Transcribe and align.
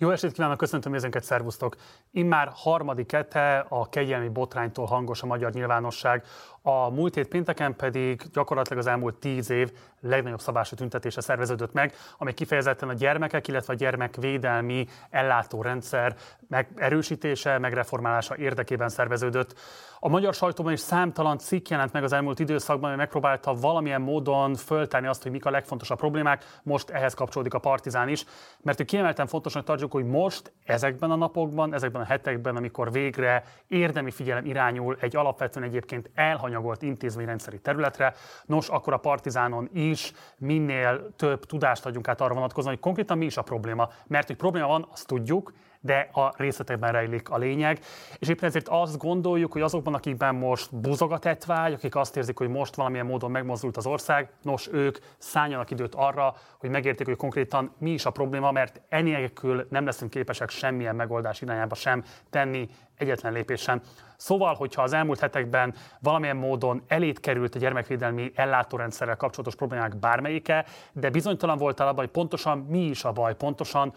Jó 0.00 0.10
estét 0.10 0.32
kívánok, 0.32 0.56
köszöntöm 0.56 0.92
nézőnket, 0.92 1.22
szervusztok! 1.22 1.76
Immár 2.10 2.50
harmadik 2.54 3.12
hete 3.12 3.66
a 3.68 3.88
kegyelmi 3.88 4.28
botránytól 4.28 4.86
hangos 4.86 5.22
a 5.22 5.26
magyar 5.26 5.52
nyilvánosság. 5.52 6.24
A 6.62 6.90
múlt 6.90 7.14
hét 7.14 7.28
pénteken 7.28 7.76
pedig 7.76 8.22
gyakorlatilag 8.32 8.78
az 8.78 8.86
elmúlt 8.86 9.14
tíz 9.14 9.50
év 9.50 9.72
legnagyobb 10.00 10.40
szabású 10.40 10.76
tüntetése 10.76 11.20
szerveződött 11.20 11.72
meg, 11.72 11.94
ami 12.18 12.34
kifejezetten 12.34 12.88
a 12.88 12.92
gyermekek, 12.92 13.48
illetve 13.48 13.72
a 13.72 13.76
gyermekvédelmi 13.76 14.86
ellátórendszer 15.10 16.16
meg 16.48 16.68
erősítése, 16.76 17.58
megreformálása 17.58 18.36
érdekében 18.36 18.88
szerveződött. 18.88 19.54
A 20.00 20.08
magyar 20.08 20.34
sajtóban 20.34 20.72
is 20.72 20.80
számtalan 20.80 21.38
cikk 21.38 21.68
jelent 21.68 21.92
meg 21.92 22.02
az 22.02 22.12
elmúlt 22.12 22.38
időszakban, 22.38 22.88
ami 22.88 22.98
megpróbálta 22.98 23.54
valamilyen 23.54 24.00
módon 24.00 24.54
föltárni 24.54 25.06
azt, 25.06 25.22
hogy 25.22 25.32
mik 25.32 25.44
a 25.44 25.50
legfontosabb 25.50 25.98
problémák. 25.98 26.60
Most 26.62 26.90
ehhez 26.90 27.14
kapcsolódik 27.14 27.54
a 27.54 27.58
Partizán 27.58 28.08
is, 28.08 28.24
mert 28.62 28.84
kiemelten 28.84 29.26
fontosnak 29.26 29.64
tartjuk, 29.64 29.92
hogy 29.92 30.04
most, 30.04 30.52
ezekben 30.64 31.10
a 31.10 31.16
napokban, 31.16 31.74
ezekben 31.74 32.02
a 32.02 32.04
hetekben, 32.04 32.56
amikor 32.56 32.92
végre 32.92 33.44
érdemi 33.66 34.10
figyelem 34.10 34.44
irányul 34.44 34.96
egy 35.00 35.16
alapvetően 35.16 35.66
egyébként 35.66 36.10
elhanyagolt 36.14 36.82
intézményrendszeri 36.82 37.60
területre, 37.60 38.14
nos, 38.46 38.68
akkor 38.68 38.92
a 38.92 38.96
Partizánon 38.98 39.68
is 39.72 40.12
minél 40.38 41.14
több 41.16 41.44
tudást 41.44 41.86
adjunk 41.86 42.08
át 42.08 42.20
arra 42.20 42.34
vonatkozóan, 42.34 42.74
hogy 42.74 42.82
konkrétan 42.82 43.18
mi 43.18 43.24
is 43.24 43.36
a 43.36 43.42
probléma. 43.42 43.88
Mert 44.06 44.26
hogy 44.26 44.36
probléma 44.36 44.66
van, 44.66 44.88
azt 44.92 45.06
tudjuk, 45.06 45.52
de 45.88 46.08
a 46.12 46.32
részletekben 46.36 46.92
rejlik 46.92 47.30
a 47.30 47.36
lényeg. 47.38 47.80
És 48.18 48.28
éppen 48.28 48.48
ezért 48.48 48.68
azt 48.68 48.98
gondoljuk, 48.98 49.52
hogy 49.52 49.62
azokban, 49.62 49.94
akikben 49.94 50.34
most 50.34 50.76
buzog 50.76 51.12
a 51.12 51.18
tetvágy, 51.18 51.72
akik 51.72 51.96
azt 51.96 52.16
érzik, 52.16 52.38
hogy 52.38 52.48
most 52.48 52.74
valamilyen 52.74 53.06
módon 53.06 53.30
megmozdult 53.30 53.76
az 53.76 53.86
ország, 53.86 54.30
nos, 54.42 54.68
ők 54.72 54.98
szálljanak 55.18 55.70
időt 55.70 55.94
arra, 55.94 56.34
hogy 56.58 56.70
megértik, 56.70 57.06
hogy 57.06 57.16
konkrétan 57.16 57.72
mi 57.78 57.90
is 57.90 58.06
a 58.06 58.10
probléma, 58.10 58.52
mert 58.52 58.80
enélkül 58.88 59.66
nem 59.70 59.84
leszünk 59.84 60.10
képesek 60.10 60.50
semmilyen 60.50 60.96
megoldás 60.96 61.40
irányába 61.40 61.74
sem 61.74 62.04
tenni 62.30 62.68
egyetlen 62.98 63.32
lépés 63.32 63.60
sem. 63.60 63.80
Szóval, 64.16 64.54
hogyha 64.54 64.82
az 64.82 64.92
elmúlt 64.92 65.20
hetekben 65.20 65.74
valamilyen 66.00 66.36
módon 66.36 66.82
elét 66.88 67.20
került 67.20 67.54
a 67.54 67.58
gyermekvédelmi 67.58 68.32
ellátórendszerrel 68.34 69.16
kapcsolatos 69.16 69.54
problémák 69.54 69.96
bármelyike, 69.96 70.64
de 70.92 71.10
bizonytalan 71.10 71.58
voltál 71.58 71.88
abban, 71.88 72.04
hogy 72.04 72.12
pontosan 72.12 72.58
mi 72.58 72.84
is 72.84 73.04
a 73.04 73.12
baj, 73.12 73.36
pontosan 73.36 73.92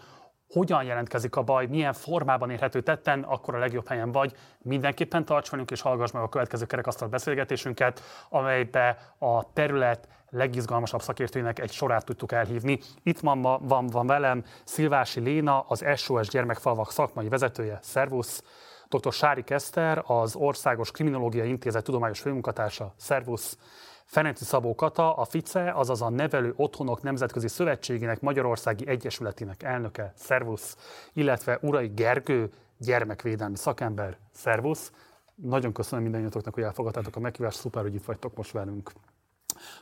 hogyan 0.52 0.84
jelentkezik 0.84 1.36
a 1.36 1.42
baj, 1.42 1.66
milyen 1.66 1.92
formában 1.92 2.50
érhető 2.50 2.80
tetten, 2.80 3.22
akkor 3.22 3.54
a 3.54 3.58
legjobb 3.58 3.88
helyen 3.88 4.12
vagy. 4.12 4.32
Mindenképpen 4.58 5.24
tarts 5.24 5.50
velünk 5.50 5.70
és 5.70 5.80
hallgass 5.80 6.10
meg 6.10 6.22
a 6.22 6.28
következő 6.28 6.66
kerekasztal 6.66 7.08
beszélgetésünket, 7.08 8.02
amelybe 8.28 9.14
a 9.18 9.52
terület 9.52 10.08
legizgalmasabb 10.30 11.02
szakértőinek 11.02 11.58
egy 11.58 11.72
sorát 11.72 12.04
tudtuk 12.04 12.32
elhívni. 12.32 12.78
Itt 13.02 13.20
van, 13.20 13.38
ma, 13.38 13.58
van, 13.62 13.86
van 13.86 14.06
velem 14.06 14.44
Szilvási 14.64 15.20
Léna, 15.20 15.64
az 15.68 15.84
SOS 15.96 16.28
Gyermekfalvak 16.28 16.90
szakmai 16.90 17.28
vezetője. 17.28 17.78
Szervusz! 17.82 18.42
Dr. 18.88 19.12
Sári 19.12 19.42
Keszter, 19.42 20.02
az 20.06 20.34
Országos 20.34 20.90
Kriminológiai 20.90 21.48
Intézet 21.48 21.84
tudományos 21.84 22.20
főmunkatársa. 22.20 22.94
Szervusz! 22.96 23.58
Ferenci 24.04 24.44
Szabó 24.44 24.74
Kata, 24.74 25.14
a 25.14 25.24
FICE, 25.24 25.72
azaz 25.72 26.02
a 26.02 26.10
Nevelő 26.10 26.52
Otthonok 26.56 27.02
Nemzetközi 27.02 27.48
Szövetségének 27.48 28.20
Magyarországi 28.20 28.86
Egyesületének 28.86 29.62
elnöke, 29.62 30.12
szervusz, 30.16 30.76
illetve 31.12 31.58
Urai 31.62 31.88
Gergő, 31.94 32.50
gyermekvédelmi 32.78 33.56
szakember, 33.56 34.16
szervusz. 34.32 34.92
Nagyon 35.34 35.72
köszönöm 35.72 36.02
mindannyiatoknak, 36.02 36.54
hogy 36.54 36.62
elfogadtátok 36.62 37.16
a 37.16 37.20
meghívást, 37.20 37.58
szuper, 37.58 37.82
hogy 37.82 37.94
itt 37.94 38.04
vagytok 38.04 38.36
most 38.36 38.52
velünk. 38.52 38.92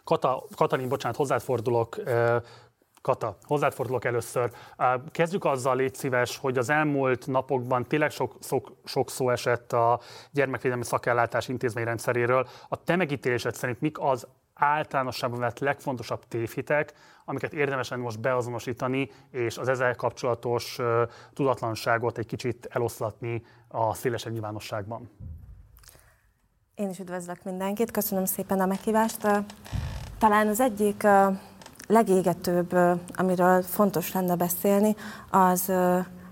Kata, 0.04 0.44
Katalin, 0.56 0.88
bocsánat, 0.88 1.16
hozzád 1.16 1.40
fordulok. 1.40 1.96
Kata, 3.02 3.36
hozzád 3.42 3.74
először. 4.00 4.50
Kezdjük 5.10 5.44
azzal, 5.44 5.76
légy 5.76 5.94
szíves, 5.94 6.36
hogy 6.36 6.58
az 6.58 6.70
elmúlt 6.70 7.26
napokban 7.26 7.86
tényleg 7.86 8.10
sok, 8.10 8.36
sok, 8.42 8.72
sok 8.84 9.10
szó 9.10 9.30
esett 9.30 9.72
a 9.72 10.00
gyermekvédelmi 10.30 10.84
szakellátás 10.84 11.48
intézményrendszeréről. 11.48 12.48
A 12.68 12.82
te 12.84 12.96
megítélésed 12.96 13.54
szerint 13.54 13.80
mik 13.80 13.98
az 14.00 14.26
általánosságban 14.54 15.40
vett 15.40 15.58
legfontosabb 15.58 16.24
tévhitek, 16.28 16.92
amiket 17.24 17.52
érdemesen 17.52 17.98
most 17.98 18.20
beazonosítani, 18.20 19.10
és 19.30 19.58
az 19.58 19.68
ezzel 19.68 19.94
kapcsolatos 19.94 20.78
tudatlanságot 21.32 22.18
egy 22.18 22.26
kicsit 22.26 22.68
eloszlatni 22.70 23.42
a 23.68 23.94
szélesebb 23.94 24.32
nyilvánosságban? 24.32 25.10
Én 26.74 26.88
is 26.88 26.98
üdvözlök 26.98 27.42
mindenkit, 27.44 27.90
köszönöm 27.90 28.24
szépen 28.24 28.60
a 28.60 28.66
meghívást. 28.66 29.28
Talán 30.18 30.48
az 30.48 30.60
egyik 30.60 31.06
legégetőbb, 31.90 32.76
amiről 33.16 33.62
fontos 33.62 34.12
lenne 34.12 34.34
beszélni, 34.34 34.96
az 35.30 35.72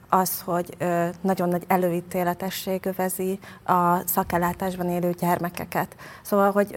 az, 0.09 0.41
hogy 0.41 0.77
nagyon 1.21 1.49
nagy 1.49 1.65
előítéletesség 1.67 2.87
övezi 2.87 3.39
a 3.65 4.07
szakellátásban 4.07 4.89
élő 4.89 5.11
gyermekeket. 5.11 5.97
Szóval, 6.23 6.51
hogy 6.51 6.77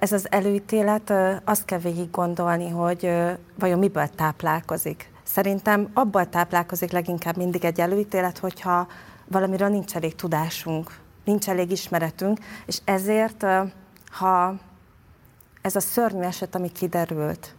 ez 0.00 0.12
az 0.12 0.26
előítélet, 0.30 1.12
azt 1.44 1.64
kell 1.64 1.78
végig 1.78 2.10
gondolni, 2.10 2.68
hogy 2.68 3.10
vajon 3.58 3.78
miből 3.78 4.08
táplálkozik. 4.08 5.12
Szerintem 5.22 5.88
abból 5.94 6.28
táplálkozik 6.28 6.90
leginkább 6.90 7.36
mindig 7.36 7.64
egy 7.64 7.80
előítélet, 7.80 8.38
hogyha 8.38 8.86
valamiről 9.26 9.68
nincs 9.68 9.96
elég 9.96 10.14
tudásunk, 10.14 10.98
nincs 11.24 11.48
elég 11.48 11.70
ismeretünk, 11.70 12.38
és 12.66 12.78
ezért, 12.84 13.46
ha 14.10 14.54
ez 15.62 15.76
a 15.76 15.80
szörnyű 15.80 16.22
eset, 16.22 16.54
ami 16.54 16.72
kiderült, 16.72 17.54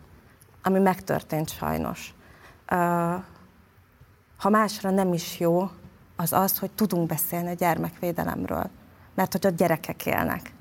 ami 0.64 0.80
megtörtént 0.80 1.50
sajnos, 1.50 2.14
ha 4.38 4.50
másra 4.50 4.90
nem 4.90 5.14
is 5.14 5.40
jó, 5.40 5.70
az 6.16 6.34
az, 6.34 6.60
hogy 6.60 6.72
tudunk 6.72 7.08
beszélni 7.08 7.50
a 7.50 7.54
gyermekvédelemről. 7.54 8.70
Mert 9.16 9.32
hogy 9.32 9.46
a 9.46 9.50
gyerekek 9.50 10.06
élnek, 10.06 10.54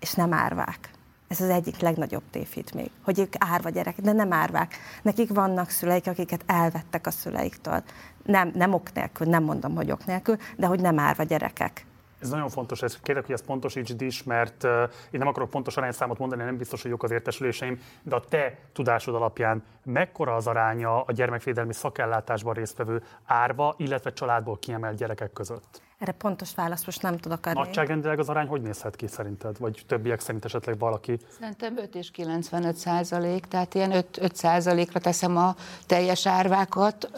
és 0.00 0.12
nem 0.12 0.32
árvák. 0.32 0.90
Ez 1.28 1.40
az 1.40 1.48
egyik 1.48 1.78
legnagyobb 1.80 2.22
tévhit 2.30 2.74
még, 2.74 2.90
hogy 3.04 3.18
ők 3.18 3.32
árva 3.38 3.68
gyerekek, 3.68 4.04
de 4.04 4.12
nem 4.12 4.32
árvák. 4.32 4.74
Nekik 5.02 5.32
vannak 5.32 5.70
szüleik, 5.70 6.06
akiket 6.06 6.42
elvettek 6.46 7.06
a 7.06 7.10
szüleiktől. 7.10 7.82
Nem, 8.24 8.50
nem 8.54 8.72
ok 8.72 8.92
nélkül, 8.92 9.26
nem 9.26 9.42
mondom, 9.42 9.74
hogy 9.74 9.90
ok 9.90 10.06
nélkül, 10.06 10.36
de 10.56 10.66
hogy 10.66 10.80
nem 10.80 10.98
árva 10.98 11.22
gyerekek. 11.22 11.86
Ez 12.20 12.28
nagyon 12.28 12.48
fontos, 12.48 12.82
ez, 12.82 13.00
kérlek, 13.00 13.24
hogy 13.24 13.34
ezt 13.34 13.44
pontosítsd 13.44 14.02
is, 14.02 14.22
mert 14.22 14.64
én 15.10 15.18
nem 15.18 15.26
akarok 15.26 15.50
pontos 15.50 15.76
arányszámot 15.76 16.18
mondani, 16.18 16.42
nem 16.42 16.56
biztos, 16.56 16.82
hogy 16.82 16.90
jók 16.90 17.02
az 17.02 17.10
értesüléseim, 17.10 17.80
de 18.02 18.14
a 18.14 18.20
te 18.20 18.58
tudásod 18.72 19.14
alapján 19.14 19.62
mekkora 19.84 20.34
az 20.34 20.46
aránya 20.46 21.02
a 21.02 21.12
gyermekvédelmi 21.12 21.72
szakellátásban 21.72 22.54
résztvevő 22.54 23.02
árva, 23.24 23.74
illetve 23.78 24.12
családból 24.12 24.58
kiemelt 24.58 24.96
gyerekek 24.96 25.32
között? 25.32 25.87
Erre 25.98 26.12
pontos 26.12 26.54
választ 26.54 26.86
most 26.86 27.02
nem 27.02 27.16
tudok 27.16 27.46
adni. 27.46 27.58
Nagyságrendileg 27.58 28.18
az 28.18 28.28
arány 28.28 28.46
hogy 28.46 28.62
nézhet 28.62 28.96
ki 28.96 29.06
szerinted? 29.06 29.58
Vagy 29.58 29.82
többiek 29.86 30.20
szerint 30.20 30.44
esetleg 30.44 30.78
valaki? 30.78 31.18
Szerintem 31.38 31.78
5 31.78 31.94
és 31.94 32.10
95 32.10 32.76
százalék, 32.76 33.46
tehát 33.46 33.74
ilyen 33.74 33.92
5, 33.92 34.18
5 34.20 34.36
százalékra 34.36 35.00
teszem 35.00 35.36
a 35.36 35.54
teljes 35.86 36.26
árvákat, 36.26 37.10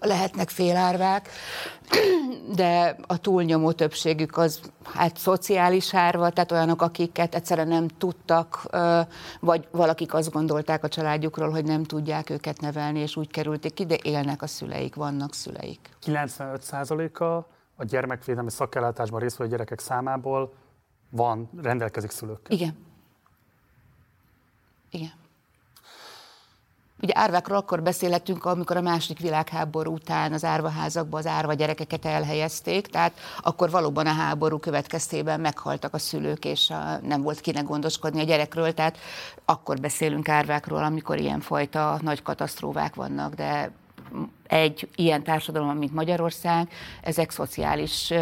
lehetnek 0.00 0.48
félárvák, 0.48 1.28
de 2.56 2.96
a 3.06 3.16
túlnyomó 3.16 3.72
többségük 3.72 4.36
az 4.36 4.60
hát 4.84 5.16
szociális 5.16 5.94
árva, 5.94 6.30
tehát 6.30 6.52
olyanok, 6.52 6.82
akiket 6.82 7.34
egyszerűen 7.34 7.68
nem 7.68 7.88
tudtak, 7.88 8.62
vagy 9.40 9.68
valakik 9.70 10.14
azt 10.14 10.32
gondolták 10.32 10.84
a 10.84 10.88
családjukról, 10.88 11.50
hogy 11.50 11.64
nem 11.64 11.82
tudják 11.82 12.30
őket 12.30 12.60
nevelni, 12.60 12.98
és 12.98 13.16
úgy 13.16 13.30
kerülték 13.30 13.74
ki, 13.74 13.86
de 13.86 13.96
élnek 14.02 14.42
a 14.42 14.46
szüleik, 14.46 14.94
vannak 14.94 15.34
szüleik. 15.34 15.80
95 16.00 16.62
százaléka 16.62 17.46
a 17.76 17.84
gyermekvédelmi 17.84 18.50
szakellátásban 18.50 19.20
résztvevő 19.20 19.50
gyerekek 19.50 19.80
számából 19.80 20.54
van, 21.10 21.50
rendelkezik 21.62 22.10
szülőkkel. 22.10 22.56
Igen. 22.56 22.76
Igen. 24.90 25.12
Ugye 27.02 27.12
árvákról 27.16 27.56
akkor 27.56 27.82
beszélhetünk, 27.82 28.44
amikor 28.44 28.76
a 28.76 28.80
második 28.80 29.18
világháború 29.18 29.92
után 29.92 30.32
az 30.32 30.44
árvaházakba 30.44 31.18
az 31.18 31.26
árva 31.26 31.54
gyerekeket 31.54 32.04
elhelyezték, 32.04 32.86
tehát 32.86 33.12
akkor 33.40 33.70
valóban 33.70 34.06
a 34.06 34.12
háború 34.12 34.58
következtében 34.58 35.40
meghaltak 35.40 35.94
a 35.94 35.98
szülők, 35.98 36.44
és 36.44 36.70
a, 36.70 36.98
nem 37.02 37.22
volt 37.22 37.40
kinek 37.40 37.64
gondoskodni 37.64 38.20
a 38.20 38.24
gyerekről, 38.24 38.74
tehát 38.74 38.98
akkor 39.44 39.80
beszélünk 39.80 40.28
árvákról, 40.28 40.82
amikor 40.82 41.18
ilyenfajta 41.18 41.98
nagy 42.02 42.22
katasztrófák 42.22 42.94
vannak, 42.94 43.34
de 43.34 43.70
egy 44.48 44.88
ilyen 44.94 45.22
társadalom, 45.22 45.76
mint 45.76 45.92
Magyarország, 45.92 46.68
ezek 47.02 47.30
szociális 47.30 48.12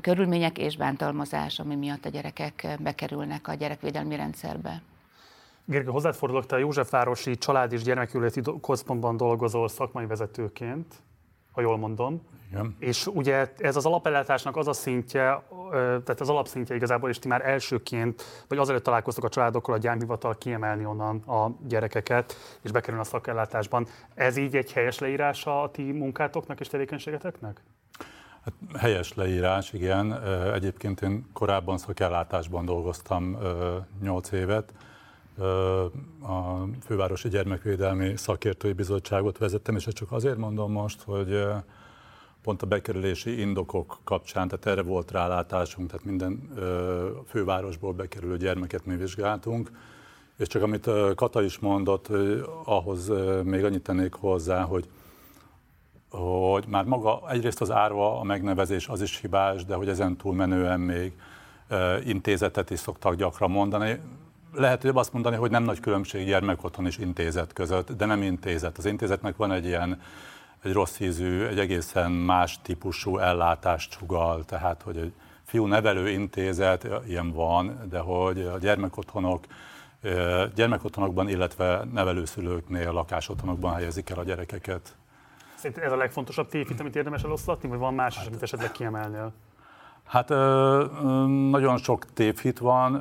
körülmények 0.00 0.58
és 0.58 0.76
bántalmazás, 0.76 1.58
ami 1.58 1.74
miatt 1.74 2.04
a 2.04 2.08
gyerekek 2.08 2.66
bekerülnek 2.80 3.48
a 3.48 3.54
gyerekvédelmi 3.54 4.16
rendszerbe. 4.16 4.82
Gergő, 5.64 5.90
hozzád 5.90 6.14
fordulok, 6.14 6.46
te 6.46 6.54
a 6.54 6.58
Józsefvárosi 6.58 7.38
Család 7.38 7.72
és 7.72 7.82
Gyermekületi 7.82 8.40
Központban 8.62 9.16
dolgozol 9.16 9.68
szakmai 9.68 10.06
vezetőként. 10.06 10.94
Ha 11.52 11.60
jól 11.60 11.76
mondom. 11.76 12.22
Igen. 12.50 12.76
És 12.78 13.06
ugye 13.06 13.52
ez 13.58 13.76
az 13.76 13.86
alapellátásnak 13.86 14.56
az 14.56 14.68
a 14.68 14.72
szintje, 14.72 15.42
tehát 15.70 16.20
az 16.20 16.28
alapszintje 16.28 16.74
igazából, 16.74 17.10
és 17.10 17.18
ti 17.18 17.28
már 17.28 17.48
elsőként, 17.48 18.22
vagy 18.48 18.58
azelőtt 18.58 18.82
találkoztok 18.82 19.24
a 19.24 19.28
családokkal, 19.28 19.74
a 19.74 19.78
gyámhivatal 19.78 20.34
kiemelni 20.38 20.84
onnan 20.84 21.16
a 21.16 21.50
gyerekeket, 21.68 22.36
és 22.62 22.70
bekerülni 22.70 23.04
a 23.04 23.08
szakellátásban. 23.08 23.86
Ez 24.14 24.36
így 24.36 24.56
egy 24.56 24.72
helyes 24.72 24.98
leírása 24.98 25.62
a 25.62 25.70
ti 25.70 25.92
munkátoknak 25.92 26.60
és 26.60 26.68
tevékenységeteknek? 26.68 27.62
Hát 28.44 28.54
helyes 28.78 29.14
leírás, 29.14 29.72
igen. 29.72 30.22
Egyébként 30.54 31.00
én 31.00 31.30
korábban 31.32 31.78
szakellátásban 31.78 32.64
dolgoztam 32.64 33.38
8 34.02 34.30
évet. 34.32 34.72
A 36.22 36.64
Fővárosi 36.84 37.28
Gyermekvédelmi 37.28 38.16
Szakértői 38.16 38.72
Bizottságot 38.72 39.38
vezettem, 39.38 39.76
és 39.76 39.86
ezt 39.86 39.96
csak 39.96 40.12
azért 40.12 40.36
mondom 40.36 40.72
most, 40.72 41.02
hogy 41.02 41.46
pont 42.42 42.62
a 42.62 42.66
bekerülési 42.66 43.40
indokok 43.40 43.98
kapcsán, 44.04 44.48
tehát 44.48 44.66
erre 44.66 44.82
volt 44.82 45.10
rálátásunk, 45.10 45.90
tehát 45.90 46.04
minden 46.04 46.50
fővárosból 47.26 47.92
bekerülő 47.92 48.36
gyermeket 48.36 48.86
mi 48.86 48.96
vizsgáltunk, 48.96 49.70
és 50.36 50.46
csak 50.46 50.62
amit 50.62 50.90
Kata 51.14 51.42
is 51.42 51.58
mondott, 51.58 52.08
ahhoz 52.64 53.12
még 53.44 53.64
annyit 53.64 53.82
tennék 53.82 54.14
hozzá, 54.14 54.62
hogy 54.62 54.88
hogy 56.08 56.64
már 56.68 56.84
maga 56.84 57.30
egyrészt 57.30 57.60
az 57.60 57.70
árva, 57.70 58.20
a 58.20 58.22
megnevezés 58.22 58.88
az 58.88 59.02
is 59.02 59.20
hibás, 59.20 59.64
de 59.64 59.74
hogy 59.74 59.88
ezen 59.88 60.16
túl 60.16 60.34
menően 60.34 60.80
még 60.80 61.12
intézetet 62.04 62.70
is 62.70 62.78
szoktak 62.78 63.14
gyakran 63.14 63.50
mondani. 63.50 64.00
Lehet 64.54 64.84
jobb 64.84 64.96
azt 64.96 65.12
mondani, 65.12 65.36
hogy 65.36 65.50
nem 65.50 65.62
nagy 65.62 65.80
különbség 65.80 66.26
gyermekotthon 66.26 66.86
és 66.86 66.98
intézet 66.98 67.52
között, 67.52 67.92
de 67.92 68.04
nem 68.04 68.22
intézet. 68.22 68.78
Az 68.78 68.84
intézetnek 68.84 69.36
van 69.36 69.52
egy 69.52 69.64
ilyen 69.64 70.00
egy 70.62 70.72
rossz 70.72 71.00
ízű, 71.00 71.44
egy 71.44 71.58
egészen 71.58 72.10
más 72.10 72.60
típusú 72.62 73.18
ellátást 73.18 73.98
csugal, 73.98 74.44
tehát 74.44 74.82
hogy 74.82 74.96
egy 74.96 75.12
fiú 75.44 75.66
nevelő 75.66 76.08
intézet, 76.08 76.88
ilyen 77.06 77.32
van, 77.32 77.80
de 77.90 77.98
hogy 77.98 78.40
a 78.40 78.58
gyermekotthonok, 78.58 79.44
gyermekotthonokban, 80.54 81.28
illetve 81.28 81.84
nevelőszülőknél, 81.92 82.92
lakásotthonokban 82.92 83.74
helyezik 83.74 84.10
el 84.10 84.18
a 84.18 84.24
gyerekeket. 84.24 84.96
Szerintem 85.54 85.84
ez 85.84 85.92
a 85.92 85.96
legfontosabb 85.96 86.48
tévhit, 86.48 86.80
amit 86.80 86.96
érdemes 86.96 87.22
eloszlatni, 87.22 87.68
vagy 87.68 87.78
van 87.78 87.94
más, 87.94 88.16
hát, 88.16 88.26
amit 88.26 88.42
esetleg 88.42 88.72
kiemelnél? 88.72 89.32
Hát 90.12 90.28
nagyon 91.50 91.76
sok 91.76 92.12
tévhit 92.12 92.58
van, 92.58 92.92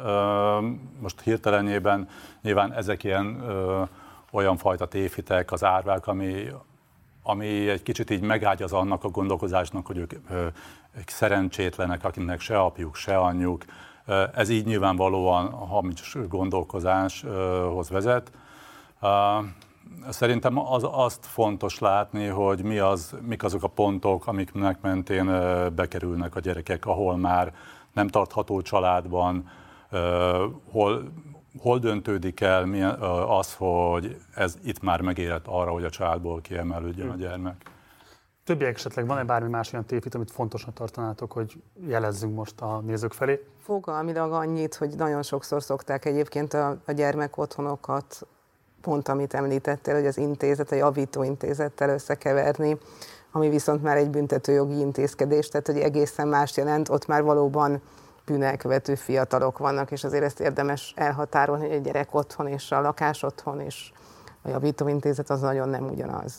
most 1.00 1.22
hirtelenjében 1.22 2.08
nyilván 2.42 2.74
ezek 2.74 3.04
ilyen 3.04 3.44
olyan 4.32 4.58
fajta 4.58 4.86
tévhitek, 4.86 5.52
az 5.52 5.64
árvák, 5.64 6.08
ami, 6.08 6.48
ami 7.24 7.70
egy 7.70 7.84
kicsit 7.84 8.10
így 8.10 8.22
megágyaz 8.22 8.74
annak 8.74 9.04
a 9.04 9.10
gondolkozásnak, 9.10 9.86
hogy 9.86 9.98
ők, 9.98 10.14
ők 10.98 11.10
szerencsétlenek, 11.10 12.04
akinek 12.04 12.40
se 12.40 12.60
apjuk, 12.60 12.96
se 12.96 13.18
anyjuk. 13.18 13.64
Ez 14.36 14.50
így 14.50 14.66
nyilvánvalóan 14.66 15.50
hamis 15.52 16.18
gondolkozáshoz 16.28 17.90
vezet. 17.90 18.32
Szerintem 20.10 20.58
az, 20.58 20.88
azt 20.92 21.26
fontos 21.26 21.80
látni, 21.80 22.28
hogy 22.28 22.64
mi 22.64 22.78
az, 22.78 23.16
mik 23.22 23.44
azok 23.44 23.64
a 23.64 23.68
pontok, 23.68 24.28
amiknek 24.28 24.82
mentén 24.82 25.26
bekerülnek 25.76 26.36
a 26.36 26.40
gyerekek, 26.40 26.86
ahol 26.86 27.18
már 27.18 27.54
nem 27.94 28.08
tartható 28.08 28.62
családban, 28.62 29.50
hol, 30.72 31.12
hol 31.60 31.80
döntődik 31.80 32.42
el 32.42 32.66
mi 32.66 32.82
az, 33.28 33.56
hogy 33.56 34.18
ez 34.36 34.58
itt 34.64 34.82
már 34.82 35.02
megérett 35.02 35.48
arra, 35.48 35.72
hogy 35.72 35.84
a 35.84 35.90
családból 35.90 36.42
kiemelődjön 36.42 37.10
a 37.10 37.16
gyermek. 37.16 37.70
Többiek 38.44 38.76
esetleg 38.76 39.08
van-e 39.08 39.24
bármi 39.24 39.50
más 39.50 39.74
olyan 39.74 39.86
tévhit, 39.86 40.16
amit 40.16 40.32
fontosnak 40.32 40.74
tartanátok, 40.74 41.32
hogy 41.32 41.62
jelezzünk 41.88 42.36
most 42.36 42.62
a 42.62 42.80
nézők 42.80 43.14
felé? 43.14 43.48
Fogalmilag 43.58 44.32
annyit, 44.32 44.76
hogy 44.76 44.96
nagyon 44.96 45.24
sokszor 45.24 45.64
szokták 45.64 46.06
egyébként 46.06 46.54
a, 46.54 46.78
a 46.86 46.92
gyermek 46.92 47.38
otthonokat 47.38 48.28
pont 48.82 49.08
amit 49.08 49.34
említettél, 49.34 49.94
hogy 49.94 50.06
az 50.06 50.18
intézet, 50.18 50.72
a 50.72 50.76
javító 50.76 51.24
intézettel 51.24 51.90
összekeverni, 51.90 52.78
ami 53.32 53.50
viszont 53.50 53.84
már 53.84 53.98
egy 53.98 54.10
büntetőjogi 54.10 54.80
intézkedés, 54.80 55.48
tehát 55.48 55.68
hogy 55.68 55.78
egészen 55.78 56.28
más 56.28 56.58
jelent, 56.58 56.90
ott 56.90 57.08
már 57.08 57.24
valóban 57.24 57.82
bűnelkövető 58.26 58.96
fiatalok 58.96 59.58
vannak, 59.58 59.92
és 59.92 60.04
azért 60.04 60.24
ezt 60.24 60.40
érdemes 60.40 60.94
elhatárolni, 60.96 61.66
hogy 61.66 61.76
egy 61.76 61.82
gyerek 61.82 62.14
otthon 62.16 62.48
és 62.48 62.72
a 62.72 62.82
lakás 62.82 63.24
otthon 63.24 63.60
és 63.60 63.92
a 64.42 64.50
javítóintézet 64.50 65.30
az 65.30 65.42
nagyon 65.42 65.70
nem 65.70 65.84
ugyanaz. 65.84 66.34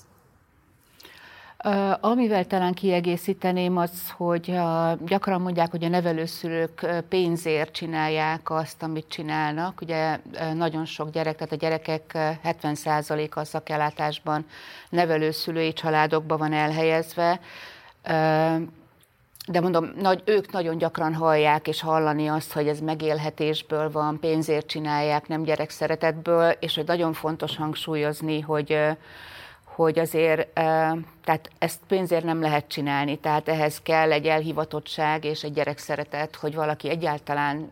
Amivel 2.01 2.45
talán 2.45 2.75
kiegészíteném 2.75 3.77
az, 3.77 4.11
hogy 4.17 4.59
gyakran 5.07 5.41
mondják, 5.41 5.71
hogy 5.71 5.85
a 5.85 5.89
nevelőszülők 5.89 6.87
pénzért 7.09 7.73
csinálják 7.73 8.51
azt, 8.51 8.83
amit 8.83 9.09
csinálnak. 9.09 9.81
Ugye 9.81 10.19
nagyon 10.55 10.85
sok 10.85 11.11
gyerek, 11.11 11.35
tehát 11.35 11.53
a 11.53 11.57
gyerekek 11.57 12.13
70%-a 12.45 13.41
a 13.41 13.45
szakellátásban 13.45 14.47
nevelőszülői 14.89 15.73
családokban 15.73 16.39
van 16.39 16.53
elhelyezve. 16.53 17.41
De 19.47 19.61
mondom, 19.61 19.93
nagy, 20.01 20.23
ők 20.25 20.53
nagyon 20.53 20.79
gyakran 20.79 21.15
hallják 21.15 21.69
és 21.69 21.81
hallani 21.81 22.27
azt, 22.27 22.53
hogy 22.53 22.69
ez 22.69 22.81
megélhetésből 22.81 23.91
van, 23.91 24.21
pénzért 24.21 24.67
csinálják, 24.67 25.29
nem 25.29 25.43
gyerekszeretetből, 25.43 26.51
és 26.51 26.75
hogy 26.75 26.87
nagyon 26.87 27.13
fontos 27.13 27.57
hangsúlyozni, 27.57 28.41
hogy 28.41 28.79
hogy 29.75 29.99
azért, 29.99 30.49
tehát 31.25 31.51
ezt 31.59 31.81
pénzért 31.89 32.25
nem 32.25 32.41
lehet 32.41 32.69
csinálni, 32.69 33.19
tehát 33.19 33.49
ehhez 33.49 33.81
kell 33.83 34.13
egy 34.13 34.27
elhivatottság 34.27 35.25
és 35.25 35.43
egy 35.43 35.53
gyerekszeretet, 35.53 36.37
hogy 36.37 36.55
valaki 36.55 36.89
egyáltalán 36.89 37.71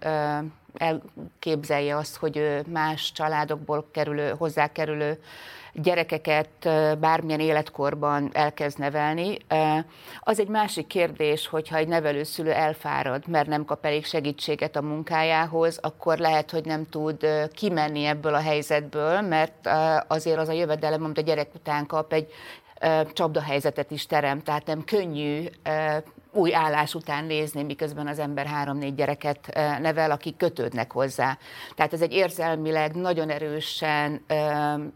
elképzelje 0.75 1.97
azt, 1.97 2.17
hogy 2.17 2.61
más 2.67 3.13
családokból 3.13 3.89
kerülő, 3.93 4.35
hozzákerülő 4.39 5.23
gyerekeket 5.73 6.69
bármilyen 6.99 7.41
életkorban 7.41 8.31
elkezd 8.33 8.79
nevelni. 8.79 9.37
Az 10.21 10.41
egy 10.41 10.49
másik 10.49 10.87
kérdés, 10.87 11.47
hogyha 11.47 11.77
egy 11.77 11.89
nevelőszülő 11.89 12.53
elfárad, 12.53 13.29
mert 13.29 13.49
nem 13.49 13.65
kap 13.65 13.85
elég 13.85 14.05
segítséget 14.05 14.77
a 14.77 14.83
munkájához, 14.83 15.79
akkor 15.83 16.19
lehet, 16.19 16.51
hogy 16.51 16.65
nem 16.65 16.87
tud 16.87 17.27
kimenni 17.53 18.05
ebből 18.05 18.35
a 18.35 18.41
helyzetből, 18.41 19.21
mert 19.21 19.69
azért 20.07 20.39
az 20.39 20.49
a 20.49 20.53
jövedelem, 20.53 21.05
amit 21.05 21.19
a 21.19 21.23
gyerek 21.23 21.55
után 21.55 21.87
kap, 21.87 22.13
egy 22.13 22.33
csapdahelyzetet 23.13 23.91
is 23.91 24.07
terem, 24.07 24.43
tehát 24.43 24.67
nem 24.67 24.85
könnyű 24.85 25.45
új 26.33 26.55
állás 26.55 26.95
után 26.95 27.25
nézni, 27.25 27.63
miközben 27.63 28.07
az 28.07 28.19
ember 28.19 28.47
három-négy 28.47 28.95
gyereket 28.95 29.51
nevel, 29.81 30.11
akik 30.11 30.37
kötődnek 30.37 30.93
hozzá. 30.93 31.39
Tehát 31.75 31.93
ez 31.93 32.01
egy 32.01 32.13
érzelmileg 32.13 32.95
nagyon 32.95 33.31
erősen 33.31 34.25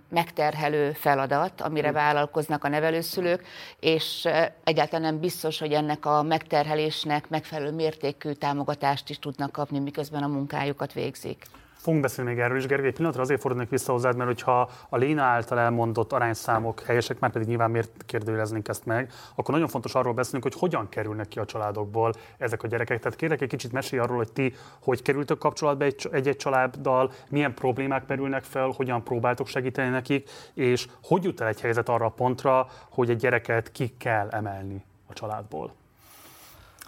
megterhelő 0.08 0.92
feladat, 0.92 1.60
amire 1.60 1.90
mm. 1.90 1.94
vállalkoznak 1.94 2.64
a 2.64 2.68
nevelőszülők, 2.68 3.46
és 3.80 4.28
egyáltalán 4.64 5.12
nem 5.12 5.20
biztos, 5.20 5.58
hogy 5.58 5.72
ennek 5.72 6.06
a 6.06 6.22
megterhelésnek 6.22 7.28
megfelelő 7.28 7.72
mértékű 7.72 8.32
támogatást 8.32 9.10
is 9.10 9.18
tudnak 9.18 9.52
kapni, 9.52 9.78
miközben 9.78 10.22
a 10.22 10.28
munkájukat 10.28 10.92
végzik. 10.92 11.44
Fogunk 11.84 12.02
beszélni 12.02 12.30
még 12.30 12.40
erről 12.40 12.56
is, 12.56 12.66
Gergely. 12.66 12.86
Egy 12.88 12.94
pillanatra 12.94 13.22
azért 13.22 13.40
fordulnék 13.40 13.70
vissza 13.70 13.92
hozzád, 13.92 14.16
mert 14.16 14.28
hogyha 14.28 14.70
a 14.88 14.96
Léna 14.96 15.22
által 15.22 15.58
elmondott 15.58 16.12
arányszámok 16.12 16.80
helyesek, 16.80 17.18
már 17.18 17.30
pedig 17.30 17.48
nyilván 17.48 17.70
miért 17.70 18.04
kérdőjeleznénk 18.06 18.68
ezt 18.68 18.86
meg, 18.86 19.12
akkor 19.34 19.54
nagyon 19.54 19.68
fontos 19.68 19.94
arról 19.94 20.12
beszélnünk, 20.12 20.42
hogy 20.42 20.60
hogyan 20.60 20.88
kerülnek 20.88 21.28
ki 21.28 21.38
a 21.38 21.44
családokból 21.44 22.12
ezek 22.38 22.62
a 22.62 22.66
gyerekek. 22.66 22.98
Tehát 22.98 23.18
kérlek 23.18 23.40
egy 23.40 23.48
kicsit 23.48 23.72
mesélj 23.72 24.02
arról, 24.02 24.16
hogy 24.16 24.32
ti 24.32 24.54
hogy 24.82 25.02
kerültök 25.02 25.38
kapcsolatba 25.38 25.84
egy-egy 26.10 26.36
családdal, 26.36 27.12
milyen 27.28 27.54
problémák 27.54 28.06
merülnek 28.06 28.44
fel, 28.44 28.68
hogyan 28.76 29.02
próbáltok 29.02 29.46
segíteni 29.46 29.88
nekik, 29.88 30.30
és 30.54 30.88
hogy 31.02 31.24
jut 31.24 31.40
el 31.40 31.48
egy 31.48 31.60
helyzet 31.60 31.88
arra 31.88 32.06
a 32.06 32.10
pontra, 32.10 32.68
hogy 32.90 33.10
egy 33.10 33.18
gyereket 33.18 33.72
ki 33.72 33.94
kell 33.98 34.28
emelni 34.28 34.84
a 35.06 35.12
családból. 35.12 35.74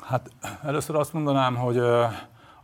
Hát 0.02 0.30
először 0.62 0.96
azt 0.96 1.12
mondanám, 1.12 1.56
hogy 1.56 1.80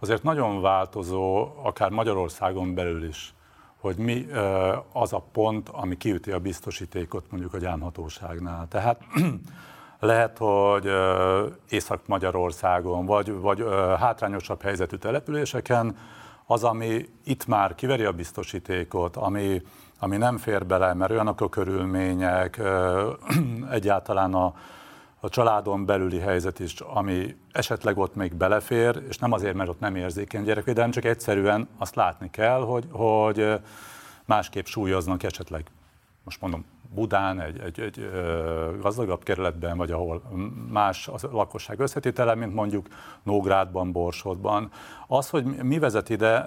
azért 0.03 0.23
nagyon 0.23 0.61
változó, 0.61 1.49
akár 1.63 1.91
Magyarországon 1.91 2.75
belül 2.75 3.05
is, 3.05 3.35
hogy 3.81 3.97
mi 3.97 4.27
az 4.93 5.13
a 5.13 5.25
pont, 5.33 5.69
ami 5.69 5.97
kiüti 5.97 6.33
a 6.33 6.39
biztosítékot 6.39 7.25
mondjuk 7.31 7.55
a 7.55 7.59
gyámhatóságnál. 7.59 8.69
Tehát 8.69 9.01
lehet, 10.01 10.39
hogy 10.39 10.91
Észak-Magyarországon, 11.69 13.07
vagy, 13.07 13.33
vagy 13.33 13.65
hátrányosabb 13.99 14.63
helyzetű 14.63 14.97
településeken 14.97 15.97
az, 16.47 16.65
ami 16.65 17.09
itt 17.25 17.47
már 17.47 17.75
kiveri 17.75 18.05
a 18.05 18.13
biztosítékot, 18.13 19.17
ami, 19.17 19.63
ami 19.99 20.17
nem 20.17 20.37
fér 20.37 20.67
bele, 20.67 20.95
mert 20.95 21.11
olyanok 21.11 21.41
a 21.41 21.49
körülmények, 21.49 22.61
egyáltalán 23.71 24.35
a, 24.35 24.55
a 25.25 25.29
családon 25.29 25.85
belüli 25.85 26.19
helyzet 26.19 26.59
is, 26.59 26.81
ami 26.81 27.37
esetleg 27.53 27.99
ott 27.99 28.15
még 28.15 28.35
belefér, 28.35 29.03
és 29.09 29.19
nem 29.19 29.33
azért, 29.33 29.55
mert 29.55 29.69
ott 29.69 29.81
nem 29.81 29.97
érzékeny 29.97 30.45
gyerekvédelem, 30.45 30.91
csak 30.91 31.05
egyszerűen 31.05 31.69
azt 31.79 31.95
látni 31.95 32.31
kell, 32.31 32.61
hogy, 32.61 32.87
hogy 32.91 33.61
másképp 34.25 34.65
súlyoznak 34.65 35.23
esetleg, 35.23 35.71
most 36.25 36.41
mondom, 36.41 36.65
Budán, 36.95 37.41
egy, 37.41 37.61
egy, 37.61 37.81
egy 37.81 38.11
gazdagabb 38.81 39.23
kerületben, 39.23 39.77
vagy 39.77 39.91
ahol 39.91 40.23
más 40.71 41.09
a 41.09 41.15
lakosság 41.31 41.81
összetétele, 41.81 42.35
mint 42.35 42.55
mondjuk 42.55 42.87
Nógrádban, 43.23 43.93
Borsodban. 43.93 44.71
Az, 45.07 45.31
hogy 45.31 45.45
mi 45.45 45.79
vezet 45.79 46.09
ide, 46.09 46.47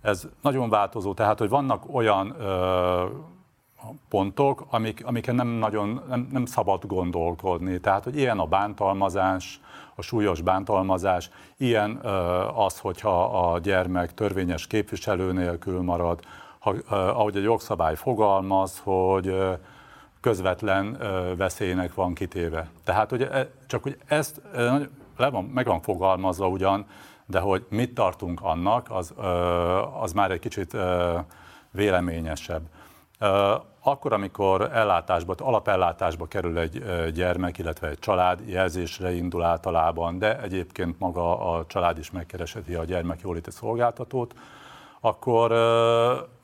ez 0.00 0.28
nagyon 0.40 0.68
változó, 0.68 1.14
tehát, 1.14 1.38
hogy 1.38 1.48
vannak 1.48 1.94
olyan 1.94 2.36
pontok, 4.08 4.66
amik, 4.70 5.06
amiken 5.06 5.34
nem 5.34 5.48
nagyon 5.48 6.02
nem, 6.08 6.28
nem 6.32 6.46
szabad 6.46 6.86
gondolkodni. 6.86 7.80
Tehát, 7.80 8.04
hogy 8.04 8.16
ilyen 8.16 8.38
a 8.38 8.46
bántalmazás, 8.46 9.60
a 9.94 10.02
súlyos 10.02 10.40
bántalmazás, 10.40 11.30
ilyen 11.56 11.96
az, 12.54 12.78
hogyha 12.78 13.24
a 13.24 13.58
gyermek 13.58 14.14
törvényes 14.14 14.66
képviselő 14.66 15.32
nélkül 15.32 15.80
marad, 15.82 16.20
ha, 16.58 16.74
ahogy 16.88 17.36
a 17.36 17.40
jogszabály 17.40 17.94
fogalmaz, 17.94 18.80
hogy 18.84 19.36
közvetlen 20.20 20.98
veszélynek 21.36 21.94
van 21.94 22.14
kitéve. 22.14 22.70
Tehát, 22.84 23.10
hogy 23.10 23.22
e, 23.22 23.50
csak 23.66 23.82
hogy 23.82 23.98
ezt 24.06 24.40
le 25.16 25.28
van, 25.30 25.44
meg 25.44 25.66
van 25.66 25.80
fogalmazva 25.80 26.48
ugyan, 26.48 26.86
de 27.26 27.40
hogy 27.40 27.66
mit 27.68 27.94
tartunk 27.94 28.40
annak, 28.42 28.90
az, 28.90 29.14
az 30.00 30.12
már 30.12 30.30
egy 30.30 30.38
kicsit 30.38 30.76
véleményesebb. 31.70 32.62
Akkor, 33.88 34.12
amikor 34.12 34.70
ellátásba, 34.72 35.34
alapellátásba 35.38 36.26
kerül 36.26 36.58
egy 36.58 36.82
gyermek, 37.12 37.58
illetve 37.58 37.88
egy 37.88 37.98
család, 37.98 38.40
jelzésre 38.44 39.12
indul 39.12 39.42
általában, 39.42 40.18
de 40.18 40.40
egyébként 40.40 40.98
maga 40.98 41.52
a 41.52 41.66
család 41.66 41.98
is 41.98 42.10
megkereseti 42.10 42.74
a 42.74 42.84
gyermek 42.84 43.20
jóléti 43.20 43.50
szolgáltatót, 43.50 44.34
akkor 45.00 45.52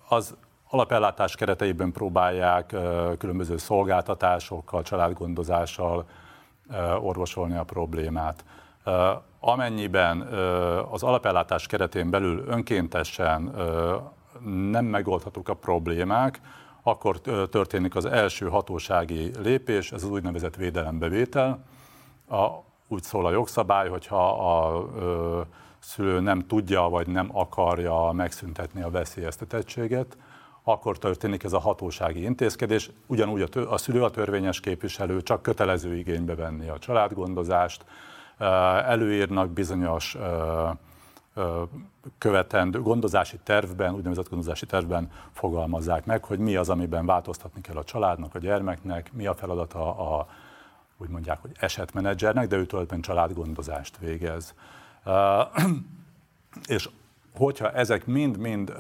az 0.08 0.36
alapellátás 0.68 1.36
kereteiben 1.36 1.92
próbálják 1.92 2.76
különböző 3.18 3.56
szolgáltatásokkal, 3.56 4.82
családgondozással 4.82 6.04
orvosolni 7.00 7.56
a 7.56 7.64
problémát. 7.64 8.44
Amennyiben 9.40 10.20
az 10.90 11.02
alapellátás 11.02 11.66
keretén 11.66 12.10
belül 12.10 12.44
önkéntesen 12.46 13.54
nem 14.70 14.84
megoldhatók 14.84 15.48
a 15.48 15.54
problémák, 15.54 16.40
akkor 16.82 17.20
történik 17.50 17.96
az 17.96 18.04
első 18.04 18.48
hatósági 18.48 19.30
lépés, 19.42 19.92
ez 19.92 20.02
az 20.02 20.10
úgynevezett 20.10 20.56
védelembevétel. 20.56 21.64
A, 22.28 22.46
úgy 22.88 23.02
szól 23.02 23.26
a 23.26 23.30
jogszabály, 23.30 23.88
hogyha 23.88 24.54
a 24.54 24.86
ö, 24.96 25.40
szülő 25.78 26.20
nem 26.20 26.46
tudja 26.46 26.82
vagy 26.82 27.06
nem 27.06 27.28
akarja 27.32 28.12
megszüntetni 28.12 28.82
a 28.82 28.90
veszélyeztetettséget, 28.90 30.16
akkor 30.62 30.98
történik 30.98 31.44
ez 31.44 31.52
a 31.52 31.58
hatósági 31.58 32.22
intézkedés. 32.22 32.90
Ugyanúgy 33.06 33.42
a, 33.42 33.48
tő, 33.48 33.62
a 33.62 33.76
szülő 33.76 34.04
a 34.04 34.10
törvényes 34.10 34.60
képviselő 34.60 35.22
csak 35.22 35.42
kötelező 35.42 35.96
igénybe 35.96 36.34
venni 36.34 36.68
a 36.68 36.78
családgondozást, 36.78 37.84
előírnak 38.86 39.50
bizonyos 39.50 40.16
követendő 42.18 42.82
gondozási 42.82 43.38
tervben, 43.42 43.94
úgynevezett 43.94 44.28
gondozási 44.28 44.66
tervben 44.66 45.10
fogalmazzák 45.32 46.04
meg, 46.04 46.24
hogy 46.24 46.38
mi 46.38 46.56
az, 46.56 46.68
amiben 46.68 47.06
változtatni 47.06 47.60
kell 47.60 47.76
a 47.76 47.84
családnak, 47.84 48.34
a 48.34 48.38
gyermeknek, 48.38 49.12
mi 49.12 49.26
a 49.26 49.34
feladata 49.34 49.96
a, 49.96 50.26
úgy 50.96 51.08
mondják, 51.08 51.38
hogy 51.40 51.50
esetmenedzsernek, 51.58 52.48
de 52.48 52.56
ő 52.56 52.66
tulajdonképpen 52.66 53.14
családgondozást 53.14 53.98
végez. 53.98 54.54
És 56.66 56.88
hogyha 57.34 57.70
ezek 57.70 58.06
mind-mind 58.06 58.70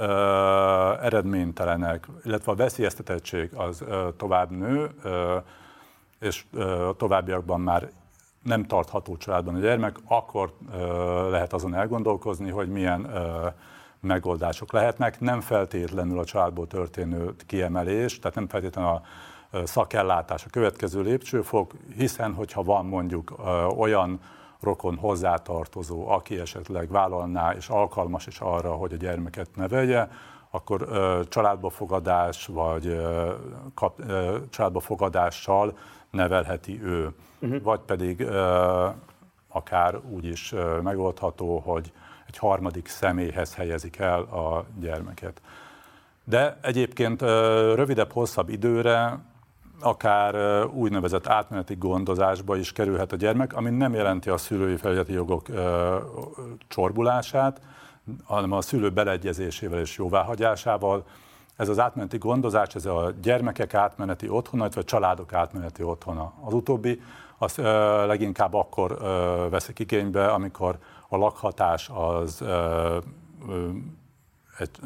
eredménytelenek, 1.00 2.06
illetve 2.24 2.52
a 2.52 2.54
veszélyeztetettség 2.54 3.54
az 3.54 3.80
uh, 3.80 4.16
tovább 4.16 4.50
nő, 4.50 4.90
és 6.18 6.44
uh, 6.52 6.96
továbbiakban 6.96 7.60
már 7.60 7.90
nem 8.42 8.64
tartható 8.64 9.16
családban 9.16 9.54
a 9.54 9.58
gyermek, 9.58 9.96
akkor 10.08 10.52
lehet 11.30 11.52
azon 11.52 11.74
elgondolkozni, 11.74 12.50
hogy 12.50 12.68
milyen 12.68 13.10
megoldások 14.00 14.72
lehetnek. 14.72 15.20
Nem 15.20 15.40
feltétlenül 15.40 16.18
a 16.18 16.24
családból 16.24 16.66
történő 16.66 17.34
kiemelés, 17.46 18.18
tehát 18.18 18.36
nem 18.36 18.48
feltétlenül 18.48 18.90
a 18.90 19.02
szakellátás 19.64 20.44
a 20.44 20.50
következő 20.50 21.00
lépcsőfok, 21.00 21.72
hiszen 21.96 22.34
hogyha 22.34 22.62
van 22.62 22.86
mondjuk 22.86 23.34
olyan 23.76 24.20
rokon 24.60 24.96
hozzátartozó, 24.96 26.08
aki 26.08 26.38
esetleg 26.38 26.90
vállalná 26.90 27.52
és 27.52 27.68
alkalmas 27.68 28.26
is 28.26 28.40
arra, 28.40 28.72
hogy 28.72 28.92
a 28.92 28.96
gyermeket 28.96 29.48
nevelje, 29.54 30.10
akkor 30.50 30.88
családba 31.28 31.70
fogadás 31.70 32.46
vagy 32.46 33.00
kap, 33.74 34.02
családba 34.50 34.80
fogadással 34.80 35.76
nevelheti 36.12 36.82
ő. 36.82 37.10
Uh-huh. 37.38 37.62
Vagy 37.62 37.80
pedig 37.80 38.26
akár 39.48 39.98
úgy 40.10 40.24
is 40.24 40.54
megoldható, 40.82 41.58
hogy 41.58 41.92
egy 42.26 42.38
harmadik 42.38 42.88
személyhez 42.88 43.54
helyezik 43.54 43.98
el 43.98 44.20
a 44.20 44.64
gyermeket. 44.80 45.40
De 46.24 46.58
egyébként 46.62 47.20
rövidebb, 47.74 48.12
hosszabb 48.12 48.48
időre 48.48 49.18
akár 49.80 50.64
úgynevezett 50.66 51.26
átmeneti 51.26 51.74
gondozásba 51.74 52.56
is 52.56 52.72
kerülhet 52.72 53.12
a 53.12 53.16
gyermek, 53.16 53.56
ami 53.56 53.70
nem 53.70 53.94
jelenti 53.94 54.30
a 54.30 54.36
szülői 54.36 54.76
felügyeleti 54.76 55.12
jogok 55.12 55.46
csorbulását, 56.68 57.60
hanem 58.24 58.52
a 58.52 58.60
szülő 58.60 58.90
beleegyezésével 58.90 59.80
és 59.80 59.96
jóváhagyásával 59.96 61.04
ez 61.56 61.68
az 61.68 61.78
átmeneti 61.78 62.18
gondozás, 62.18 62.74
ez 62.74 62.86
a 62.86 63.12
gyermekek 63.22 63.74
átmeneti 63.74 64.28
otthona, 64.28 64.68
vagy 64.74 64.84
családok 64.84 65.32
átmeneti 65.32 65.82
otthona. 65.82 66.32
Az 66.44 66.52
utóbbi 66.52 67.00
az 67.38 67.58
ö, 67.58 68.06
leginkább 68.06 68.54
akkor 68.54 68.98
ö, 69.00 69.46
veszik 69.50 69.78
igénybe, 69.78 70.26
amikor 70.26 70.78
a 71.08 71.16
lakhatás 71.16 71.90
az 71.94 72.40
ö, 72.40 72.98
ö, 73.48 73.68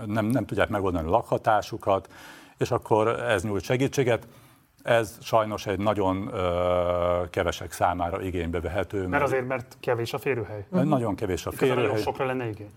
nem, 0.06 0.26
nem 0.26 0.46
tudják 0.46 0.68
megoldani 0.68 1.06
a 1.06 1.10
lakhatásukat, 1.10 2.10
és 2.56 2.70
akkor 2.70 3.08
ez 3.08 3.42
nyújt 3.42 3.62
segítséget. 3.62 4.26
Ez 4.82 5.18
sajnos 5.20 5.66
egy 5.66 5.78
nagyon 5.78 6.28
ö, 6.32 7.22
kevesek 7.30 7.72
számára 7.72 8.22
igénybe 8.22 8.60
vehető. 8.60 8.98
Mert, 8.98 9.10
mert 9.10 9.22
azért, 9.22 9.46
mert 9.46 9.76
kevés 9.80 10.12
a 10.12 10.18
férőhely. 10.18 10.66
Nagyon 10.70 11.14
kevés 11.14 11.46
a 11.46 11.50
férőhely. 11.50 11.82
Nagyon 11.84 11.98
sokra 11.98 12.26
lenne 12.26 12.48
igény. 12.48 12.70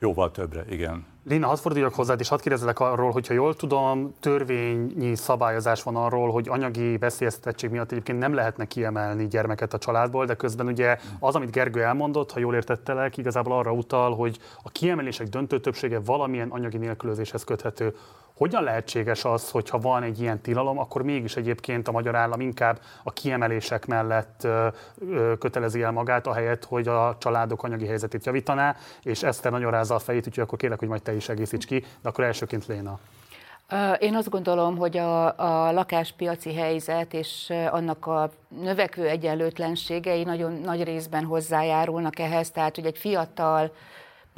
Jóval 0.00 0.30
többre, 0.30 0.64
igen. 0.68 1.06
Lina, 1.24 1.46
hadd 1.46 1.56
forduljak 1.56 1.94
hozzád, 1.94 2.20
és 2.20 2.28
hadd 2.28 2.40
kérdezelek 2.40 2.80
arról, 2.80 3.10
hogyha 3.10 3.34
jól 3.34 3.54
tudom, 3.56 4.14
törvényi 4.20 5.14
szabályozás 5.14 5.82
van 5.82 5.96
arról, 5.96 6.30
hogy 6.30 6.48
anyagi 6.48 6.98
veszélyeztetettség 6.98 7.70
miatt 7.70 7.92
egyébként 7.92 8.18
nem 8.18 8.34
lehetne 8.34 8.64
kiemelni 8.64 9.26
gyermeket 9.26 9.74
a 9.74 9.78
családból, 9.78 10.26
de 10.26 10.34
közben 10.34 10.66
ugye 10.66 10.98
az, 11.18 11.34
amit 11.34 11.50
Gergő 11.50 11.82
elmondott, 11.82 12.32
ha 12.32 12.38
jól 12.38 12.54
értettelek, 12.54 13.16
igazából 13.16 13.58
arra 13.58 13.72
utal, 13.72 14.14
hogy 14.14 14.38
a 14.62 14.70
kiemelések 14.70 15.26
döntő 15.26 15.60
többsége 15.60 16.00
valamilyen 16.00 16.48
anyagi 16.48 16.76
nélkülözéshez 16.76 17.44
köthető. 17.44 17.94
Hogyan 18.38 18.62
lehetséges 18.62 19.24
az, 19.24 19.50
hogyha 19.50 19.78
van 19.78 20.02
egy 20.02 20.20
ilyen 20.20 20.40
tilalom, 20.40 20.78
akkor 20.78 21.02
mégis 21.02 21.36
egyébként 21.36 21.88
a 21.88 21.92
magyar 21.92 22.14
állam 22.14 22.40
inkább 22.40 22.80
a 23.02 23.12
kiemelések 23.12 23.86
mellett 23.86 24.46
kötelezi 25.38 25.82
el 25.82 25.90
magát, 25.90 26.26
ahelyett, 26.26 26.64
hogy 26.64 26.88
a 26.88 27.16
családok 27.18 27.62
anyagi 27.62 27.86
helyzetét 27.86 28.26
javítaná, 28.26 28.76
és 29.02 29.22
Eszter 29.22 29.52
nagyon 29.52 29.70
rázza 29.70 29.94
a 29.94 29.98
fejét, 29.98 30.26
úgyhogy 30.26 30.44
akkor 30.44 30.58
kérlek, 30.58 30.78
hogy 30.78 30.88
majd 30.88 31.02
te 31.02 31.14
is 31.14 31.28
egészíts 31.28 31.66
ki, 31.66 31.78
de 32.02 32.08
akkor 32.08 32.24
elsőként 32.24 32.66
Léna. 32.66 32.98
Én 33.98 34.14
azt 34.14 34.30
gondolom, 34.30 34.76
hogy 34.76 34.96
a, 34.96 35.38
a 35.38 35.72
lakáspiaci 35.72 36.54
helyzet 36.54 37.14
és 37.14 37.52
annak 37.70 38.06
a 38.06 38.30
növekvő 38.48 39.08
egyenlőtlenségei 39.08 40.24
nagyon 40.24 40.52
nagy 40.52 40.84
részben 40.84 41.24
hozzájárulnak 41.24 42.18
ehhez, 42.18 42.50
tehát 42.50 42.74
hogy 42.74 42.86
egy 42.86 42.98
fiatal 42.98 43.72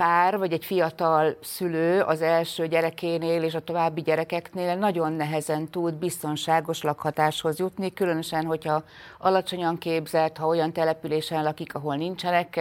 pár, 0.01 0.39
vagy 0.39 0.53
egy 0.53 0.65
fiatal 0.65 1.37
szülő 1.41 2.01
az 2.01 2.23
első 2.23 2.67
gyerekénél 2.67 3.43
és 3.43 3.55
a 3.55 3.61
további 3.61 4.01
gyerekeknél 4.01 4.75
nagyon 4.75 5.13
nehezen 5.13 5.69
tud 5.69 5.95
biztonságos 5.95 6.83
lakhatáshoz 6.83 7.59
jutni, 7.59 7.93
különösen, 7.93 8.45
hogyha 8.45 8.83
alacsonyan 9.19 9.79
képzett, 9.79 10.37
ha 10.37 10.47
olyan 10.47 10.73
településen 10.73 11.43
lakik, 11.43 11.75
ahol 11.75 11.97
nincsenek 11.97 12.61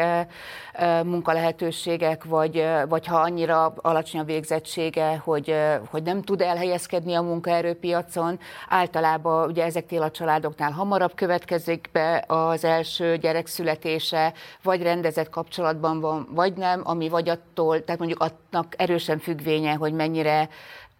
munkalehetőségek, 1.03 2.23
vagy, 2.23 2.65
vagy 2.89 3.05
ha 3.05 3.17
annyira 3.17 3.73
alacsony 3.75 4.21
a 4.21 4.23
végzettsége, 4.23 5.21
hogy, 5.23 5.55
hogy 5.89 6.03
nem 6.03 6.21
tud 6.21 6.41
elhelyezkedni 6.41 7.13
a 7.13 7.21
munkaerőpiacon. 7.21 8.39
Általában 8.69 9.49
ugye 9.49 9.63
ezeknél 9.63 10.01
a 10.01 10.11
családoknál 10.11 10.71
hamarabb 10.71 11.15
következik 11.15 11.89
be 11.91 12.23
az 12.27 12.63
első 12.63 13.17
gyerek 13.17 13.47
születése, 13.47 14.33
vagy 14.63 14.81
rendezett 14.81 15.29
kapcsolatban 15.29 15.99
van, 15.99 16.27
vagy 16.31 16.53
nem, 16.53 16.81
ami 16.83 17.09
vagy 17.09 17.27
attól, 17.29 17.83
tehát 17.83 17.99
mondjuk 17.99 18.23
annak 18.51 18.73
erősen 18.77 19.19
függvénye, 19.19 19.73
hogy 19.73 19.93
mennyire 19.93 20.49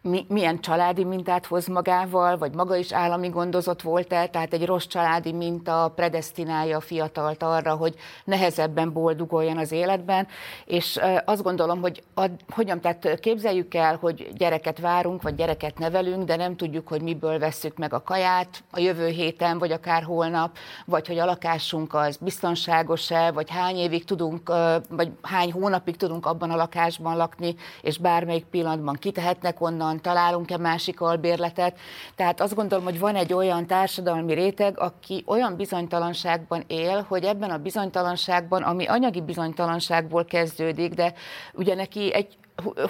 mi, 0.02 0.26
milyen 0.28 0.60
családi 0.60 1.04
mintát 1.04 1.46
hoz 1.46 1.68
magával, 1.68 2.38
vagy 2.38 2.54
maga 2.54 2.76
is 2.76 2.94
állami 2.94 3.30
gondozott 3.30 3.82
volt-e, 3.82 4.28
tehát 4.28 4.54
egy 4.54 4.66
rossz 4.66 4.86
családi 4.86 5.32
minta 5.32 5.92
predestinálja 5.96 6.78
a 6.78 6.82
fiatalt 6.82 7.44
arra, 7.44 7.76
hogy 7.76 7.96
nehezebben 8.24 8.94
boldogoljon 8.94 9.58
az 9.58 9.72
életben, 9.72 10.28
és 10.66 11.00
azt 11.26 11.44
gondolom, 11.44 11.82
hogy 11.82 12.04
ad, 12.14 12.32
hogyan, 12.50 12.82
tehát 12.82 13.20
képzeljük 13.20 13.74
el, 13.74 13.98
hogy 14.02 14.30
gyereket 14.38 14.80
várunk, 14.80 15.22
vagy 15.22 15.36
gyereket 15.36 15.78
nevelünk, 15.78 16.24
de 16.24 16.36
nem 16.36 16.56
tudjuk, 16.56 16.88
hogy 16.88 17.02
miből 17.02 17.40
vesszük 17.40 17.78
meg 17.78 17.94
a 17.94 18.04
kaját 18.04 18.64
a 18.72 18.80
jövő 18.80 19.08
héten, 19.08 19.58
vagy 19.58 19.72
akár 19.72 20.04
holnap, 20.04 20.58
vagy 20.86 21.08
hogy 21.08 21.18
a 21.18 21.26
lakásunk 21.26 21.94
az 21.94 22.18
biztonságos-e, 22.18 23.32
vagy 23.32 23.50
hány 23.50 23.76
évig 23.76 24.06
tudunk, 24.06 24.52
vagy 24.90 25.12
hány 25.22 25.52
hónapig 25.52 25.96
tudunk 25.96 26.26
abban 26.26 26.52
a 26.52 26.56
lakásban 26.56 27.18
lakni, 27.18 27.56
és 27.82 27.98
bármelyik 27.98 28.46
pillanatban 28.46 28.96
kitehetnek 28.96 29.62
onnan, 29.62 29.89
honnan 29.90 30.02
találunk-e 30.02 30.58
másik 30.58 31.02
albérletet. 31.02 31.80
Tehát 32.16 32.42
azt 32.42 32.56
gondolom, 32.56 32.84
hogy 32.84 33.00
van 33.00 33.16
egy 33.16 33.34
olyan 33.34 33.68
társadalmi 33.68 34.34
réteg, 34.34 34.80
aki 34.80 35.24
olyan 35.28 35.56
bizonytalanságban 35.56 36.64
él, 36.68 37.06
hogy 37.08 37.24
ebben 37.24 37.50
a 37.50 37.58
bizonytalanságban, 37.58 38.64
ami 38.64 38.86
anyagi 38.86 39.22
bizonytalanságból 39.22 40.26
kezdődik, 40.26 40.94
de 40.94 41.14
ugye 41.54 41.76
neki 41.76 42.14
egy 42.14 42.38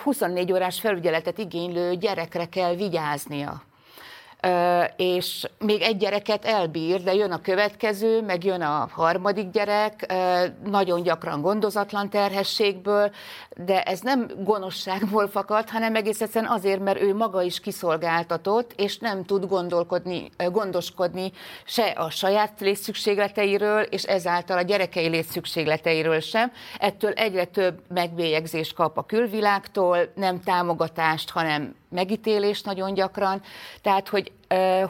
24 0.03 0.51
órás 0.51 0.79
felügyeletet 0.79 1.37
igénylő 1.37 1.95
gyerekre 1.95 2.45
kell 2.45 2.75
vigyáznia 2.75 3.61
és 4.96 5.46
még 5.60 5.81
egy 5.81 5.98
gyereket 5.98 6.46
elbír, 6.46 7.03
de 7.03 7.13
jön 7.13 7.31
a 7.31 7.41
következő, 7.41 8.22
meg 8.22 8.43
jön 8.43 8.62
a 8.62 8.89
harmadik 8.91 9.50
gyerek, 9.50 10.13
nagyon 10.63 11.03
gyakran 11.03 11.41
gondozatlan 11.41 12.10
terhességből, 12.10 13.12
de 13.55 13.84
ez 13.84 14.00
nem 14.00 14.27
gonoszságból 14.43 15.27
fakad, 15.27 15.69
hanem 15.69 15.96
egész 15.96 16.22
egyszerűen 16.22 16.51
azért, 16.51 16.79
mert 16.79 17.01
ő 17.01 17.15
maga 17.15 17.41
is 17.41 17.60
kiszolgáltatott, 17.60 18.74
és 18.75 18.98
nem 18.98 19.24
tud 19.24 19.46
gondolkodni, 19.46 20.29
gondoskodni 20.51 21.31
se 21.65 21.86
a 21.86 22.10
saját 22.10 22.60
létszükségleteiről, 22.60 23.81
és 23.81 24.03
ezáltal 24.03 24.58
a 24.58 24.62
gyerekei 24.62 25.08
létszükségleteiről 25.08 26.19
sem. 26.19 26.51
Ettől 26.79 27.12
egyre 27.12 27.46
több 27.46 27.81
megbélyegzést 27.88 28.74
kap 28.74 28.98
a 28.98 29.05
külvilágtól, 29.05 29.98
nem 30.15 30.41
támogatást, 30.41 31.29
hanem 31.29 31.75
megítélést 31.89 32.65
nagyon 32.65 32.93
gyakran, 32.93 33.41
tehát 33.81 34.08
hogy, 34.08 34.31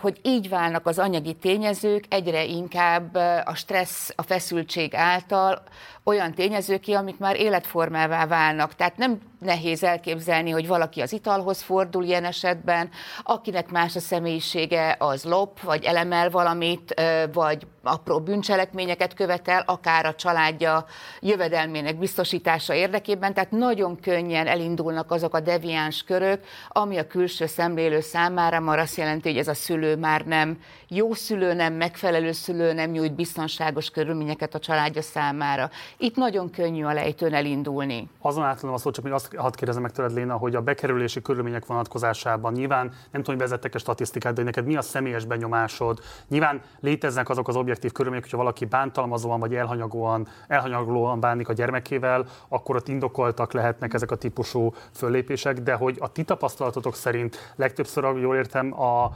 hogy 0.01 0.19
így 0.23 0.49
válnak 0.49 0.87
az 0.87 0.99
anyagi 0.99 1.33
tényezők 1.33 2.05
egyre 2.09 2.43
inkább 2.43 3.15
a 3.45 3.55
stressz, 3.55 4.09
a 4.15 4.21
feszültség 4.21 4.95
által 4.95 5.63
olyan 6.03 6.33
tényezők 6.33 6.79
ki, 6.79 6.93
amik 6.93 7.17
már 7.17 7.39
életformává 7.39 8.25
válnak. 8.25 8.75
Tehát 8.75 8.97
nem 8.97 9.19
nehéz 9.39 9.83
elképzelni, 9.83 10.49
hogy 10.49 10.67
valaki 10.67 11.01
az 11.01 11.13
italhoz 11.13 11.61
fordul 11.61 12.03
ilyen 12.03 12.25
esetben, 12.25 12.89
akinek 13.23 13.71
más 13.71 13.95
a 13.95 13.99
személyisége, 13.99 14.95
az 14.99 15.23
lop, 15.23 15.61
vagy 15.61 15.83
elemel 15.83 16.29
valamit, 16.29 17.01
vagy 17.33 17.67
apró 17.83 18.19
bűncselekményeket 18.19 19.13
követel, 19.13 19.63
akár 19.65 20.05
a 20.05 20.15
családja 20.15 20.85
jövedelmének 21.19 21.97
biztosítása 21.97 22.73
érdekében, 22.73 23.33
tehát 23.33 23.51
nagyon 23.51 23.99
könnyen 23.99 24.47
elindulnak 24.47 25.11
azok 25.11 25.33
a 25.33 25.39
deviáns 25.39 26.03
körök, 26.03 26.43
ami 26.67 26.97
a 26.97 27.07
külső 27.07 27.45
szemlélő 27.45 27.99
számára 27.99 28.59
már 28.59 28.79
azt 28.79 28.97
jelenti, 28.97 29.29
hogy 29.29 29.37
ez 29.37 29.47
a 29.49 29.53
szülő 29.53 29.95
már 29.95 30.25
nem 30.25 30.57
jó 30.87 31.13
szülő, 31.13 31.53
nem 31.53 31.73
megfelelő 31.73 32.31
szülő, 32.31 32.73
nem 32.73 32.89
nyújt 32.89 33.13
biztonságos 33.15 33.89
körülményeket 33.89 34.55
a 34.55 34.59
családja 34.59 35.01
számára. 35.01 35.69
Itt 35.97 36.15
nagyon 36.15 36.49
könnyű 36.49 36.83
a 36.83 36.93
lejtőn 36.93 37.33
elindulni. 37.33 38.09
Azon 38.21 38.43
átlanom 38.43 38.75
a 38.75 38.79
szó, 38.79 38.91
csak 38.91 39.03
még 39.03 39.13
azt 39.13 39.35
hadd 39.35 39.55
kérdezem 39.55 39.81
meg 39.81 39.91
tőled, 39.91 40.13
Léna, 40.13 40.37
hogy 40.37 40.55
a 40.55 40.61
bekerülési 40.61 41.21
körülmények 41.21 41.65
vonatkozásában 41.65 42.53
nyilván 42.53 42.85
nem 42.85 43.21
tudom, 43.21 43.35
hogy 43.35 43.37
vezettek 43.37 43.75
a 43.75 43.77
statisztikát, 43.77 44.33
de 44.33 44.43
neked 44.43 44.65
mi 44.65 44.75
a 44.75 44.81
személyes 44.81 45.25
benyomásod? 45.25 45.99
Nyilván 46.27 46.61
léteznek 46.79 47.29
azok 47.29 47.47
az 47.47 47.55
objektív 47.55 47.91
körülmények, 47.91 48.23
hogyha 48.23 48.37
valaki 48.37 48.65
bántalmazóan 48.65 49.39
vagy 49.39 49.55
elhanyagolóan, 49.55 50.27
elhanyagolóan 50.47 51.19
bánik 51.19 51.49
a 51.49 51.53
gyermekével, 51.53 52.25
akkor 52.47 52.75
ott 52.75 52.87
indokoltak 52.87 53.53
lehetnek 53.53 53.93
ezek 53.93 54.11
a 54.11 54.15
típusú 54.15 54.73
föllépések, 54.93 55.59
de 55.59 55.73
hogy 55.73 55.97
a 55.99 56.11
ti 56.11 56.23
tapasztalatotok 56.23 56.95
szerint 56.95 57.53
legtöbbször, 57.55 58.17
jól 58.17 58.35
értem, 58.35 58.81
a 58.81 59.11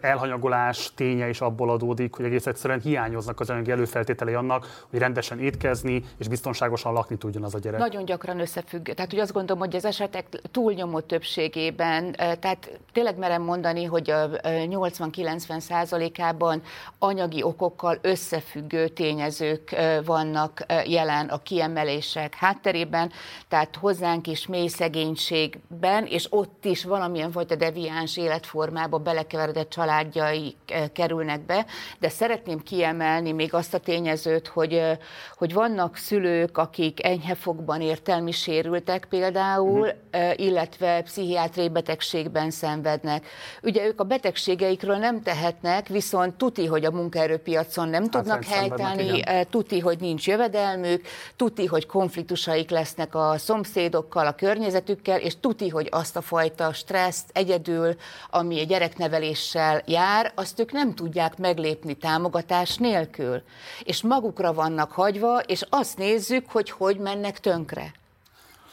elhanyagolás 0.00 0.90
ténye 0.94 1.28
is 1.28 1.40
abból 1.40 1.70
adódik, 1.70 2.14
hogy 2.14 2.24
egész 2.24 2.46
egyszerűen 2.46 2.80
hiányoznak 2.80 3.40
az 3.40 3.50
anyagi 3.50 3.70
előfeltételei 3.70 4.34
annak, 4.34 4.84
hogy 4.90 4.98
rendesen 4.98 5.38
étkezni 5.38 6.04
és 6.18 6.28
biztonságosan 6.28 6.92
lakni 6.92 7.16
tudjon 7.16 7.42
az 7.42 7.54
a 7.54 7.58
gyerek. 7.58 7.80
Nagyon 7.80 8.04
gyakran 8.04 8.40
összefügg. 8.40 8.88
Tehát, 8.88 9.10
hogy 9.10 9.20
azt 9.20 9.32
gondolom, 9.32 9.62
hogy 9.62 9.76
az 9.76 9.84
esetek 9.84 10.26
túlnyomó 10.50 11.00
többségében, 11.00 12.12
tehát 12.12 12.80
tényleg 12.92 13.18
merem 13.18 13.42
mondani, 13.42 13.84
hogy 13.84 14.10
a 14.10 14.28
80-90 14.28 15.58
százalékában 15.58 16.62
anyagi 16.98 17.42
okokkal 17.42 17.98
összefüggő 18.02 18.88
tényezők 18.88 19.76
vannak 20.04 20.64
jelen 20.86 21.28
a 21.28 21.42
kiemelések 21.42 22.34
hátterében, 22.34 23.10
tehát 23.48 23.76
hozzánk 23.76 24.26
is 24.26 24.46
mély 24.46 24.66
szegénységben, 24.66 26.06
és 26.06 26.26
ott 26.30 26.64
is 26.64 26.84
valamilyen 26.84 27.30
fajta 27.30 27.54
deviáns 27.54 28.16
életformába 28.16 28.98
belekeveredett 28.98 29.55
összeesküvedett 29.56 29.70
családjai 29.70 30.56
eh, 30.66 30.88
kerülnek 30.92 31.40
be, 31.46 31.66
de 31.98 32.08
szeretném 32.08 32.58
kiemelni 32.62 33.32
még 33.32 33.54
azt 33.54 33.74
a 33.74 33.78
tényezőt, 33.78 34.46
hogy, 34.46 34.72
eh, 34.72 34.98
hogy 35.36 35.52
vannak 35.52 35.96
szülők, 35.96 36.58
akik 36.58 37.04
enyhefokban 37.04 37.80
értelmi 37.80 38.32
sérültek 38.32 39.06
például, 39.08 39.86
mm. 39.86 40.30
illetve 40.36 41.02
pszichiátriai 41.02 41.68
betegségben 41.68 42.50
szenvednek. 42.50 43.26
Ugye 43.62 43.86
ők 43.86 44.00
a 44.00 44.04
betegségeikről 44.04 44.96
nem 44.96 45.22
tehetnek, 45.22 45.88
viszont 45.88 46.34
tuti, 46.34 46.66
hogy 46.66 46.84
a 46.84 46.90
munkaerőpiacon 46.90 47.88
nem 47.88 48.02
hát 48.02 48.10
tudnak 48.10 48.44
helytállni, 48.44 49.22
tuti, 49.50 49.78
hogy 49.78 50.00
nincs 50.00 50.26
jövedelmük, 50.26 51.06
tuti, 51.36 51.66
hogy 51.66 51.86
konfliktusaik 51.86 52.70
lesznek 52.70 53.14
a 53.14 53.34
szomszédokkal, 53.38 54.26
a 54.26 54.34
környezetükkel, 54.34 55.20
és 55.20 55.40
tuti, 55.40 55.68
hogy 55.68 55.88
azt 55.90 56.16
a 56.16 56.20
fajta 56.20 56.72
stresszt 56.72 57.30
egyedül, 57.32 57.96
ami 58.30 58.60
a 58.60 58.64
gyereknevelés 58.64 59.45
sérüléssel 59.46 59.82
jár, 59.86 60.32
azt 60.34 60.60
ők 60.60 60.72
nem 60.72 60.94
tudják 60.94 61.38
meglépni 61.38 61.94
támogatás 61.94 62.76
nélkül. 62.76 63.42
És 63.84 64.02
magukra 64.02 64.52
vannak 64.52 64.92
hagyva, 64.92 65.38
és 65.38 65.66
azt 65.70 65.98
nézzük, 65.98 66.50
hogy 66.50 66.70
hogy 66.70 66.98
mennek 66.98 67.40
tönkre. 67.40 67.92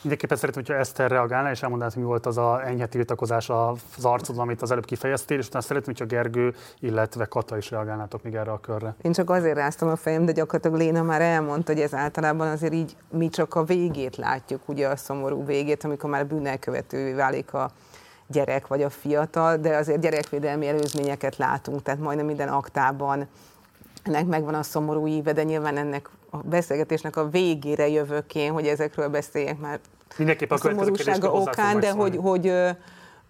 Mindenképpen 0.02 0.38
szeretném, 0.38 0.64
hogyha 0.66 0.82
Eszter 0.82 1.10
reagálna, 1.10 1.52
és 1.52 1.62
elmondaná, 1.62 1.92
hogy 1.94 2.02
mi 2.02 2.08
volt 2.08 2.26
az 2.26 2.38
a 2.38 2.66
enyhe 2.66 2.86
tiltakozás 2.86 3.50
az 3.50 4.06
arcodon, 4.06 4.42
amit 4.42 4.62
az 4.62 4.72
előbb 4.72 4.86
kifejeztél, 4.86 5.38
és 5.38 5.48
utána 5.48 5.64
szeretném, 5.64 5.96
hogyha 5.98 6.16
Gergő, 6.16 6.56
illetve 6.80 7.26
Kata 7.26 7.58
is 7.58 7.70
reagálnátok 7.70 8.24
még 8.24 8.36
erre 8.36 8.52
a 8.52 8.60
körre. 8.60 8.96
Én 9.02 9.12
csak 9.12 9.30
azért 9.30 9.56
ráztam 9.56 9.90
a 9.90 9.96
fejem, 9.96 10.26
de 10.26 10.32
gyakorlatilag 10.32 10.78
Léna 10.78 11.02
már 11.02 11.22
elmondta, 11.22 11.72
hogy 11.72 11.82
ez 11.82 11.94
általában 11.94 12.48
azért 12.48 12.74
így 12.74 12.96
mi 13.10 13.30
csak 13.30 13.56
a 13.56 13.64
végét 13.64 14.16
látjuk, 14.16 14.62
ugye 14.66 14.88
a 14.88 14.96
szomorú 14.96 15.46
végét, 15.46 15.84
amikor 15.84 16.10
már 16.10 16.28
bűnelkövetővé 16.28 17.14
válik 17.14 17.54
a, 17.54 17.72
gyerek 18.34 18.68
vagy 18.68 18.84
a 18.84 18.90
fiatal, 18.90 19.58
de 19.58 19.76
azért 19.76 20.02
gyerekvédelmi 20.02 20.68
előzményeket 20.68 21.38
látunk, 21.38 21.82
tehát 21.82 22.00
majdnem 22.00 22.26
minden 22.26 22.50
aktában 22.50 23.28
ennek 24.04 24.26
megvan 24.26 24.54
a 24.54 24.64
szomorú 24.64 25.08
íve, 25.08 25.34
de 25.34 25.44
nyilván 25.44 25.78
ennek 25.78 26.10
a 26.30 26.38
beszélgetésnek 26.38 27.16
a 27.16 27.30
végére 27.30 27.88
jövök 27.88 28.36
én, 28.36 28.52
hogy 28.52 28.68
ezekről 28.68 29.10
beszéljek 29.10 29.60
már 29.60 29.80
Mindenképp 30.18 30.52
a, 30.52 30.54
a 30.54 30.58
szomorúsága 30.58 31.32
okán, 31.32 31.80
de 31.80 31.92
hogy, 31.92 32.18
hogy 32.22 32.48
ö, 32.48 32.70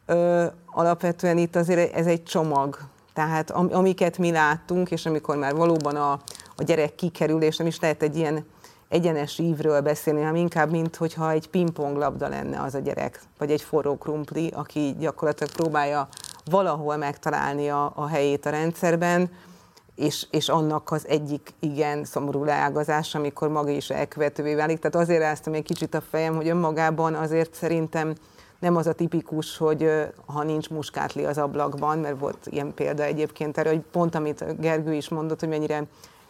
ö, 0.06 0.46
alapvetően 0.66 1.38
itt 1.38 1.56
azért 1.56 1.96
ez 1.96 2.06
egy 2.06 2.24
csomag. 2.24 2.78
Tehát 3.14 3.52
am, 3.52 3.70
amiket 3.72 4.18
mi 4.18 4.32
láttunk, 4.32 4.92
és 4.92 5.06
amikor 5.06 5.38
már 5.38 5.56
valóban 5.56 5.96
a, 5.96 6.12
a 6.56 6.64
gyerek 6.64 6.96
kikerül, 6.96 7.42
és 7.42 7.58
nem 7.58 7.68
is 7.68 7.80
lehet 7.80 8.04
egy 8.04 8.18
ilyen 8.18 8.46
egyenes 8.94 9.40
ívről 9.40 9.82
beszélni, 9.82 10.20
hanem 10.20 10.36
inkább, 10.36 10.72
mint 10.72 10.96
hogyha 10.96 11.32
egy 11.32 11.50
pingponglabda 11.50 12.28
lenne 12.28 12.62
az 12.62 12.76
a 12.76 12.80
gyerek, 12.80 13.22
vagy 13.38 13.52
egy 13.52 13.62
forró 13.62 13.98
krumpli, 13.98 14.52
aki 14.56 14.96
gyakorlatilag 15.00 15.54
próbálja 15.54 16.08
valahol 16.46 16.98
megtalálni 16.98 17.70
a, 17.70 17.92
a 17.96 18.08
helyét 18.08 18.46
a 18.46 18.50
rendszerben, 18.50 19.32
és, 19.96 20.28
és 20.32 20.50
annak 20.50 20.92
az 20.92 21.08
egyik 21.08 21.54
igen 21.60 22.06
szomorú 22.06 22.44
leágazás, 22.44 23.16
amikor 23.16 23.50
maga 23.50 23.70
is 23.70 23.90
elkövetővé 23.90 24.56
válik. 24.56 24.80
Tehát 24.80 25.08
azért 25.08 25.22
ráztam 25.22 25.54
egy 25.54 25.64
kicsit 25.64 25.94
a 25.94 26.02
fejem, 26.02 26.36
hogy 26.36 26.48
önmagában 26.48 27.14
azért 27.14 27.54
szerintem 27.54 28.14
nem 28.60 28.76
az 28.76 28.88
a 28.88 28.94
tipikus, 28.94 29.58
hogy 29.58 29.90
ha 30.26 30.44
nincs 30.44 30.70
muskátli 30.70 31.26
az 31.26 31.38
ablakban, 31.38 31.98
mert 31.98 32.20
volt 32.20 32.48
ilyen 32.50 32.74
példa 32.74 33.04
egyébként 33.04 33.58
erre, 33.58 33.70
hogy 33.70 33.84
pont 33.92 34.16
amit 34.16 34.60
Gergő 34.60 34.94
is 34.94 35.10
mondott, 35.10 35.40
hogy 35.40 35.50
mennyire 35.50 35.84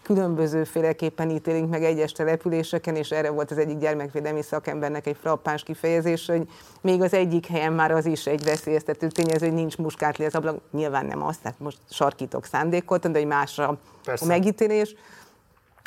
különbözőféleképpen 0.04 1.30
ítélünk 1.30 1.70
meg 1.70 1.84
egyes 1.84 2.12
településeken, 2.12 2.96
és 2.96 3.12
erre 3.12 3.30
volt 3.30 3.52
az 3.52 3.58
egyik 3.58 3.78
gyermekvédelmi 3.78 4.42
szakembernek 4.42 5.08
egy 5.08 5.18
frappáns 5.22 5.63
kifejezés, 5.63 6.26
hogy 6.26 6.50
még 6.82 7.02
az 7.02 7.13
egyik 7.13 7.46
helyen 7.46 7.74
már 7.74 7.92
az 7.92 8.06
is 8.06 8.26
egy 8.26 8.44
veszélyeztető 8.44 9.08
tényező, 9.08 9.46
hogy 9.46 9.56
nincs 9.56 9.78
muskátli 9.78 10.26
az 10.26 10.36
ablak. 10.36 10.62
Nyilván 10.72 11.06
nem 11.06 11.24
az, 11.24 11.38
tehát 11.38 11.60
most 11.60 11.78
sarkítok 11.89 12.46
szándékoltan, 12.46 13.12
de 13.12 13.20
hogy 13.20 13.28
másra 13.28 13.78
Persze. 14.04 14.26
a 14.26 14.28
megítélés. 14.28 14.96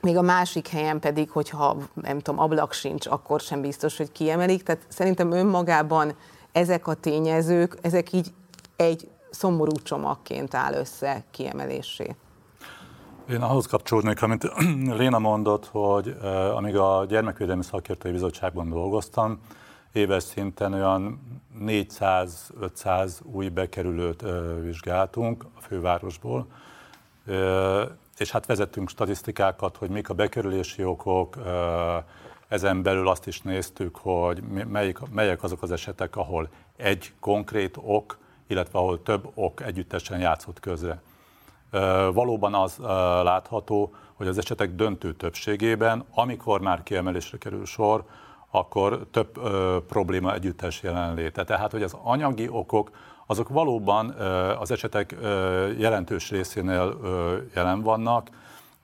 Még 0.03 0.17
a 0.17 0.23
másik 0.23 0.69
helyen 0.69 1.01
pedig, 1.01 1.31
hogyha 1.31 1.77
nem 1.95 2.19
tudom, 2.19 2.41
ablak 2.41 2.73
sincs, 2.73 3.07
akkor 3.07 3.41
sem 3.41 3.61
biztos, 3.61 3.97
hogy 3.97 4.13
kiemelik. 4.13 4.63
Tehát 4.63 4.83
szerintem 4.89 5.31
önmagában 5.31 6.17
ezek 6.53 6.87
a 6.87 6.95
tényezők, 6.95 7.77
ezek 7.81 8.13
így 8.13 8.33
egy 8.77 9.09
szomorú 9.31 9.73
csomagként 9.83 10.55
áll 10.55 10.75
össze 10.75 11.25
kiemelésé. 11.31 12.17
Én 13.31 13.41
ahhoz 13.43 13.67
kapcsolódnék, 13.67 14.23
amit 14.23 14.53
Léna 14.99 15.19
mondott, 15.19 15.67
hogy 15.67 16.17
eh, 16.23 16.57
amíg 16.57 16.77
a 16.77 17.05
Gyermekvédelmi 17.09 17.63
Szakértői 17.63 18.13
Bizottságban 18.13 18.69
dolgoztam, 18.69 19.41
éves 19.93 20.23
szinten 20.23 20.73
olyan 20.73 21.21
400-500 21.61 23.13
új 23.23 23.49
bekerülőt 23.49 24.23
eh, 24.23 24.33
vizsgáltunk 24.61 25.45
a 25.57 25.61
fővárosból, 25.61 26.47
eh, 27.27 27.89
és 28.19 28.31
hát 28.31 28.47
vezettünk 28.47 28.89
statisztikákat, 28.89 29.77
hogy 29.77 29.91
mik 29.91 30.09
a 30.09 30.15
bekerülési 30.15 30.85
okok, 30.85 31.37
ezen 32.49 32.83
belül 32.83 33.09
azt 33.09 33.27
is 33.27 33.41
néztük, 33.41 33.97
hogy 33.97 34.43
melyik, 34.69 34.99
melyek 35.11 35.43
azok 35.43 35.63
az 35.63 35.73
esetek, 35.73 36.17
ahol 36.17 36.49
egy 36.77 37.13
konkrét 37.21 37.77
ok, 37.81 38.19
illetve 38.47 38.79
ahol 38.79 39.03
több 39.03 39.31
ok 39.35 39.63
együttesen 39.63 40.21
játszott 40.21 40.61
közre. 40.61 41.03
Valóban 42.13 42.55
az 42.55 42.79
látható, 43.23 43.95
hogy 44.15 44.27
az 44.27 44.39
esetek 44.39 44.75
döntő 44.75 45.15
többségében, 45.15 46.05
amikor 46.15 46.61
már 46.61 46.83
kiemelésre 46.83 47.39
kerül 47.39 47.65
sor, 47.65 48.05
akkor 48.51 49.07
több 49.11 49.37
ö, 49.37 49.77
probléma 49.89 50.35
együttes 50.35 50.83
jelenléte. 50.83 51.45
Tehát, 51.45 51.71
hogy 51.71 51.83
az 51.83 51.97
anyagi 52.03 52.49
okok, 52.49 52.91
azok 53.27 53.49
valóban 53.49 54.15
ö, 54.19 54.25
az 54.59 54.71
esetek 54.71 55.17
ö, 55.21 55.71
jelentős 55.79 56.31
részénél 56.31 56.99
ö, 57.03 57.37
jelen 57.55 57.83
vannak, 57.83 58.29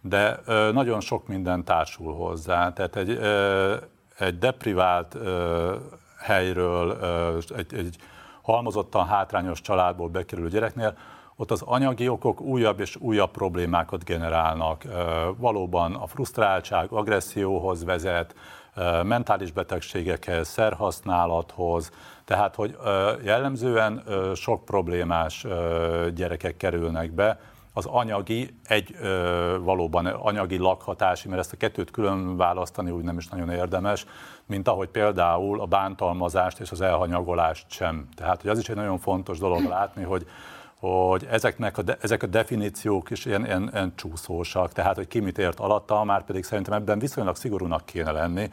de 0.00 0.40
ö, 0.44 0.72
nagyon 0.72 1.00
sok 1.00 1.26
minden 1.26 1.64
társul 1.64 2.14
hozzá. 2.14 2.72
Tehát 2.72 2.96
egy, 2.96 3.10
ö, 3.10 3.76
egy 4.18 4.38
deprivált 4.38 5.14
ö, 5.14 5.74
helyről, 6.18 6.90
ö, 7.00 7.38
egy, 7.56 7.74
egy 7.74 7.96
halmozottan 8.42 9.06
hátrányos 9.06 9.60
családból 9.60 10.08
bekerülő 10.08 10.48
gyereknél, 10.48 10.96
ott 11.42 11.50
az 11.50 11.62
anyagi 11.62 12.08
okok 12.08 12.40
újabb 12.40 12.80
és 12.80 12.96
újabb 12.96 13.30
problémákat 13.30 14.04
generálnak. 14.04 14.82
Valóban 15.36 15.94
a 15.94 16.06
frusztráltság 16.06 16.92
agresszióhoz 16.92 17.84
vezet, 17.84 18.34
mentális 19.02 19.52
betegségekhez, 19.52 20.48
szerhasználathoz, 20.48 21.90
tehát 22.24 22.54
hogy 22.54 22.76
jellemzően 23.24 24.02
sok 24.34 24.64
problémás 24.64 25.46
gyerekek 26.14 26.56
kerülnek 26.56 27.10
be, 27.10 27.40
az 27.74 27.86
anyagi 27.86 28.58
egy 28.64 28.96
valóban 29.60 30.06
anyagi 30.06 30.58
lakhatási, 30.58 31.28
mert 31.28 31.40
ezt 31.40 31.52
a 31.52 31.56
kettőt 31.56 31.90
külön 31.90 32.36
választani 32.36 32.90
úgy 32.90 33.04
nem 33.04 33.18
is 33.18 33.28
nagyon 33.28 33.50
érdemes, 33.50 34.06
mint 34.46 34.68
ahogy 34.68 34.88
például 34.88 35.60
a 35.60 35.66
bántalmazást 35.66 36.60
és 36.60 36.70
az 36.70 36.80
elhanyagolást 36.80 37.70
sem. 37.70 38.08
Tehát 38.16 38.40
hogy 38.40 38.50
az 38.50 38.58
is 38.58 38.68
egy 38.68 38.76
nagyon 38.76 38.98
fontos 38.98 39.38
dolog 39.38 39.64
látni, 39.64 40.02
hogy 40.02 40.26
hogy 40.88 41.26
ezeknek 41.30 41.78
a 41.78 41.82
de, 41.82 41.96
ezek 42.00 42.22
a 42.22 42.26
definíciók 42.26 43.10
is 43.10 43.24
ilyen, 43.24 43.44
ilyen, 43.44 43.70
ilyen 43.72 43.92
csúszósak, 43.94 44.72
tehát 44.72 44.96
hogy 44.96 45.08
ki 45.08 45.20
mit 45.20 45.38
ért 45.38 45.60
alatta, 45.60 46.04
már 46.04 46.24
pedig 46.24 46.44
szerintem 46.44 46.72
ebben 46.72 46.98
viszonylag 46.98 47.36
szigorúnak 47.36 47.86
kéne 47.86 48.10
lenni, 48.10 48.48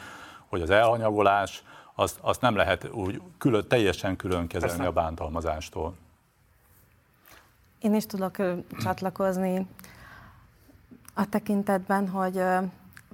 hogy 0.50 0.62
az 0.62 0.70
elhanyagolás, 0.70 1.64
azt, 1.96 2.18
azt 2.22 2.42
nem 2.42 2.56
lehet 2.56 2.90
úgy 2.92 3.22
külön, 3.38 3.68
teljesen 3.68 4.16
külön 4.16 4.48
kezelni 4.48 4.76
Persze. 4.76 4.90
a 4.90 4.92
bántalmazástól. 4.92 5.94
Én 7.80 7.96
is 7.96 8.06
tudok 8.06 8.36
csatlakozni 8.82 9.68
a 11.14 11.30
tekintetben, 11.30 12.10
hogy 12.10 12.42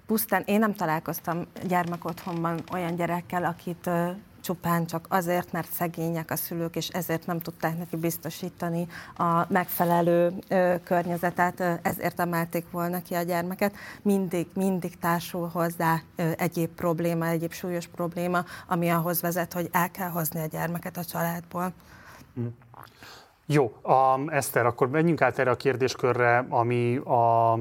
pusztán 0.05 0.43
én 0.45 0.59
nem 0.59 0.73
találkoztam 0.73 1.47
gyermekotthonban 1.67 2.63
olyan 2.71 2.95
gyerekkel, 2.95 3.43
akit 3.43 3.89
csupán 4.45 4.85
csak 4.85 5.05
azért, 5.09 5.51
mert 5.51 5.71
szegények 5.71 6.31
a 6.31 6.35
szülők, 6.35 6.75
és 6.75 6.87
ezért 6.87 7.25
nem 7.25 7.39
tudták 7.39 7.77
neki 7.77 7.95
biztosítani 7.95 8.87
a 9.17 9.45
megfelelő 9.47 10.33
ö, 10.47 10.75
környezetet, 10.83 11.59
ö, 11.59 11.73
ezért 11.81 12.19
emelték 12.19 12.65
volna 12.71 13.01
ki 13.01 13.13
a 13.13 13.21
gyermeket. 13.21 13.75
Mindig, 14.01 14.47
mindig 14.53 14.97
társul 14.99 15.47
hozzá 15.47 16.01
ö, 16.15 16.31
egyéb 16.37 16.69
probléma, 16.69 17.27
egyéb 17.27 17.51
súlyos 17.51 17.87
probléma, 17.87 18.43
ami 18.67 18.89
ahhoz 18.89 19.21
vezet, 19.21 19.53
hogy 19.53 19.69
el 19.71 19.91
kell 19.91 20.09
hozni 20.09 20.39
a 20.39 20.45
gyermeket 20.45 20.97
a 20.97 21.03
családból. 21.03 21.73
Mm. 22.39 22.45
Jó, 23.45 23.73
um, 23.83 24.29
Eszter, 24.29 24.65
akkor 24.65 24.89
menjünk 24.89 25.21
át 25.21 25.39
erre 25.39 25.51
a 25.51 25.55
kérdéskörre, 25.55 26.45
ami 26.49 26.95
a 26.95 27.57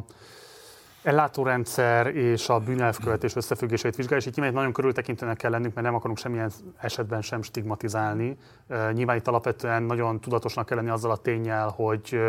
ellátórendszer 1.04 2.06
és 2.06 2.48
a 2.48 2.58
bűnelvkövetés 2.58 3.36
összefüggését 3.36 3.96
vizsgálja, 3.96 4.22
és 4.22 4.26
itt 4.26 4.34
nyilván 4.34 4.54
nagyon 4.54 4.72
körültekintőnek 4.72 5.36
kell 5.36 5.50
lennünk, 5.50 5.74
mert 5.74 5.86
nem 5.86 5.96
akarunk 5.96 6.18
semmilyen 6.18 6.50
esetben 6.76 7.22
sem 7.22 7.42
stigmatizálni. 7.42 8.36
Nyilván 8.92 9.16
itt 9.16 9.28
alapvetően 9.28 9.82
nagyon 9.82 10.20
tudatosnak 10.20 10.66
kell 10.66 10.76
lenni 10.76 10.90
azzal 10.90 11.10
a 11.10 11.16
tényel, 11.16 11.68
hogy 11.68 12.20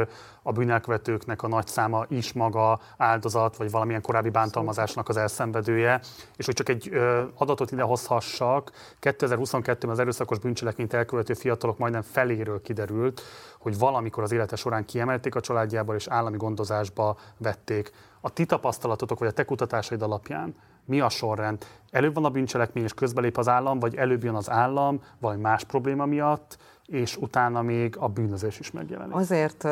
a 0.42 0.52
bűnelkövetőknek 0.52 1.44
a 1.44 1.48
nagy 1.48 1.68
száma 1.68 2.06
is 2.10 2.34
maga 2.34 2.80
áldozat, 2.98 3.58
vagy 3.58 3.72
valamilyen 3.72 4.02
korábbi 4.02 4.30
bántalmazásnak 4.30 5.10
az 5.10 5.18
elszenvedője. 5.18 6.00
És 6.36 6.46
hogy 6.46 6.56
csak 6.56 6.70
egy 6.70 6.92
adatot 7.36 7.72
ide 7.72 7.84
hozhassak, 7.84 8.72
2022-ben 9.02 9.90
az 9.90 10.00
erőszakos 10.00 10.40
bűncselekményt 10.40 10.94
elkövető 10.94 11.34
fiatalok 11.34 11.78
majdnem 11.78 12.02
feléről 12.02 12.62
kiderült, 12.62 13.22
hogy 13.60 13.78
valamikor 13.78 14.24
az 14.24 14.32
élete 14.32 14.56
során 14.56 14.86
kiemelték 14.86 15.36
a 15.36 15.40
családjából 15.40 15.96
és 15.96 16.08
állami 16.08 16.38
gondozásba 16.38 17.18
vették. 17.38 17.92
A 18.26 18.30
ti 18.30 18.46
tapasztalatotok 18.46 19.20
vagy 19.20 19.28
a 19.28 19.32
te 19.32 19.44
kutatásaid 19.44 20.02
alapján 20.02 20.56
mi 20.86 21.00
a 21.00 21.10
sorrend? 21.10 21.66
Előbb 21.92 22.14
van 22.14 22.26
a 22.26 22.30
bűncselekmény 22.30 22.84
és 22.84 22.94
közbelép 22.94 23.38
az 23.38 23.48
állam, 23.48 23.80
vagy 23.80 23.96
előbb 23.96 24.24
jön 24.24 24.36
az 24.36 24.50
állam, 24.50 25.02
vagy 25.20 25.38
más 25.38 25.64
probléma 25.64 26.06
miatt, 26.06 26.58
és 26.86 27.18
utána 27.18 27.62
még 27.62 27.96
a 28.00 28.08
bűnözés 28.08 28.60
is 28.60 28.72
megjelenik? 28.72 29.16
Azért 29.16 29.68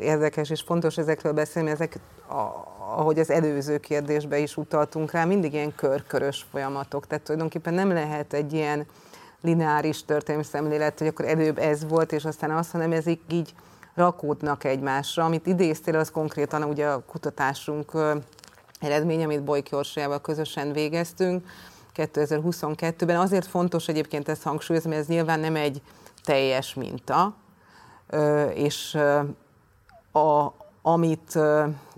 érdekes 0.00 0.50
és 0.50 0.60
fontos 0.60 0.98
ezekről 0.98 1.32
beszélni, 1.32 1.70
ezek, 1.70 1.98
ahogy 2.78 3.18
az 3.18 3.30
előző 3.30 3.78
kérdésbe 3.78 4.38
is 4.38 4.56
utaltunk 4.56 5.10
rá, 5.10 5.24
mindig 5.24 5.52
ilyen 5.52 5.74
körkörös 5.74 6.46
folyamatok. 6.50 7.06
Tehát 7.06 7.24
tulajdonképpen 7.24 7.74
nem 7.74 7.88
lehet 7.88 8.32
egy 8.32 8.52
ilyen 8.52 8.86
lineáris 9.40 10.04
történelmi 10.04 10.44
szemlélet, 10.44 10.98
hogy 10.98 11.06
akkor 11.06 11.24
előbb 11.24 11.58
ez 11.58 11.88
volt, 11.88 12.12
és 12.12 12.24
aztán 12.24 12.50
az, 12.50 12.70
hanem 12.70 12.92
ezek 12.92 13.18
így 13.30 13.54
rakódnak 13.98 14.64
egymásra. 14.64 15.24
Amit 15.24 15.46
idéztél, 15.46 15.96
az 15.96 16.10
konkrétan 16.10 16.62
ugye 16.62 16.86
a 16.86 17.02
kutatásunk 17.06 17.92
eredmény, 18.80 19.24
amit 19.24 19.42
Bojk 19.42 19.68
Jorsajával 19.68 20.20
közösen 20.20 20.72
végeztünk 20.72 21.46
2022-ben. 21.96 23.16
Azért 23.16 23.46
fontos 23.46 23.88
egyébként 23.88 24.28
ezt 24.28 24.42
hangsúlyozni, 24.42 24.88
mert 24.88 25.02
ez 25.02 25.08
nyilván 25.08 25.40
nem 25.40 25.56
egy 25.56 25.82
teljes 26.24 26.74
minta, 26.74 27.34
és 28.54 28.94
a, 30.12 30.52
amit 30.82 31.38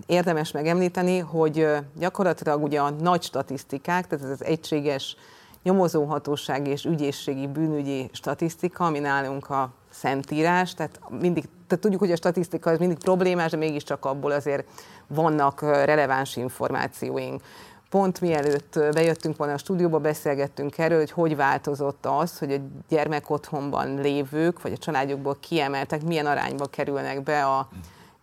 érdemes 0.05 0.51
megemlíteni, 0.51 1.19
hogy 1.19 1.67
gyakorlatilag 1.97 2.63
ugye 2.63 2.81
a 2.81 2.89
nagy 2.89 3.23
statisztikák, 3.23 4.07
tehát 4.07 4.25
ez 4.25 4.31
az 4.31 4.45
egységes 4.45 5.15
nyomozóhatósági 5.63 6.69
és 6.69 6.85
ügyészségi 6.85 7.47
bűnügyi 7.47 8.09
statisztika, 8.13 8.85
ami 8.85 8.99
nálunk 8.99 9.49
a 9.49 9.69
szentírás, 9.89 10.73
tehát 10.73 10.99
mindig, 11.19 11.43
tehát 11.71 11.85
tudjuk, 11.85 12.01
hogy 12.01 12.11
a 12.11 12.15
statisztika 12.15 12.69
az 12.69 12.79
mindig 12.79 12.97
problémás, 12.97 13.51
de 13.51 13.57
mégiscsak 13.57 14.05
abból 14.05 14.31
azért 14.31 14.67
vannak 15.07 15.61
releváns 15.61 16.35
információink. 16.35 17.41
Pont 17.89 18.21
mielőtt 18.21 18.79
bejöttünk 18.93 19.37
volna 19.37 19.53
a 19.53 19.57
stúdióba, 19.57 19.99
beszélgettünk 19.99 20.77
erről, 20.77 20.97
hogy 20.97 21.11
hogy 21.11 21.35
változott 21.35 22.05
az, 22.05 22.37
hogy 22.37 22.51
a 22.51 22.57
gyermek 22.89 23.29
otthonban 23.29 24.01
lévők, 24.01 24.61
vagy 24.61 24.71
a 24.71 24.77
családjukból 24.77 25.37
kiemeltek, 25.39 26.03
milyen 26.03 26.25
arányba 26.25 26.65
kerülnek 26.65 27.23
be 27.23 27.45
a 27.45 27.67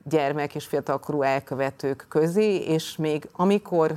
gyermek 0.05 0.55
és 0.55 0.65
fiatalkorú 0.65 1.23
elkövetők 1.23 2.07
közé, 2.09 2.57
és 2.57 2.97
még 2.97 3.29
amikor 3.33 3.97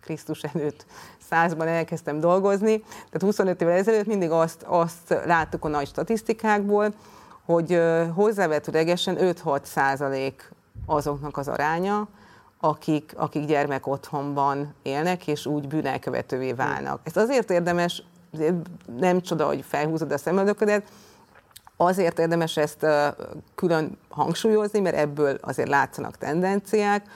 Krisztus 0.00 0.42
előtt 0.42 0.86
százban 1.28 1.66
elkezdtem 1.66 2.20
dolgozni, 2.20 2.78
tehát 2.80 3.20
25 3.20 3.60
évvel 3.60 3.76
ezelőtt 3.76 4.06
mindig 4.06 4.30
azt, 4.30 4.62
azt 4.62 5.20
láttuk 5.26 5.64
a 5.64 5.68
nagy 5.68 5.86
statisztikákból, 5.86 6.94
hogy 7.46 7.80
hozzávetőlegesen 8.14 9.16
5-6 9.20 9.64
százalék 9.64 10.52
azoknak 10.86 11.36
az 11.36 11.48
aránya, 11.48 12.08
akik, 12.60 13.12
akik 13.16 13.44
gyermek 13.46 13.86
otthonban 13.86 14.74
élnek, 14.82 15.26
és 15.26 15.46
úgy 15.46 15.68
bűnelkövetővé 15.68 16.52
válnak. 16.52 17.00
Ez 17.02 17.16
azért 17.16 17.50
érdemes, 17.50 18.02
nem 18.98 19.20
csoda, 19.20 19.46
hogy 19.46 19.64
felhúzod 19.68 20.12
a 20.12 20.18
szemöldöködet, 20.18 20.88
azért 21.76 22.18
érdemes 22.18 22.56
ezt 22.56 22.86
külön 23.54 23.98
hangsúlyozni, 24.08 24.80
mert 24.80 24.96
ebből 24.96 25.38
azért 25.40 25.68
látszanak 25.68 26.16
tendenciák, 26.16 27.06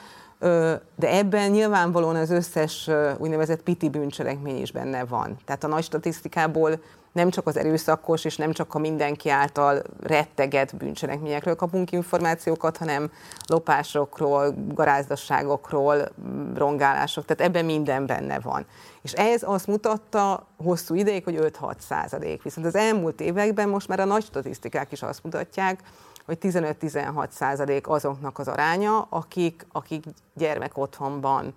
de 0.95 1.09
ebben 1.09 1.49
nyilvánvalóan 1.49 2.15
az 2.15 2.29
összes 2.29 2.89
úgynevezett 3.17 3.61
piti 3.61 3.89
bűncselekmény 3.89 4.61
is 4.61 4.71
benne 4.71 5.05
van. 5.05 5.37
Tehát 5.45 5.63
a 5.63 5.67
nagy 5.67 5.83
statisztikából 5.83 6.79
nem 7.17 7.29
csak 7.29 7.47
az 7.47 7.57
erőszakos 7.57 8.25
és 8.25 8.35
nem 8.35 8.51
csak 8.51 8.73
a 8.73 8.79
mindenki 8.79 9.29
által 9.29 9.81
retteget 10.01 10.77
bűncselekményekről 10.77 11.55
kapunk 11.55 11.91
információkat, 11.91 12.77
hanem 12.77 13.11
lopásokról, 13.47 14.55
garázdaságokról, 14.73 16.09
rongálások, 16.55 17.25
tehát 17.25 17.51
ebben 17.51 17.65
minden 17.65 18.05
benne 18.05 18.39
van. 18.39 18.65
És 19.01 19.11
ez 19.13 19.43
azt 19.43 19.67
mutatta 19.67 20.47
hosszú 20.57 20.95
ideig, 20.95 21.23
hogy 21.23 21.37
5-6 21.39 21.79
százalék. 21.79 22.43
Viszont 22.43 22.67
az 22.67 22.75
elmúlt 22.75 23.21
években 23.21 23.69
most 23.69 23.87
már 23.87 23.99
a 23.99 24.05
nagy 24.05 24.23
statisztikák 24.23 24.91
is 24.91 25.01
azt 25.01 25.23
mutatják, 25.23 25.79
hogy 26.25 26.37
15-16 26.41 27.29
százalék 27.29 27.87
azoknak 27.87 28.39
az 28.39 28.47
aránya, 28.47 29.07
akik, 29.09 29.65
akik 29.71 30.03
gyermek 30.33 30.77
otthonban 30.77 31.53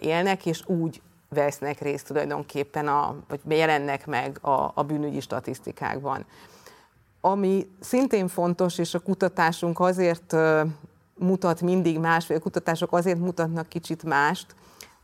élnek, 0.00 0.46
és 0.46 0.62
úgy 0.66 1.02
vesznek 1.36 1.80
részt 1.80 2.06
tulajdonképpen, 2.06 2.88
a, 2.88 3.16
vagy 3.28 3.40
jelennek 3.46 4.06
meg 4.06 4.38
a, 4.40 4.72
a 4.74 4.82
bűnügyi 4.82 5.20
statisztikákban. 5.20 6.24
Ami 7.20 7.66
szintén 7.80 8.28
fontos, 8.28 8.78
és 8.78 8.94
a 8.94 8.98
kutatásunk 8.98 9.80
azért 9.80 10.36
mutat 11.18 11.60
mindig 11.60 11.98
más, 11.98 12.26
vagy 12.26 12.36
a 12.36 12.40
kutatások 12.40 12.92
azért 12.92 13.18
mutatnak 13.18 13.68
kicsit 13.68 14.02
mást, 14.02 14.54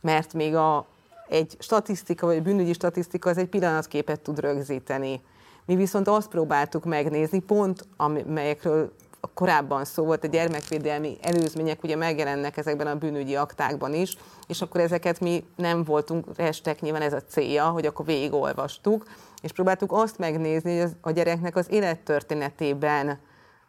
mert 0.01 0.33
még 0.33 0.55
a, 0.55 0.85
egy 1.27 1.55
statisztika, 1.59 2.25
vagy 2.25 2.35
egy 2.35 2.43
bűnügyi 2.43 2.73
statisztika 2.73 3.29
az 3.29 3.37
egy 3.37 3.47
pillanatképet 3.47 4.19
tud 4.19 4.39
rögzíteni. 4.39 5.21
Mi 5.65 5.75
viszont 5.75 6.07
azt 6.07 6.27
próbáltuk 6.27 6.85
megnézni, 6.85 7.39
pont 7.39 7.87
amelyekről 7.97 8.91
korábban 9.33 9.85
szó 9.85 10.03
volt, 10.03 10.23
a 10.23 10.27
gyermekvédelmi 10.27 11.17
előzmények 11.21 11.83
ugye 11.83 11.95
megjelennek 11.95 12.57
ezekben 12.57 12.87
a 12.87 12.95
bűnügyi 12.95 13.35
aktákban 13.35 13.93
is, 13.93 14.17
és 14.47 14.61
akkor 14.61 14.81
ezeket 14.81 15.19
mi 15.19 15.43
nem 15.55 15.83
voltunk 15.83 16.25
restek, 16.35 16.81
nyilván 16.81 17.01
ez 17.01 17.13
a 17.13 17.21
célja, 17.21 17.65
hogy 17.65 17.85
akkor 17.85 18.05
végigolvastuk, 18.05 19.07
és 19.41 19.51
próbáltuk 19.51 19.91
azt 19.91 20.17
megnézni, 20.17 20.79
hogy 20.79 20.91
a 21.01 21.11
gyereknek 21.11 21.55
az 21.55 21.71
élettörténetében 21.71 23.19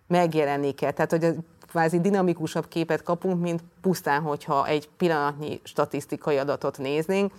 megjelenik-e, 0.06 0.90
tehát 0.90 1.10
hogy 1.10 1.24
a 1.24 1.32
kvázi 1.68 2.00
dinamikusabb 2.00 2.68
képet 2.68 3.02
kapunk, 3.02 3.40
mint 3.40 3.62
pusztán, 3.80 4.22
hogyha 4.22 4.66
egy 4.66 4.88
pillanatnyi 4.88 5.60
statisztikai 5.62 6.36
adatot 6.36 6.78
néznénk. 6.78 7.32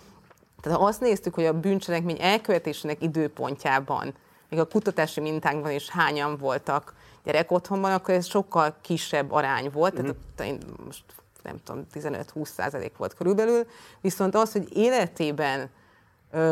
Tehát 0.61 0.79
ha 0.79 0.85
azt 0.85 1.01
néztük, 1.01 1.33
hogy 1.33 1.45
a 1.45 1.59
bűncselekmény 1.59 2.17
elkövetésének 2.21 3.01
időpontjában, 3.01 4.13
még 4.49 4.59
a 4.59 4.67
kutatási 4.67 5.19
mintánkban 5.19 5.71
is 5.71 5.89
hányan 5.89 6.37
voltak 6.37 6.93
gyerek 7.25 7.51
otthonban, 7.51 7.91
akkor 7.91 8.13
ez 8.13 8.25
sokkal 8.25 8.75
kisebb 8.81 9.31
arány 9.31 9.69
volt, 9.71 9.93
mm-hmm. 9.93 10.09
tehát 10.35 10.53
én 10.53 10.59
most 10.85 11.03
nem 11.43 11.55
tudom, 11.63 11.85
15-20 11.93 12.45
százalék 12.45 12.97
volt 12.97 13.13
körülbelül, 13.13 13.65
viszont 14.01 14.35
az, 14.35 14.51
hogy 14.51 14.77
életében 14.77 15.69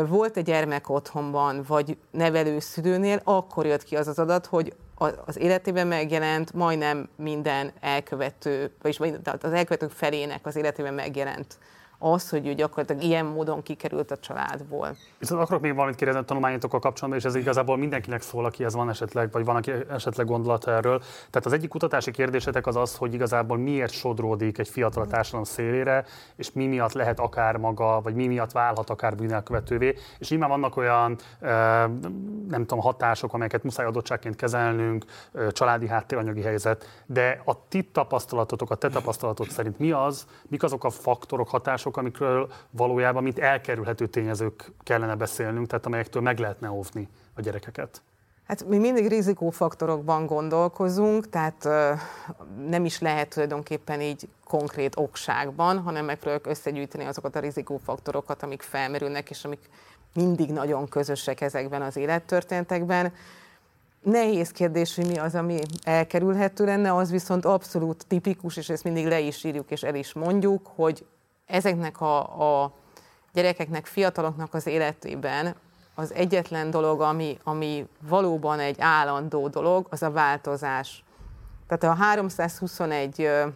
volt 0.06 0.36
egy 0.36 0.44
gyermek 0.44 0.88
otthonban, 0.88 1.64
vagy 1.66 1.96
nevelőszülőnél, 2.10 3.20
akkor 3.24 3.66
jött 3.66 3.84
ki 3.84 3.96
az 3.96 4.08
az 4.08 4.18
adat, 4.18 4.46
hogy 4.46 4.74
az 5.24 5.38
életében 5.38 5.86
megjelent 5.86 6.52
majdnem 6.52 7.08
minden 7.16 7.72
elkövető, 7.80 8.72
vagyis 8.82 8.98
az 9.40 9.52
elkövetők 9.52 9.90
felének 9.90 10.46
az 10.46 10.56
életében 10.56 10.94
megjelent 10.94 11.58
az, 12.12 12.30
hogy 12.30 12.46
ő 12.46 12.54
gyakorlatilag 12.54 13.02
ilyen 13.02 13.26
módon 13.26 13.62
kikerült 13.62 14.10
a 14.10 14.16
családból. 14.16 14.96
Viszont 15.18 15.40
akarok 15.40 15.62
még 15.62 15.74
valamit 15.74 15.96
kérdezni 15.96 16.22
a 16.22 16.24
tanulmányotokkal 16.24 16.80
kapcsolatban, 16.80 17.20
és 17.20 17.26
ez 17.26 17.34
igazából 17.34 17.76
mindenkinek 17.76 18.22
szól, 18.22 18.44
aki 18.44 18.64
ez 18.64 18.74
van 18.74 18.88
esetleg, 18.88 19.32
vagy 19.32 19.44
van 19.44 19.56
aki 19.56 19.72
esetleg 19.90 20.26
gondolata 20.26 20.70
erről. 20.70 20.98
Tehát 20.98 21.46
az 21.46 21.52
egyik 21.52 21.68
kutatási 21.68 22.10
kérdésetek 22.10 22.66
az 22.66 22.76
az, 22.76 22.96
hogy 22.96 23.14
igazából 23.14 23.56
miért 23.56 23.92
sodródik 23.92 24.58
egy 24.58 24.68
fiatal 24.68 25.02
a 25.02 25.06
társadalom 25.06 25.44
szélére, 25.44 26.04
és 26.36 26.52
mi 26.52 26.66
miatt 26.66 26.92
lehet 26.92 27.20
akár 27.20 27.56
maga, 27.56 28.00
vagy 28.00 28.14
mi 28.14 28.26
miatt 28.26 28.52
válhat 28.52 28.90
akár 28.90 29.14
bűnelkövetővé. 29.14 29.94
És 30.18 30.30
nyilván 30.30 30.48
vannak 30.48 30.76
olyan, 30.76 31.18
nem 32.48 32.60
tudom, 32.66 32.80
hatások, 32.80 33.32
amelyeket 33.34 33.62
muszáj 33.62 33.86
adottságként 33.86 34.36
kezelnünk, 34.36 35.04
családi 35.50 35.88
háttér, 35.88 36.18
anyagi 36.18 36.42
helyzet, 36.42 37.02
de 37.06 37.42
a 37.44 37.68
ti 37.68 37.82
tapasztalatotok, 37.82 38.70
a 38.70 38.74
te 38.74 38.88
tapasztalatok 38.88 39.46
szerint 39.46 39.78
mi 39.78 39.92
az, 39.92 40.26
mik 40.48 40.62
azok 40.62 40.84
a 40.84 40.90
faktorok, 40.90 41.48
hatások, 41.48 41.93
dolgok, 41.94 41.96
amikről 41.96 42.52
valójában 42.70 43.22
mint 43.22 43.38
elkerülhető 43.38 44.06
tényezők 44.06 44.72
kellene 44.82 45.14
beszélnünk, 45.14 45.66
tehát 45.66 45.86
amelyektől 45.86 46.22
meg 46.22 46.38
lehetne 46.38 46.70
óvni 46.70 47.08
a 47.34 47.40
gyerekeket? 47.40 48.02
Hát 48.46 48.64
mi 48.68 48.78
mindig 48.78 49.08
rizikófaktorokban 49.08 50.26
gondolkozunk, 50.26 51.28
tehát 51.28 51.68
nem 52.68 52.84
is 52.84 53.00
lehet 53.00 53.28
tulajdonképpen 53.28 54.00
így 54.00 54.28
konkrét 54.44 54.96
okságban, 54.96 55.78
hanem 55.78 56.04
megpróbáljuk 56.04 56.46
összegyűjteni 56.46 57.04
azokat 57.04 57.36
a 57.36 57.40
rizikófaktorokat, 57.40 58.42
amik 58.42 58.62
felmerülnek, 58.62 59.30
és 59.30 59.44
amik 59.44 59.70
mindig 60.14 60.50
nagyon 60.50 60.88
közösek 60.88 61.40
ezekben 61.40 61.82
az 61.82 61.96
élettörténetekben. 61.96 63.12
Nehéz 64.02 64.50
kérdés, 64.50 64.94
hogy 64.94 65.06
mi 65.06 65.18
az, 65.18 65.34
ami 65.34 65.58
elkerülhető 65.82 66.64
lenne, 66.64 66.94
az 66.94 67.10
viszont 67.10 67.44
abszolút 67.44 68.06
tipikus, 68.06 68.56
és 68.56 68.68
ezt 68.68 68.84
mindig 68.84 69.06
le 69.06 69.20
is 69.20 69.44
írjuk 69.44 69.70
és 69.70 69.82
el 69.82 69.94
is 69.94 70.12
mondjuk, 70.12 70.66
hogy 70.74 71.06
ezeknek 71.46 72.00
a, 72.00 72.62
a 72.62 72.72
gyerekeknek, 73.32 73.86
fiataloknak 73.86 74.54
az 74.54 74.66
életében 74.66 75.54
az 75.94 76.14
egyetlen 76.14 76.70
dolog, 76.70 77.00
ami, 77.00 77.38
ami 77.44 77.88
valóban 78.00 78.60
egy 78.60 78.76
állandó 78.78 79.48
dolog, 79.48 79.86
az 79.90 80.02
a 80.02 80.10
változás. 80.10 81.04
Tehát 81.66 81.98
a 81.98 82.02
321 82.02 83.20
ö, 83.20 83.46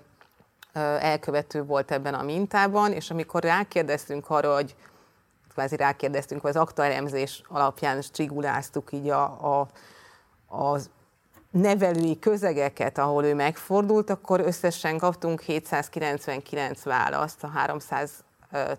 ö, 0.73 0.81
elkövető 0.81 1.65
volt 1.65 1.91
ebben 1.91 2.15
a 2.15 2.23
mintában, 2.23 2.93
és 2.93 3.11
amikor 3.11 3.43
rákérdeztünk 3.43 4.31
arra, 4.31 4.55
hogy 4.55 4.75
kvázi 5.53 5.77
rákérdeztünk, 5.77 6.43
vagy 6.43 6.51
az 6.51 6.63
aktaelemzés 6.63 7.43
alapján 7.49 8.03
striguláztuk 8.03 8.93
így 8.93 9.09
a, 9.09 9.23
a, 9.61 9.69
az 10.47 10.91
nevelői 11.51 12.19
közegeket, 12.19 12.99
ahol 12.99 13.25
ő 13.25 13.35
megfordult, 13.35 14.11
akkor 14.11 14.41
összesen 14.41 14.99
kaptunk 14.99 15.41
799 15.41 16.83
választ 16.83 17.45
a 17.45 17.47
300 17.47 18.11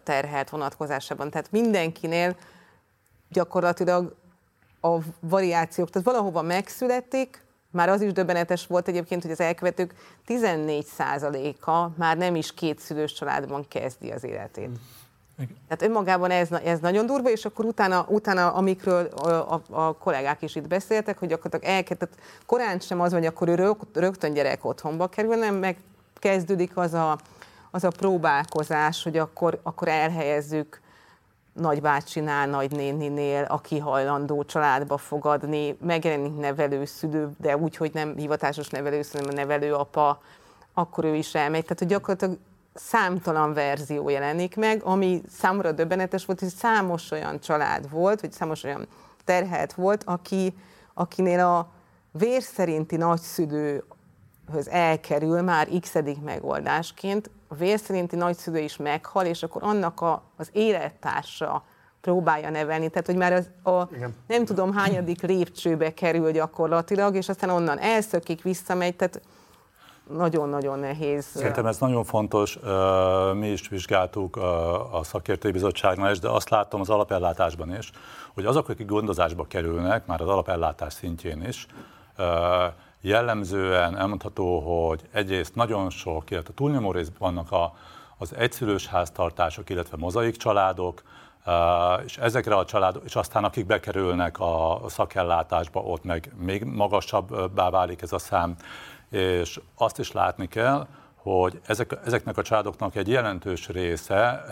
terhelt 0.04 0.50
vonatkozásában. 0.50 1.30
Tehát 1.30 1.52
mindenkinél 1.52 2.36
gyakorlatilag 3.30 4.16
a 4.82 4.98
variációk, 5.20 5.90
tehát 5.90 6.08
valahova 6.08 6.42
megszületik, 6.42 7.44
már 7.72 7.90
az 7.90 8.02
is 8.02 8.12
döbbenetes 8.12 8.68
volt 8.68 8.88
egyébként, 8.88 9.22
hogy 9.22 9.32
az 9.32 9.40
elkövetők 9.40 9.94
14%-a 10.28 11.88
már 11.98 12.18
nem 12.18 12.36
is 12.36 12.54
két 12.54 12.80
szülős 12.80 13.14
családban 13.14 13.68
kezdi 13.68 14.12
az 14.12 14.24
életét. 14.24 14.70
Tehát 15.48 15.82
önmagában 15.82 16.32
ez, 16.32 16.52
ez 16.52 16.80
nagyon 16.80 17.06
durva, 17.06 17.30
és 17.30 17.46
akkor 17.46 17.66
utána, 17.66 18.06
utána 18.08 18.54
amikről 18.54 19.06
a, 19.06 19.54
a, 19.54 19.62
a 19.70 19.94
kollégák 19.94 20.42
is 20.42 20.56
itt 20.56 20.68
beszéltek, 20.68 21.18
hogy 21.18 21.28
gyakorlatilag 21.28 21.76
elkezdett, 21.76 22.14
korán 22.46 22.80
sem 22.80 23.02
az, 23.02 23.12
hogy 23.12 23.26
akkor 23.26 23.48
ő 23.48 23.76
rögtön 23.94 24.34
gyerek 24.34 24.66
otthonba 24.66 25.08
kerül, 25.08 25.36
nem 25.36 25.56
meg 25.56 25.78
kezdődik 26.14 26.78
az 26.78 26.94
a, 26.94 27.18
az 27.72 27.84
a 27.84 27.90
próbálkozás, 27.90 29.04
hogy 29.04 29.18
akkor, 29.18 29.60
akkor 29.64 29.88
elhelyezzük 29.88 30.82
nagybácsinál, 31.54 32.48
nagynéninél, 32.48 33.44
aki 33.44 33.80
hajlandó 33.80 34.44
családba 34.44 34.98
fogadni, 34.98 35.78
megjelenik 35.82 36.38
nevelőszülő, 36.38 37.30
de 37.38 37.58
úgy, 37.58 37.76
hogy 37.76 37.92
nem 37.94 38.16
hivatásos 38.16 38.70
nevelőszülő, 38.70 39.24
hanem 39.24 39.38
a 39.38 39.42
nevelőapa, 39.42 40.22
akkor 40.74 41.04
ő 41.04 41.16
is 41.16 41.36
elmegy. 41.36 41.62
Tehát, 41.62 41.80
hogy 41.80 41.88
gyakorlatilag 41.88 42.38
számtalan 42.80 43.54
verzió 43.54 44.10
jelenik 44.10 44.56
meg, 44.56 44.84
ami 44.84 45.22
számomra 45.30 45.72
döbbenetes 45.72 46.26
volt, 46.26 46.40
hogy 46.40 46.50
számos 46.50 47.12
olyan 47.12 47.40
család 47.40 47.90
volt, 47.90 48.22
vagy 48.22 48.32
számos 48.32 48.64
olyan 48.64 48.88
terhelt 49.26 49.74
volt, 49.74 50.04
aki, 50.04 50.54
akinél 50.94 51.40
a 51.40 51.70
vér 52.12 52.42
szerinti 52.42 52.96
nagyszülőhöz 52.96 54.68
elkerül 54.70 55.42
már 55.42 55.68
x 55.80 55.94
megoldásként, 56.24 57.30
a 57.48 57.56
vér 57.56 57.80
szerinti 57.80 58.16
nagyszülő 58.16 58.60
is 58.60 58.78
meghal, 58.78 59.26
és 59.26 59.44
akkor 59.44 59.64
annak 59.64 60.02
a, 60.02 60.22
az 60.38 60.50
élettársa 60.52 61.64
próbálja 62.02 62.50
nevelni. 62.50 62.90
Tehát, 62.90 63.06
hogy 63.06 63.16
már 63.16 63.34
az 63.34 63.50
a 63.74 63.88
Igen. 63.96 64.16
nem 64.28 64.46
tudom 64.46 64.74
hányadik 64.74 65.22
lépcsőbe 65.22 65.94
kerül 65.94 66.32
gyakorlatilag, 66.32 67.16
és 67.16 67.30
aztán 67.30 67.50
onnan 67.50 67.80
elszökik, 67.80 68.42
visszamegy. 68.42 68.96
Tehát 68.96 69.22
nagyon-nagyon 70.18 70.80
nehéz. 70.80 71.26
Szerintem 71.26 71.66
ez 71.66 71.78
nagyon 71.78 72.04
fontos, 72.04 72.60
mi 73.34 73.48
is 73.48 73.68
vizsgáltuk 73.68 74.36
a 74.92 75.00
szakértői 75.04 75.52
bizottságnál 75.52 76.12
is, 76.12 76.20
de 76.20 76.30
azt 76.30 76.50
látom 76.50 76.82
az 76.82 76.90
alapellátásban 76.90 77.76
is, 77.76 77.92
hogy 78.34 78.46
azok, 78.46 78.70
akik 78.70 78.88
gondozásba 78.88 79.46
kerülnek, 79.48 80.06
már 80.06 80.22
az 80.22 80.28
alapellátás 80.28 80.94
szintjén 80.94 81.46
is, 81.48 81.68
jellemzően 83.02 83.98
elmondható, 83.98 84.60
hogy 84.60 85.02
egyrészt 85.12 85.56
nagyon 85.56 85.90
sok, 85.90 86.30
illetve 86.30 86.54
túlnyomó 86.54 86.92
részben 86.92 87.18
vannak 87.20 87.52
a, 87.52 87.74
az 88.18 88.36
egyszülős 88.36 88.88
háztartások, 88.88 89.70
illetve 89.70 89.98
mozaik 89.98 90.36
családok, 90.36 91.02
és 92.06 92.18
ezekre 92.18 92.56
a 92.56 92.66
családok, 92.66 93.04
és 93.06 93.16
aztán 93.16 93.44
akik 93.44 93.66
bekerülnek 93.66 94.40
a 94.40 94.82
szakellátásba, 94.88 95.80
ott 95.80 96.04
meg 96.04 96.34
még 96.38 96.64
magasabbá 96.64 97.70
válik 97.70 98.02
ez 98.02 98.14
a 98.14 98.20
szám 98.20 98.56
és 99.10 99.60
azt 99.76 100.00
is 100.00 100.12
látni 100.12 100.48
kell, 100.48 100.88
hogy 101.16 101.60
ezek, 101.66 101.98
ezeknek 102.06 102.38
a 102.38 102.42
családoknak 102.42 102.96
egy 102.96 103.08
jelentős 103.08 103.68
része 103.68 104.46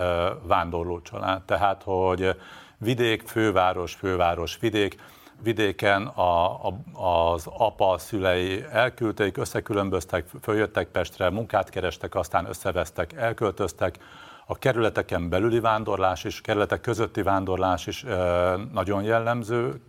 vándorló 0.44 1.02
család. 1.02 1.42
Tehát, 1.42 1.82
hogy 1.84 2.36
vidék, 2.78 3.28
főváros, 3.28 3.94
főváros, 3.94 4.58
vidék, 4.60 4.98
vidéken 5.44 6.06
a, 6.06 6.68
a, 6.68 6.74
az 6.94 7.48
apa 7.58 7.98
szülei 7.98 8.66
elküldték, 8.72 9.38
összekülönböztek, 9.38 10.26
följöttek 10.42 10.88
Pestre, 10.88 11.30
munkát 11.30 11.70
kerestek, 11.70 12.16
aztán 12.16 12.46
összevesztek, 12.46 13.14
elköltöztek. 13.14 13.98
A 14.46 14.58
kerületeken 14.58 15.30
belüli 15.30 15.60
vándorlás 15.60 16.24
is, 16.24 16.42
kerületek 16.42 16.82
közötti 16.82 17.22
vándorlás 17.22 17.88
is 17.88 18.04
e, 18.04 18.56
nagyon 18.72 19.04
jellemző, 19.04 19.82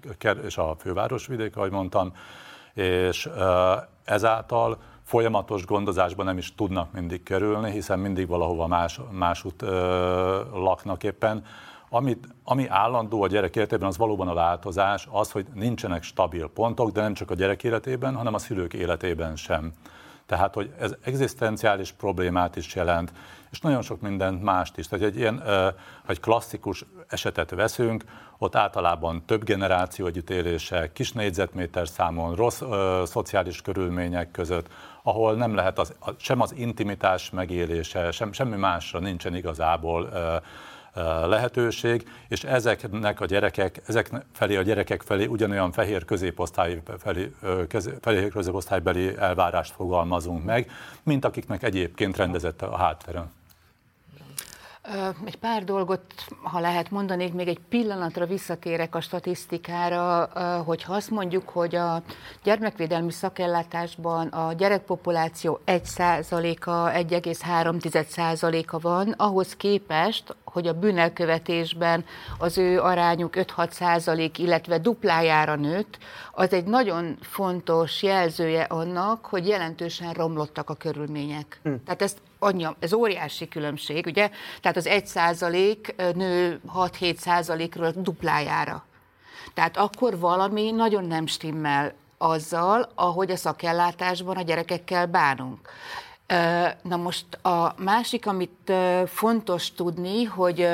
és 0.45 0.57
a 0.57 0.77
fővárosvidék, 0.79 1.57
ahogy 1.57 1.71
mondtam, 1.71 2.13
és 2.75 3.27
e, 3.27 3.89
ezáltal 4.09 4.79
folyamatos 5.03 5.66
gondozásban 5.66 6.27
nem 6.27 6.38
is 6.38 6.55
tudnak 6.55 6.92
mindig 6.92 7.23
kerülni, 7.23 7.71
hiszen 7.71 7.99
mindig 7.99 8.29
valahova 8.29 8.66
más, 8.66 9.01
másút 9.11 9.62
ö, 9.62 10.40
laknak 10.53 11.05
éppen. 11.05 11.44
Amit, 11.90 12.29
ami 12.44 12.66
állandó 12.68 13.23
a 13.23 13.27
gyerek 13.27 13.57
életében, 13.57 13.88
az 13.88 13.97
valóban 13.97 14.29
a 14.29 14.35
változás, 14.35 15.09
az, 15.11 15.31
hogy 15.31 15.47
nincsenek 15.55 16.03
stabil 16.03 16.51
pontok, 16.55 16.90
de 16.90 17.01
nem 17.01 17.14
csak 17.14 17.31
a 17.31 17.35
gyerek 17.35 17.64
életében, 17.64 18.14
hanem 18.14 18.35
a 18.35 18.38
szülők 18.38 18.75
életében 18.75 19.37
sem. 19.37 19.73
Tehát, 20.29 20.55
hogy 20.55 20.73
ez 20.79 20.95
egzisztenciális 21.05 21.93
problémát 21.93 22.57
is 22.57 22.75
jelent, 22.75 23.12
és 23.51 23.61
nagyon 23.61 23.83
sok 23.83 24.01
mindent 24.01 24.43
mást 24.43 24.79
is. 24.79 24.88
Tehát 24.88 25.05
egy 25.05 25.17
ilyen 25.17 25.43
egy 26.07 26.21
klasszikus 26.21 26.85
esetet 27.09 27.51
veszünk, 27.51 28.05
ott 28.38 28.57
általában 28.57 29.23
több 29.27 29.45
generáció 29.45 30.07
együttélése, 30.07 30.93
kis 30.93 31.12
négyzetméter 31.12 31.88
számon, 31.88 32.35
rossz 32.35 32.61
ö, 32.61 33.03
szociális 33.07 33.62
körülmények 33.62 34.31
között, 34.31 34.67
ahol 35.03 35.35
nem 35.35 35.55
lehet 35.55 35.79
az, 35.79 35.95
sem 36.17 36.41
az 36.41 36.55
intimitás 36.57 37.31
megélése, 37.31 38.11
sem, 38.11 38.33
semmi 38.33 38.57
másra 38.57 38.99
nincsen 38.99 39.35
igazából 39.35 40.09
ö, 40.12 40.37
lehetőség, 41.27 42.09
és 42.29 42.44
ezeknek 42.44 43.20
a 43.20 43.27
gyerekek, 43.27 43.81
ezek 43.87 44.11
felé 44.33 44.57
a 44.57 44.62
gyerekek 44.62 45.03
felé 45.03 45.27
ugyanolyan 45.27 45.72
fehér 45.72 46.05
középosztály 46.05 46.83
felé, 46.98 47.33
fehér 48.01 48.29
középosztálybeli 48.29 49.16
elvárást 49.16 49.72
fogalmazunk 49.72 50.44
meg, 50.44 50.70
mint 51.03 51.24
akiknek 51.24 51.62
egyébként 51.62 52.16
rendezett 52.16 52.62
a 52.62 52.77
hátterem. 52.77 53.31
Egy 55.24 55.37
pár 55.37 55.64
dolgot, 55.64 56.03
ha 56.42 56.61
lehet 56.61 56.90
mondanék, 56.90 57.33
még 57.33 57.48
egy 57.48 57.61
pillanatra 57.68 58.27
visszatérek 58.27 58.94
a 58.94 59.01
statisztikára, 59.01 60.31
hogy 60.64 60.85
azt 60.87 61.11
mondjuk, 61.11 61.48
hogy 61.48 61.74
a 61.74 62.03
gyermekvédelmi 62.42 63.11
szakellátásban 63.11 64.29
a 64.29 64.53
gyerekpopuláció 64.53 65.61
1%-a, 65.66 66.70
1,3%-a 66.70 68.79
van, 68.79 69.14
ahhoz 69.16 69.57
képest, 69.57 70.37
hogy 70.44 70.66
a 70.66 70.79
bűnelkövetésben 70.79 72.05
az 72.38 72.59
ő 72.59 72.81
arányuk 72.81 73.35
5-6 73.37 73.70
százalék, 73.70 74.38
illetve 74.38 74.79
duplájára 74.79 75.55
nőtt, 75.55 75.98
az 76.33 76.53
egy 76.53 76.64
nagyon 76.64 77.16
fontos 77.20 78.03
jelzője 78.03 78.62
annak, 78.62 79.27
hogy 79.27 79.46
jelentősen 79.46 80.12
romlottak 80.12 80.70
a 80.70 80.74
körülmények. 80.74 81.61
Hm. 81.62 81.74
Tehát 81.85 82.03
ezt 82.03 82.18
anyja, 82.38 82.77
ez 82.79 82.92
óriási 82.92 83.48
különbség, 83.48 84.07
ugye? 84.07 84.31
Tehát 84.61 84.77
az 84.77 84.87
1 84.87 85.07
százalék 85.07 85.94
nő 86.14 86.61
6-7 86.74 87.16
százalékról 87.16 87.92
duplájára. 87.96 88.85
Tehát 89.55 89.77
akkor 89.77 90.18
valami 90.18 90.70
nagyon 90.70 91.05
nem 91.05 91.27
stimmel 91.27 91.92
azzal, 92.18 92.92
ahogy 92.94 93.31
a 93.31 93.37
szakellátásban 93.37 94.37
a 94.37 94.42
gyerekekkel 94.42 95.07
bánunk. 95.07 95.68
Na 96.83 96.96
most 96.96 97.35
a 97.42 97.74
másik, 97.79 98.27
amit 98.27 98.72
fontos 99.07 99.72
tudni, 99.72 100.24
hogy 100.24 100.68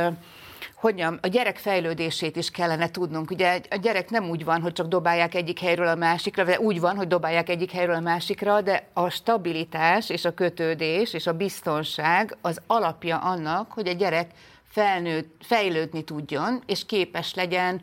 hogyan, 0.85 1.19
a 1.23 1.27
gyerek 1.27 1.57
fejlődését 1.57 2.37
is 2.37 2.51
kellene 2.51 2.91
tudnunk. 2.91 3.31
Ugye 3.31 3.61
a 3.71 3.77
gyerek 3.77 4.11
nem 4.11 4.29
úgy 4.29 4.45
van, 4.45 4.61
hogy 4.61 4.73
csak 4.73 4.87
dobálják 4.87 5.35
egyik 5.35 5.61
helyről 5.61 5.87
a 5.87 5.95
másikra, 5.95 6.45
de 6.45 6.61
úgy 6.61 6.81
van, 6.81 6.97
hogy 6.97 7.07
dobálják 7.07 7.49
egyik 7.49 7.71
helyről 7.71 7.95
a 7.95 8.01
másikra, 8.01 8.61
de 8.61 8.89
a 8.93 9.09
stabilitás 9.09 10.11
és 10.11 10.25
a 10.25 10.35
kötődés 10.35 11.13
és 11.13 11.27
a 11.27 11.33
biztonság 11.33 12.37
az 12.41 12.61
alapja 12.67 13.19
annak, 13.19 13.73
hogy 13.73 13.89
a 13.89 13.93
gyerek 13.93 14.31
felnőtt, 14.69 15.35
fejlődni 15.41 16.05
tudjon, 16.05 16.63
és 16.67 16.87
képes 16.87 17.35
legyen 17.35 17.81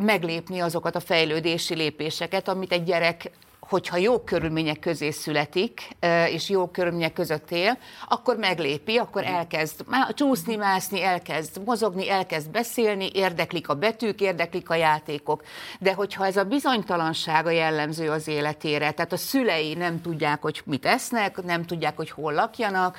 meglépni 0.00 0.60
azokat 0.60 0.96
a 0.96 1.00
fejlődési 1.00 1.74
lépéseket, 1.74 2.48
amit 2.48 2.72
egy 2.72 2.84
gyerek 2.84 3.30
hogyha 3.72 3.96
jó 3.96 4.20
körülmények 4.20 4.78
közé 4.78 5.10
születik, 5.10 5.96
és 6.28 6.48
jó 6.48 6.66
körülmények 6.66 7.12
között 7.12 7.50
él, 7.50 7.78
akkor 8.08 8.36
meglépi, 8.36 8.96
akkor 8.96 9.24
elkezd 9.24 9.84
csúszni, 10.14 10.56
mászni, 10.56 11.02
elkezd 11.02 11.62
mozogni, 11.64 12.10
elkezd 12.10 12.50
beszélni, 12.50 13.10
érdeklik 13.14 13.68
a 13.68 13.74
betűk, 13.74 14.20
érdeklik 14.20 14.70
a 14.70 14.74
játékok. 14.74 15.42
De 15.80 15.94
hogyha 15.94 16.26
ez 16.26 16.36
a 16.36 16.44
bizonytalansága 16.44 17.50
jellemző 17.50 18.10
az 18.10 18.28
életére, 18.28 18.90
tehát 18.90 19.12
a 19.12 19.16
szülei 19.16 19.74
nem 19.74 20.00
tudják, 20.00 20.42
hogy 20.42 20.62
mit 20.64 20.86
esznek, 20.86 21.42
nem 21.42 21.64
tudják, 21.64 21.96
hogy 21.96 22.10
hol 22.10 22.32
lakjanak, 22.32 22.98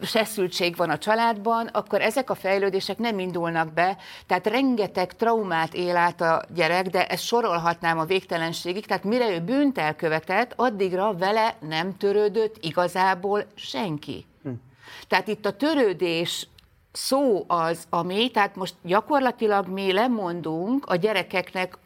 feszültség 0.00 0.76
van 0.76 0.90
a 0.90 0.98
családban, 0.98 1.66
akkor 1.66 2.00
ezek 2.00 2.30
a 2.30 2.34
fejlődések 2.34 2.98
nem 2.98 3.18
indulnak 3.18 3.72
be, 3.72 3.96
tehát 4.26 4.46
rengeteg 4.46 5.16
traumát 5.16 5.74
él 5.74 5.96
át 5.96 6.20
a 6.20 6.42
gyerek, 6.54 6.86
de 6.86 7.06
ezt 7.06 7.24
sorolhatnám 7.24 7.98
a 7.98 8.04
végtelenségig, 8.04 8.86
tehát 8.86 9.04
mire 9.04 9.30
ő 9.30 9.40
bűnt 9.40 9.78
elkövetett, 9.78 10.52
addigra 10.56 11.14
vele 11.16 11.56
nem 11.60 11.96
törődött 11.96 12.56
igazából 12.60 13.44
senki. 13.54 14.24
Hm. 14.42 14.50
Tehát 15.08 15.28
itt 15.28 15.46
a 15.46 15.56
törődés 15.56 16.48
szó 16.92 17.44
az, 17.46 17.86
ami, 17.90 18.30
tehát 18.30 18.56
most 18.56 18.74
gyakorlatilag 18.82 19.68
mi 19.68 19.92
lemondunk 19.92 20.86
a 20.86 20.96
gyerekeknek 20.96 21.78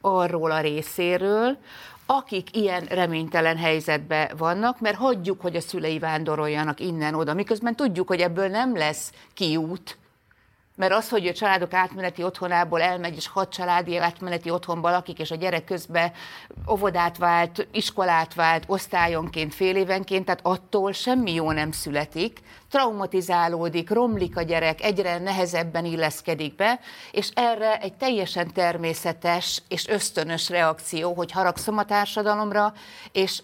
arról 0.00 0.50
a 0.50 0.60
részéről, 0.60 1.58
akik 2.06 2.56
ilyen 2.56 2.84
reménytelen 2.84 3.56
helyzetben 3.56 4.30
vannak, 4.36 4.80
mert 4.80 4.96
hagyjuk, 4.96 5.40
hogy 5.40 5.56
a 5.56 5.60
szülei 5.60 5.98
vándoroljanak 5.98 6.80
innen-oda, 6.80 7.34
miközben 7.34 7.76
tudjuk, 7.76 8.08
hogy 8.08 8.20
ebből 8.20 8.48
nem 8.48 8.76
lesz 8.76 9.12
kiút, 9.34 9.98
mert 10.76 10.92
az, 10.92 11.08
hogy 11.08 11.26
a 11.26 11.32
családok 11.32 11.72
átmeneti 11.72 12.22
otthonából 12.22 12.82
elmegy, 12.82 13.16
és 13.16 13.28
hat 13.28 13.52
családi 13.52 13.96
átmeneti 13.96 14.50
otthonban 14.50 14.92
lakik, 14.92 15.18
és 15.18 15.30
a 15.30 15.34
gyerek 15.34 15.64
közben 15.64 16.12
óvodát 16.70 17.18
vált, 17.18 17.68
iskolát 17.72 18.34
vált, 18.34 18.64
osztályonként, 18.66 19.54
fél 19.54 19.76
évenként, 19.76 20.24
tehát 20.24 20.40
attól 20.42 20.92
semmi 20.92 21.34
jó 21.34 21.50
nem 21.50 21.72
születik, 21.72 22.40
traumatizálódik, 22.70 23.90
romlik 23.90 24.36
a 24.36 24.42
gyerek, 24.42 24.82
egyre 24.82 25.18
nehezebben 25.18 25.84
illeszkedik 25.84 26.54
be, 26.54 26.80
és 27.10 27.30
erre 27.34 27.78
egy 27.78 27.94
teljesen 27.94 28.52
természetes 28.52 29.62
és 29.68 29.88
ösztönös 29.88 30.48
reakció, 30.48 31.14
hogy 31.14 31.32
haragszom 31.32 31.78
a 31.78 31.84
társadalomra, 31.84 32.72
és 33.12 33.42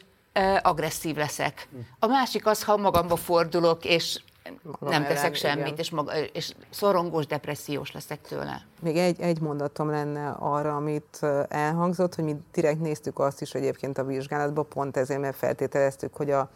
agresszív 0.62 1.16
leszek. 1.16 1.68
A 1.98 2.06
másik 2.06 2.46
az, 2.46 2.64
ha 2.64 2.76
magamba 2.76 3.16
fordulok, 3.16 3.84
és 3.84 4.18
magam 4.62 4.88
nem 4.88 5.02
ellen, 5.02 5.14
teszek 5.14 5.34
semmit, 5.34 5.78
és, 5.78 5.90
maga, 5.90 6.18
és 6.18 6.54
szorongós, 6.70 7.26
depressziós 7.26 7.92
leszek 7.92 8.20
tőle. 8.20 8.66
Még 8.80 8.96
egy, 8.96 9.20
egy 9.20 9.40
mondatom 9.40 9.90
lenne 9.90 10.28
arra, 10.30 10.76
amit 10.76 11.18
elhangzott, 11.48 12.14
hogy 12.14 12.24
mi 12.24 12.36
direkt 12.52 12.80
néztük 12.80 13.18
azt 13.18 13.40
is 13.40 13.54
egyébként 13.54 13.98
a 13.98 14.04
vizsgálatban, 14.04 14.68
pont 14.68 14.96
ezért, 14.96 15.20
mert 15.20 15.36
feltételeztük, 15.36 16.16
hogy 16.16 16.30
a, 16.30 16.50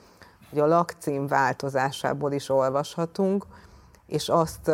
hogy 0.50 0.58
a 0.58 0.66
lakcím 0.66 1.26
változásából 1.26 2.32
is 2.32 2.48
olvashatunk, 2.48 3.46
és 4.06 4.28
azt 4.28 4.70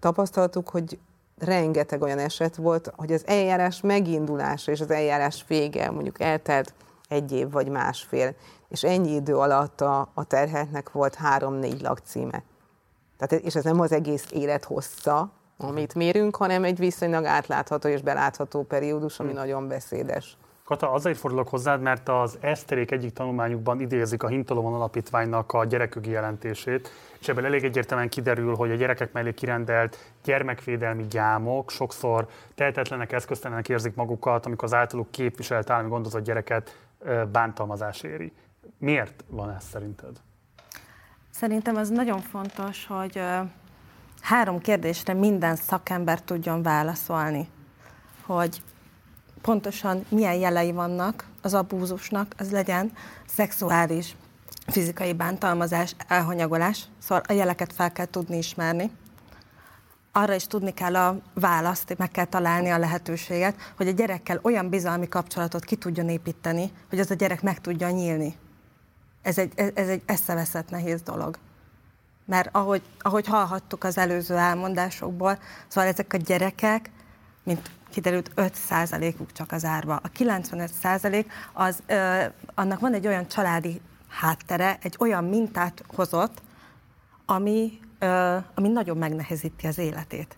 tapasztaltuk, 0.00 0.68
hogy 0.68 0.98
rengeteg 1.38 2.02
olyan 2.02 2.18
eset 2.18 2.56
volt, 2.56 2.92
hogy 2.96 3.12
az 3.12 3.26
eljárás 3.26 3.80
megindulása 3.80 4.72
és 4.72 4.80
az 4.80 4.90
eljárás 4.90 5.44
vége 5.48 5.90
mondjuk 5.90 6.20
eltelt 6.20 6.74
egy 7.08 7.32
év 7.32 7.50
vagy 7.50 7.68
másfél 7.68 8.34
és 8.68 8.82
ennyi 8.82 9.14
idő 9.14 9.36
alatt 9.36 9.80
a, 9.80 10.10
a 10.14 10.24
terheltnek 10.24 10.92
volt 10.92 11.14
három-négy 11.14 11.80
lakcíme. 11.80 12.42
Tehát, 13.16 13.44
és 13.44 13.54
ez 13.54 13.64
nem 13.64 13.80
az 13.80 13.92
egész 13.92 14.26
élet 14.30 14.64
hossza, 14.64 15.30
amit 15.58 15.94
mérünk, 15.94 16.36
hanem 16.36 16.64
egy 16.64 16.78
viszonylag 16.78 17.24
átlátható 17.24 17.88
és 17.88 18.02
belátható 18.02 18.62
periódus, 18.62 19.18
ami 19.18 19.28
hmm. 19.28 19.38
nagyon 19.38 19.68
beszédes. 19.68 20.36
Kata, 20.64 20.92
azért 20.92 21.18
fordulok 21.18 21.48
hozzád, 21.48 21.80
mert 21.80 22.08
az 22.08 22.38
Eszterék 22.40 22.90
egyik 22.90 23.12
tanulmányukban 23.12 23.80
idézik 23.80 24.22
a 24.22 24.28
Hintalomon 24.28 24.74
Alapítványnak 24.74 25.52
a 25.52 25.64
gyerekügyi 25.64 26.10
jelentését, 26.10 26.90
és 27.20 27.28
ebből 27.28 27.44
elég 27.44 27.64
egyértelműen 27.64 28.08
kiderül, 28.08 28.54
hogy 28.54 28.70
a 28.70 28.74
gyerekek 28.74 29.12
mellé 29.12 29.34
kirendelt 29.34 29.96
gyermekvédelmi 30.24 31.06
gyámok 31.06 31.70
sokszor 31.70 32.26
tehetetlenek, 32.54 33.12
eszköztelenek 33.12 33.68
érzik 33.68 33.94
magukat, 33.94 34.46
amikor 34.46 34.64
az 34.64 34.74
általuk 34.74 35.10
képviselt 35.10 35.70
állami 35.70 35.88
gondozott 35.88 36.24
gyereket 36.24 36.76
bántalmazás 37.32 38.02
éri. 38.02 38.32
Miért 38.78 39.24
van 39.28 39.50
ez 39.50 39.64
szerinted? 39.64 40.20
Szerintem 41.30 41.76
az 41.76 41.88
nagyon 41.88 42.20
fontos, 42.20 42.86
hogy 42.86 43.22
három 44.20 44.58
kérdésre 44.58 45.12
minden 45.12 45.56
szakember 45.56 46.22
tudjon 46.22 46.62
válaszolni. 46.62 47.48
Hogy 48.26 48.62
pontosan 49.40 50.04
milyen 50.08 50.34
jelei 50.34 50.72
vannak 50.72 51.28
az 51.42 51.54
abúzusnak, 51.54 52.34
az 52.38 52.50
legyen 52.50 52.92
szexuális, 53.26 54.16
fizikai 54.66 55.12
bántalmazás, 55.12 55.94
elhanyagolás, 56.08 56.84
szóval 56.98 57.24
a 57.28 57.32
jeleket 57.32 57.72
fel 57.72 57.92
kell 57.92 58.06
tudni 58.06 58.36
ismerni. 58.36 58.90
arra 60.12 60.34
is 60.34 60.46
tudni 60.46 60.74
kell 60.74 60.96
a 60.96 61.20
választ, 61.34 61.98
meg 61.98 62.10
kell 62.10 62.24
találni 62.24 62.70
a 62.70 62.78
lehetőséget, 62.78 63.56
hogy 63.76 63.88
a 63.88 63.90
gyerekkel 63.90 64.38
olyan 64.42 64.68
bizalmi 64.68 65.08
kapcsolatot 65.08 65.64
ki 65.64 65.76
tudjon 65.76 66.08
építeni, 66.08 66.72
hogy 66.88 66.98
az 66.98 67.10
a 67.10 67.14
gyerek 67.14 67.42
meg 67.42 67.60
tudja 67.60 67.90
nyílni. 67.90 68.36
Ez 69.22 69.38
egy, 69.38 69.52
ez 69.74 69.88
egy 69.88 70.02
eszeveszett 70.06 70.70
nehéz 70.70 71.02
dolog. 71.02 71.38
Mert 72.24 72.48
ahogy, 72.52 72.82
ahogy 72.98 73.26
hallhattuk 73.26 73.84
az 73.84 73.98
előző 73.98 74.36
elmondásokból, 74.36 75.38
szóval 75.68 75.90
ezek 75.90 76.12
a 76.12 76.16
gyerekek, 76.16 76.90
mint 77.42 77.70
kiderült 77.90 78.30
5%-uk 78.36 79.32
csak 79.32 79.52
az 79.52 79.64
árva. 79.64 80.00
A 80.02 80.08
95% 80.18 81.26
az, 81.52 81.82
ö, 81.86 82.24
annak 82.54 82.80
van 82.80 82.94
egy 82.94 83.06
olyan 83.06 83.28
családi 83.28 83.80
háttere, 84.08 84.78
egy 84.82 84.96
olyan 84.98 85.24
mintát 85.24 85.84
hozott, 85.94 86.42
ami, 87.26 87.78
ö, 87.98 88.36
ami 88.54 88.68
nagyon 88.68 88.96
megnehezíti 88.96 89.66
az 89.66 89.78
életét. 89.78 90.36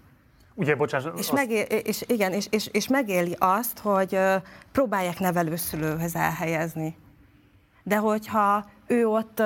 Ugye, 0.54 0.74
bocsáss, 0.74 1.04
és, 1.04 1.10
azt... 1.12 1.32
megél, 1.32 1.62
és, 1.62 2.04
igen, 2.06 2.32
és, 2.32 2.46
és, 2.50 2.68
és 2.72 2.88
megéli 2.88 3.36
azt, 3.38 3.78
hogy 3.78 4.14
ö, 4.14 4.36
próbálják 4.72 5.18
nevelőszülőhöz 5.18 6.14
elhelyezni. 6.14 6.96
De 7.82 7.96
hogyha 7.96 8.64
ő 8.86 9.06
ott 9.06 9.42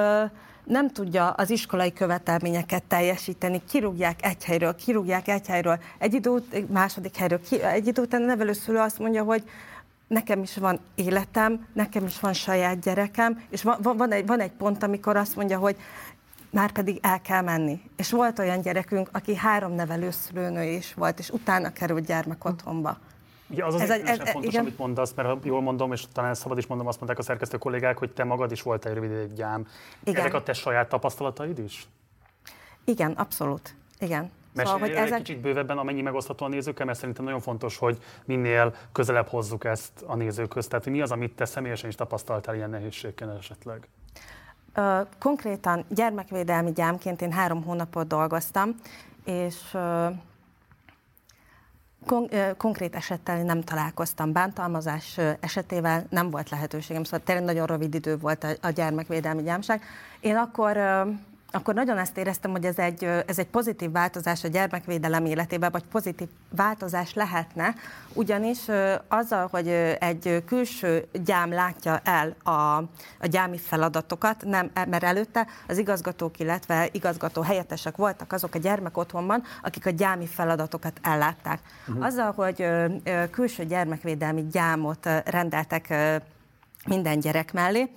nem 0.64 0.90
tudja 0.90 1.30
az 1.30 1.50
iskolai 1.50 1.92
követelményeket 1.92 2.82
teljesíteni, 2.82 3.62
kirúgják 3.68 4.24
egy 4.24 4.44
helyről, 4.44 4.74
kirúgják 4.74 5.28
egy 5.28 5.46
helyről, 5.46 5.78
egy 5.98 6.14
idő, 6.14 6.30
második 6.68 7.16
helyről, 7.16 7.40
egy 7.62 7.86
idő 7.86 8.02
után 8.02 8.22
a 8.22 8.26
nevelőszülő 8.26 8.78
azt 8.78 8.98
mondja, 8.98 9.22
hogy 9.22 9.44
nekem 10.08 10.42
is 10.42 10.56
van 10.56 10.80
életem, 10.94 11.66
nekem 11.72 12.04
is 12.04 12.20
van 12.20 12.32
saját 12.32 12.80
gyerekem, 12.80 13.42
és 13.50 13.62
van, 13.62 13.78
van, 13.82 14.12
egy, 14.12 14.26
van 14.26 14.40
egy 14.40 14.52
pont, 14.52 14.82
amikor 14.82 15.16
azt 15.16 15.36
mondja, 15.36 15.58
hogy 15.58 15.76
már 16.50 16.72
pedig 16.72 16.98
el 17.02 17.20
kell 17.20 17.42
menni. 17.42 17.80
És 17.96 18.10
volt 18.10 18.38
olyan 18.38 18.60
gyerekünk, 18.60 19.08
aki 19.12 19.36
három 19.36 19.72
nevelőszülőnő 19.72 20.62
is 20.62 20.94
volt, 20.94 21.18
és 21.18 21.30
utána 21.30 21.72
került 21.72 22.06
gyermekotthonba. 22.06 22.98
Ugye 23.48 23.64
az 23.64 23.74
az 23.74 23.80
ez 23.80 23.90
egy, 23.90 24.06
ez, 24.06 24.18
fontos, 24.18 24.52
igen. 24.52 24.60
amit 24.60 24.78
mondasz, 24.78 25.12
mert 25.14 25.28
ha 25.28 25.38
jól 25.42 25.60
mondom, 25.60 25.92
és 25.92 26.04
talán 26.12 26.34
szabad 26.34 26.58
is 26.58 26.66
mondom, 26.66 26.86
azt 26.86 26.98
mondták 26.98 27.18
a 27.18 27.22
szerkesztő 27.22 27.58
kollégák, 27.58 27.98
hogy 27.98 28.10
te 28.10 28.24
magad 28.24 28.52
is 28.52 28.62
voltál 28.62 28.92
egy 28.92 28.98
rövid 28.98 29.10
ideig 29.10 29.32
gyám. 29.32 29.66
Igen. 30.04 30.20
Ezek 30.20 30.34
a 30.34 30.42
te 30.42 30.52
saját 30.52 30.88
tapasztalataid 30.88 31.58
is? 31.58 31.86
Igen, 32.84 33.12
abszolút. 33.12 33.74
Igen. 33.98 34.30
Mesélj 34.54 34.74
szóval, 34.74 34.88
hogy 34.88 34.96
ezek... 34.96 35.18
egy 35.18 35.24
kicsit 35.24 35.40
bővebben, 35.40 35.78
amennyi 35.78 36.02
megosztható 36.02 36.44
a 36.44 36.48
nézőkkel, 36.48 36.86
mert 36.86 36.98
szerintem 36.98 37.24
nagyon 37.24 37.40
fontos, 37.40 37.76
hogy 37.76 37.98
minél 38.24 38.74
közelebb 38.92 39.28
hozzuk 39.28 39.64
ezt 39.64 40.02
a 40.06 40.14
nézőkhöz. 40.14 40.66
Tehát, 40.66 40.86
mi 40.86 41.00
az, 41.00 41.10
amit 41.10 41.36
te 41.36 41.44
személyesen 41.44 41.88
is 41.88 41.94
tapasztaltál 41.94 42.54
ilyen 42.54 42.70
nehézségkel 42.70 43.36
esetleg? 43.38 43.88
Konkrétan 45.18 45.84
gyermekvédelmi 45.88 46.72
gyámként 46.72 47.22
én 47.22 47.32
három 47.32 47.62
hónapot 47.62 48.06
dolgoztam, 48.06 48.74
és 49.24 49.76
Kon- 52.06 52.56
konkrét 52.56 52.94
esettel 52.94 53.42
nem 53.42 53.62
találkoztam. 53.62 54.32
Bántalmazás 54.32 55.18
esetével 55.40 56.06
nem 56.10 56.30
volt 56.30 56.50
lehetőségem, 56.50 57.04
szóval 57.04 57.20
tényleg 57.24 57.44
nagyon 57.44 57.66
rövid 57.66 57.94
idő 57.94 58.16
volt 58.16 58.44
a, 58.44 58.48
a 58.60 58.70
gyermekvédelmi 58.70 59.42
gyámság. 59.42 59.82
Én 60.20 60.36
akkor 60.36 60.76
akkor 61.54 61.74
nagyon 61.74 61.98
ezt 61.98 62.16
éreztem, 62.16 62.50
hogy 62.50 62.64
ez 62.64 62.78
egy, 62.78 63.04
ez 63.04 63.38
egy 63.38 63.46
pozitív 63.46 63.92
változás 63.92 64.44
a 64.44 64.48
gyermekvédelem 64.48 65.24
életében, 65.24 65.70
vagy 65.70 65.84
pozitív 65.84 66.28
változás 66.56 67.14
lehetne, 67.14 67.74
ugyanis 68.12 68.58
azzal, 69.08 69.48
hogy 69.50 69.68
egy 69.98 70.42
külső 70.46 71.06
gyám 71.24 71.52
látja 71.52 72.00
el 72.04 72.34
a, 72.42 72.76
a 73.20 73.26
gyámi 73.30 73.58
feladatokat, 73.58 74.44
nem, 74.44 74.70
mert 74.74 75.02
előtte 75.02 75.46
az 75.68 75.78
igazgatók, 75.78 76.38
illetve 76.38 76.88
igazgató 76.92 77.42
helyettesek 77.42 77.96
voltak 77.96 78.32
azok 78.32 78.54
a 78.54 78.58
gyermekotthonban, 78.58 79.42
akik 79.62 79.86
a 79.86 79.90
gyámi 79.90 80.26
feladatokat 80.26 81.00
ellátták. 81.02 81.60
Uh-huh. 81.86 82.04
Azzal, 82.04 82.32
hogy 82.32 82.66
külső 83.30 83.64
gyermekvédelmi 83.64 84.46
gyámot 84.52 85.08
rendeltek 85.24 85.94
minden 86.86 87.20
gyerek 87.20 87.52
mellé, 87.52 87.90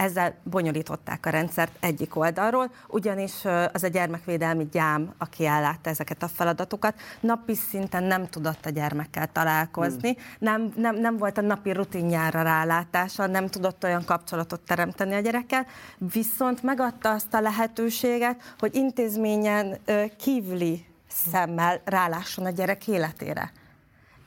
ezzel 0.00 0.34
bonyolították 0.42 1.26
a 1.26 1.30
rendszert 1.30 1.76
egyik 1.80 2.16
oldalról, 2.16 2.70
ugyanis 2.88 3.44
az 3.72 3.82
a 3.82 3.88
gyermekvédelmi 3.88 4.68
gyám, 4.72 5.14
aki 5.18 5.46
ellátta 5.46 5.90
ezeket 5.90 6.22
a 6.22 6.28
feladatokat, 6.28 6.94
napi 7.20 7.54
szinten 7.54 8.04
nem 8.04 8.28
tudott 8.28 8.66
a 8.66 8.70
gyermekkel 8.70 9.32
találkozni, 9.32 10.12
hmm. 10.12 10.22
nem, 10.38 10.72
nem, 10.76 10.96
nem 10.96 11.16
volt 11.16 11.38
a 11.38 11.40
napi 11.40 11.72
rutinjára 11.72 12.42
rálátása, 12.42 13.26
nem 13.26 13.46
tudott 13.46 13.84
olyan 13.84 14.04
kapcsolatot 14.04 14.60
teremteni 14.60 15.14
a 15.14 15.20
gyerekkel, 15.20 15.66
viszont 16.12 16.62
megadta 16.62 17.10
azt 17.10 17.34
a 17.34 17.40
lehetőséget, 17.40 18.54
hogy 18.58 18.74
intézményen 18.74 19.78
kívüli 20.18 20.84
szemmel 21.08 21.80
rálásson 21.84 22.44
a 22.44 22.50
gyerek 22.50 22.88
életére 22.88 23.52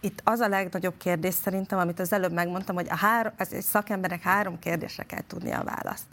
itt 0.04 0.22
az 0.24 0.39
a 0.39 0.47
legnagyobb 0.47 0.97
kérdés 0.97 1.34
szerintem, 1.34 1.80
amit 1.80 1.99
az 1.99 2.14
előbb 2.14 2.32
megmondtam, 2.32 2.76
hogy 2.76 2.88
a 2.89 2.95
három, 2.95 3.34
az 3.38 3.54
egy 3.54 3.62
szakemberek 3.62 4.22
három 4.22 4.60
kérdésre 4.60 5.04
kell 5.04 5.24
tudni 5.28 5.51
a 5.51 5.64
választ. 5.64 6.06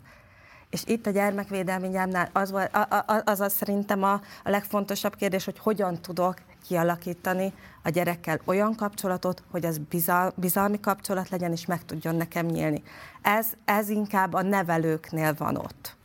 És 0.70 0.82
itt 0.86 1.07
a 1.07 1.11
gyermekvédelmi 1.11 1.88
gyámnál 1.88 2.28
az, 2.32 2.51
volt, 2.51 2.76
az, 3.24 3.41
az 3.41 3.53
szerintem 3.53 4.03
a, 4.03 4.12
a 4.45 4.51
legfontosabb 4.51 5.16
kérdés, 5.16 5.45
hogy 5.45 5.59
hogyan 5.59 6.01
tudok 6.01 6.34
kialakítani 6.66 7.53
a 7.82 7.88
gyerekkel 7.88 8.41
olyan 8.45 8.74
kapcsolatot, 8.74 9.43
hogy 9.51 9.64
az 9.64 9.78
bizal, 9.78 10.32
bizalmi 10.36 10.80
kapcsolat 10.80 11.28
legyen, 11.28 11.53
és 11.53 11.66
meg 11.66 11.84
tudjon 11.84 12.14
nekem 12.14 12.47
nyílni. 12.47 12.82
Ez, 13.22 13.53
ez 13.64 13.88
inkább 13.88 14.32
a 14.32 14.43
nevelőknél 14.43 15.34
van 15.34 15.57
ott, 15.57 15.97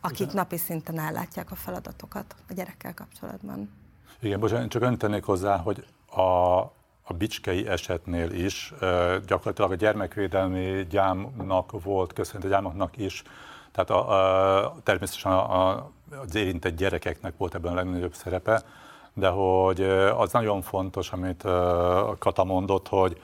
akik 0.00 0.32
napi 0.32 0.56
szinten 0.56 0.98
ellátják 0.98 1.50
a 1.50 1.54
feladatokat 1.54 2.34
a 2.48 2.52
gyerekkel 2.52 2.94
kapcsolatban. 2.94 3.70
Igen, 4.20 4.40
bocsánat, 4.40 4.68
csak 4.68 4.82
öntenék 4.82 5.24
hozzá, 5.24 5.56
hogy 5.56 5.86
a, 6.06 6.60
a 7.10 7.12
bicskei 7.12 7.66
esetnél 7.66 8.30
is 8.30 8.74
gyakorlatilag 9.26 9.70
a 9.70 9.74
gyermekvédelmi 9.74 10.86
gyámnak 10.90 11.82
volt, 11.82 12.12
köszönhető 12.12 12.48
gyámoknak 12.48 12.96
is, 12.96 13.22
tehát 13.72 13.90
a, 13.90 14.64
a, 14.64 14.76
természetesen 14.82 15.32
a, 15.32 15.68
a, 15.68 15.90
az 16.22 16.34
érintett 16.34 16.76
gyerekeknek 16.76 17.32
volt 17.36 17.54
ebben 17.54 17.72
a 17.72 17.74
legnagyobb 17.74 18.14
szerepe, 18.14 18.62
de 19.12 19.28
hogy 19.28 19.80
az 20.16 20.32
nagyon 20.32 20.62
fontos, 20.62 21.12
amit 21.12 21.42
Kata 22.18 22.44
mondott, 22.44 22.88
hogy 22.88 23.20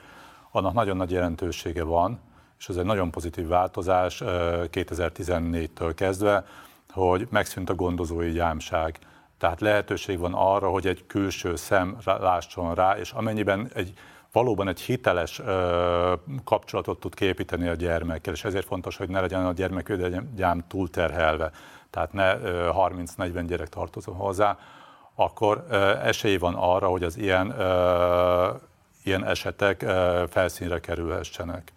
annak 0.51 0.73
nagyon 0.73 0.97
nagy 0.97 1.11
jelentősége 1.11 1.83
van, 1.83 2.19
és 2.59 2.69
ez 2.69 2.75
egy 2.75 2.85
nagyon 2.85 3.11
pozitív 3.11 3.47
változás 3.47 4.21
2014-től 4.25 5.91
kezdve, 5.95 6.45
hogy 6.89 7.27
megszűnt 7.29 7.69
a 7.69 7.75
gondozói 7.75 8.31
gyámság. 8.31 8.99
Tehát 9.37 9.61
lehetőség 9.61 10.19
van 10.19 10.33
arra, 10.33 10.69
hogy 10.69 10.87
egy 10.87 11.05
külső 11.07 11.55
szem 11.55 11.97
lásson 12.05 12.75
rá, 12.75 12.97
és 12.97 13.11
amennyiben 13.11 13.69
egy 13.73 13.93
valóban 14.31 14.67
egy 14.67 14.81
hiteles 14.81 15.39
ö, 15.39 16.13
kapcsolatot 16.43 16.99
tud 16.99 17.13
képíteni 17.13 17.67
a 17.67 17.73
gyermekkel, 17.73 18.33
és 18.33 18.43
ezért 18.43 18.65
fontos, 18.65 18.97
hogy 18.97 19.09
ne 19.09 19.21
legyen 19.21 19.45
a 19.45 19.53
gyermekvédelem 19.53 20.63
túlterhelve, 20.67 21.51
tehát 21.89 22.13
ne 22.13 22.37
30-40 22.41 23.43
gyerek 23.47 23.69
tartozom 23.69 24.15
hozzá, 24.15 24.57
akkor 25.15 25.65
ö, 25.69 25.97
esély 25.97 26.37
van 26.37 26.53
arra, 26.53 26.87
hogy 26.87 27.03
az 27.03 27.17
ilyen, 27.17 27.59
ö, 27.59 28.49
ilyen 29.03 29.25
esetek 29.25 29.81
ö, 29.81 30.23
felszínre 30.29 30.79
kerülhessenek. 30.79 31.71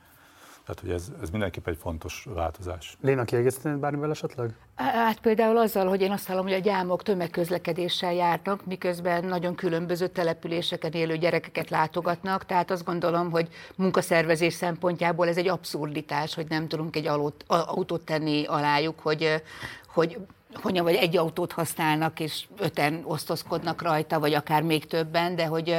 Tehát, 0.71 0.85
hogy 0.85 0.95
ez, 1.01 1.23
ez 1.23 1.31
mindenképp 1.31 1.67
egy 1.67 1.77
fontos 1.77 2.27
változás. 2.35 2.97
Léna, 3.01 3.25
kiegészíteni 3.25 3.79
bármivel 3.79 4.11
esetleg? 4.11 4.55
Hát 4.75 5.21
például 5.21 5.57
azzal, 5.57 5.89
hogy 5.89 6.01
én 6.01 6.11
azt 6.11 6.27
hallom, 6.27 6.43
hogy 6.43 6.53
a 6.53 6.59
gyámok 6.59 7.03
tömegközlekedéssel 7.03 8.13
járnak, 8.13 8.67
miközben 8.67 9.25
nagyon 9.25 9.55
különböző 9.55 10.07
településeken 10.07 10.93
élő 10.93 11.17
gyerekeket 11.17 11.71
látogatnak, 11.71 12.47
tehát 12.47 12.71
azt 12.71 12.85
gondolom, 12.85 13.31
hogy 13.31 13.49
munkaszervezés 13.77 14.55
szempontjából 14.55 15.29
ez 15.29 15.37
egy 15.37 15.49
abszurditás, 15.49 16.35
hogy 16.35 16.47
nem 16.49 16.69
tudunk 16.69 16.97
egy 16.97 17.07
autót 17.47 18.05
tenni 18.05 18.45
alájuk, 18.45 19.01
hogy, 19.01 19.43
hogy 19.87 20.19
hogyan, 20.55 20.85
vagy 20.85 20.95
egy 20.95 21.17
autót 21.17 21.53
használnak, 21.53 22.21
és 22.21 22.45
öten 22.59 23.03
osztozkodnak 23.05 23.83
rajta, 23.83 24.21
vagy 24.21 24.35
akár 24.35 24.63
még 24.63 24.87
többen, 24.87 25.37
de 25.37 25.47
hogy 25.47 25.77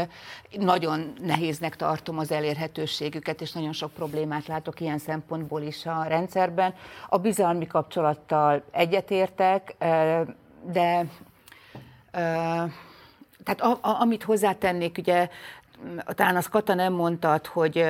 nagyon 0.51 1.13
nehéznek 1.21 1.75
tartom 1.75 2.17
az 2.17 2.31
elérhetőségüket, 2.31 3.41
és 3.41 3.51
nagyon 3.51 3.73
sok 3.73 3.91
problémát 3.91 4.47
látok 4.47 4.79
ilyen 4.79 4.97
szempontból 4.97 5.61
is 5.61 5.85
a 5.85 6.03
rendszerben. 6.03 6.73
A 7.09 7.17
bizalmi 7.17 7.67
kapcsolattal 7.67 8.63
egyetértek, 8.71 9.75
de 10.71 11.05
tehát 13.43 13.61
a, 13.61 13.77
a, 13.81 14.01
amit 14.01 14.23
hozzátennék, 14.23 14.97
ugye 14.97 15.29
talán 16.05 16.35
az 16.35 16.47
Kata 16.47 16.73
nem 16.73 16.93
mondtad, 16.93 17.45
hogy 17.45 17.85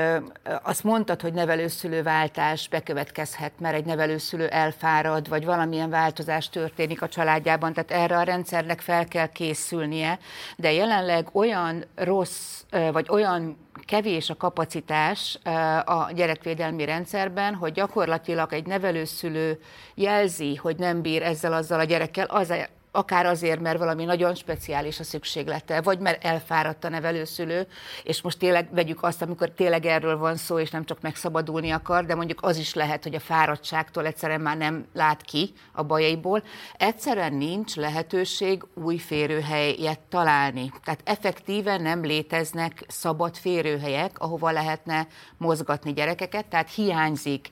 azt 0.64 0.84
mondtad, 0.84 1.22
hogy 1.22 1.34
nevelőszülőváltás 1.34 2.68
bekövetkezhet, 2.68 3.60
mert 3.60 3.76
egy 3.76 3.86
nevelőszülő 3.86 4.48
elfárad, 4.48 5.30
vagy 5.30 5.46
valamilyen 5.46 5.89
változás 5.89 6.50
történik 6.50 7.02
a 7.02 7.08
családjában, 7.08 7.74
tehát 7.74 7.92
erre 8.04 8.18
a 8.18 8.24
rendszernek 8.24 8.82
fel 8.82 9.06
kell 9.06 9.28
készülnie, 9.28 10.20
de 10.56 10.72
jelenleg 10.72 11.30
olyan 11.32 11.86
rossz, 11.96 12.64
vagy 12.92 13.08
olyan 13.10 13.70
kevés 13.86 14.30
a 14.30 14.38
kapacitás 14.38 15.39
a 15.86 16.12
gyerekvédelmi 16.12 16.86
rendszerben, 16.86 17.56
hogy 17.56 17.72
gyakorlatilag 17.72 18.54
egy 18.54 18.66
nevelőszülő 18.66 19.60
jelzi, 19.96 20.56
hogy 20.56 20.76
nem 20.78 21.02
bír 21.02 21.22
ezzel 21.22 21.54
azzal 21.54 21.80
a 21.80 21.84
gyerekkel, 21.84 22.26
az 22.26 22.54
akár 22.92 23.26
azért, 23.26 23.60
mert 23.60 23.78
valami 23.78 24.06
nagyon 24.06 24.36
speciális 24.36 25.00
a 25.00 25.04
szükséglete, 25.04 25.82
vagy 25.82 26.00
mert 26.00 26.24
elfáradt 26.24 26.84
a 26.84 26.89
nevelőszülő, 26.89 27.68
és 28.04 28.22
most 28.22 28.39
tényleg 28.39 28.74
vegyük 28.74 29.04
azt, 29.04 29.22
amikor 29.22 29.50
tényleg 29.50 29.86
erről 29.86 30.18
van 30.18 30.36
szó, 30.36 30.60
és 30.60 30.70
nem 30.70 30.86
csak 30.86 31.02
megszabadulni 31.02 31.72
akar, 31.72 32.06
de 32.06 32.16
mondjuk 32.16 32.39
az 32.42 32.58
is 32.58 32.74
lehet, 32.74 33.04
hogy 33.04 33.16
a 33.16 33.20
fáradtságtól 33.20 34.06
egyszerűen 34.06 34.42
már 34.42 34.58
nem 34.58 34.86
lát 34.94 35.22
ki 35.22 35.54
a 35.74 35.84
bajaiból. 35.84 36.44
Egyszerűen 36.78 37.34
nincs 37.34 37.76
lehetőség 37.76 38.64
új 38.74 38.98
férőhelyet 38.98 40.00
találni. 40.00 40.72
Tehát 40.84 41.02
effektíven 41.04 41.82
nem 41.82 42.04
léteznek 42.04 42.86
szabad 42.88 43.38
férőhelyek, 43.38 44.20
ahova 44.20 44.52
lehetne 44.52 45.08
mozgatni 45.38 45.94
gyerekeket, 45.94 46.46
tehát 46.46 46.74
hiányzik 46.74 47.50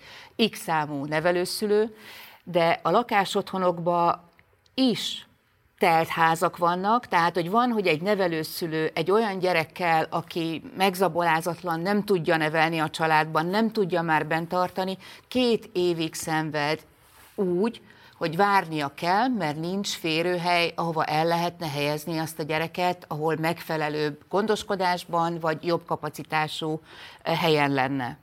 X 0.50 0.60
számú 0.60 1.06
nevelőszülő, 1.06 1.96
de 2.44 2.80
a 2.84 2.90
lakásotthonokban 2.90 4.28
is 4.74 5.29
telt 5.80 6.08
házak 6.08 6.58
vannak, 6.58 7.08
tehát 7.08 7.34
hogy 7.34 7.50
van, 7.50 7.72
hogy 7.72 7.88
egy 7.88 8.02
nevelőszülő 8.02 8.92
egy 8.94 9.12
olyan 9.12 9.40
gyerekkel, 9.40 10.08
aki 10.10 10.62
megzabolázatlan, 10.78 11.80
nem 11.80 12.04
tudja 12.04 12.38
nevelni 12.38 12.80
a 12.80 12.90
családban, 12.90 13.46
nem 13.46 13.72
tudja 13.72 14.02
már 14.02 14.28
bent 14.28 14.50
tartani, 14.50 14.98
két 15.28 15.70
évig 15.74 16.14
szenved 16.14 16.80
úgy, 17.36 17.82
hogy 18.18 18.36
várnia 18.36 18.92
kell, 18.96 19.28
mert 19.28 19.60
nincs 19.60 19.90
férőhely, 19.90 20.72
ahova 20.76 21.04
el 21.06 21.26
lehetne 21.26 21.68
helyezni 21.68 22.18
azt 22.18 22.40
a 22.40 22.44
gyereket, 22.44 23.06
ahol 23.08 23.36
megfelelőbb 23.36 24.20
gondoskodásban 24.30 25.40
vagy 25.40 25.66
jobb 25.66 25.86
kapacitású 25.86 26.82
eh, 27.22 27.40
helyen 27.40 27.72
lenne. 27.72 28.18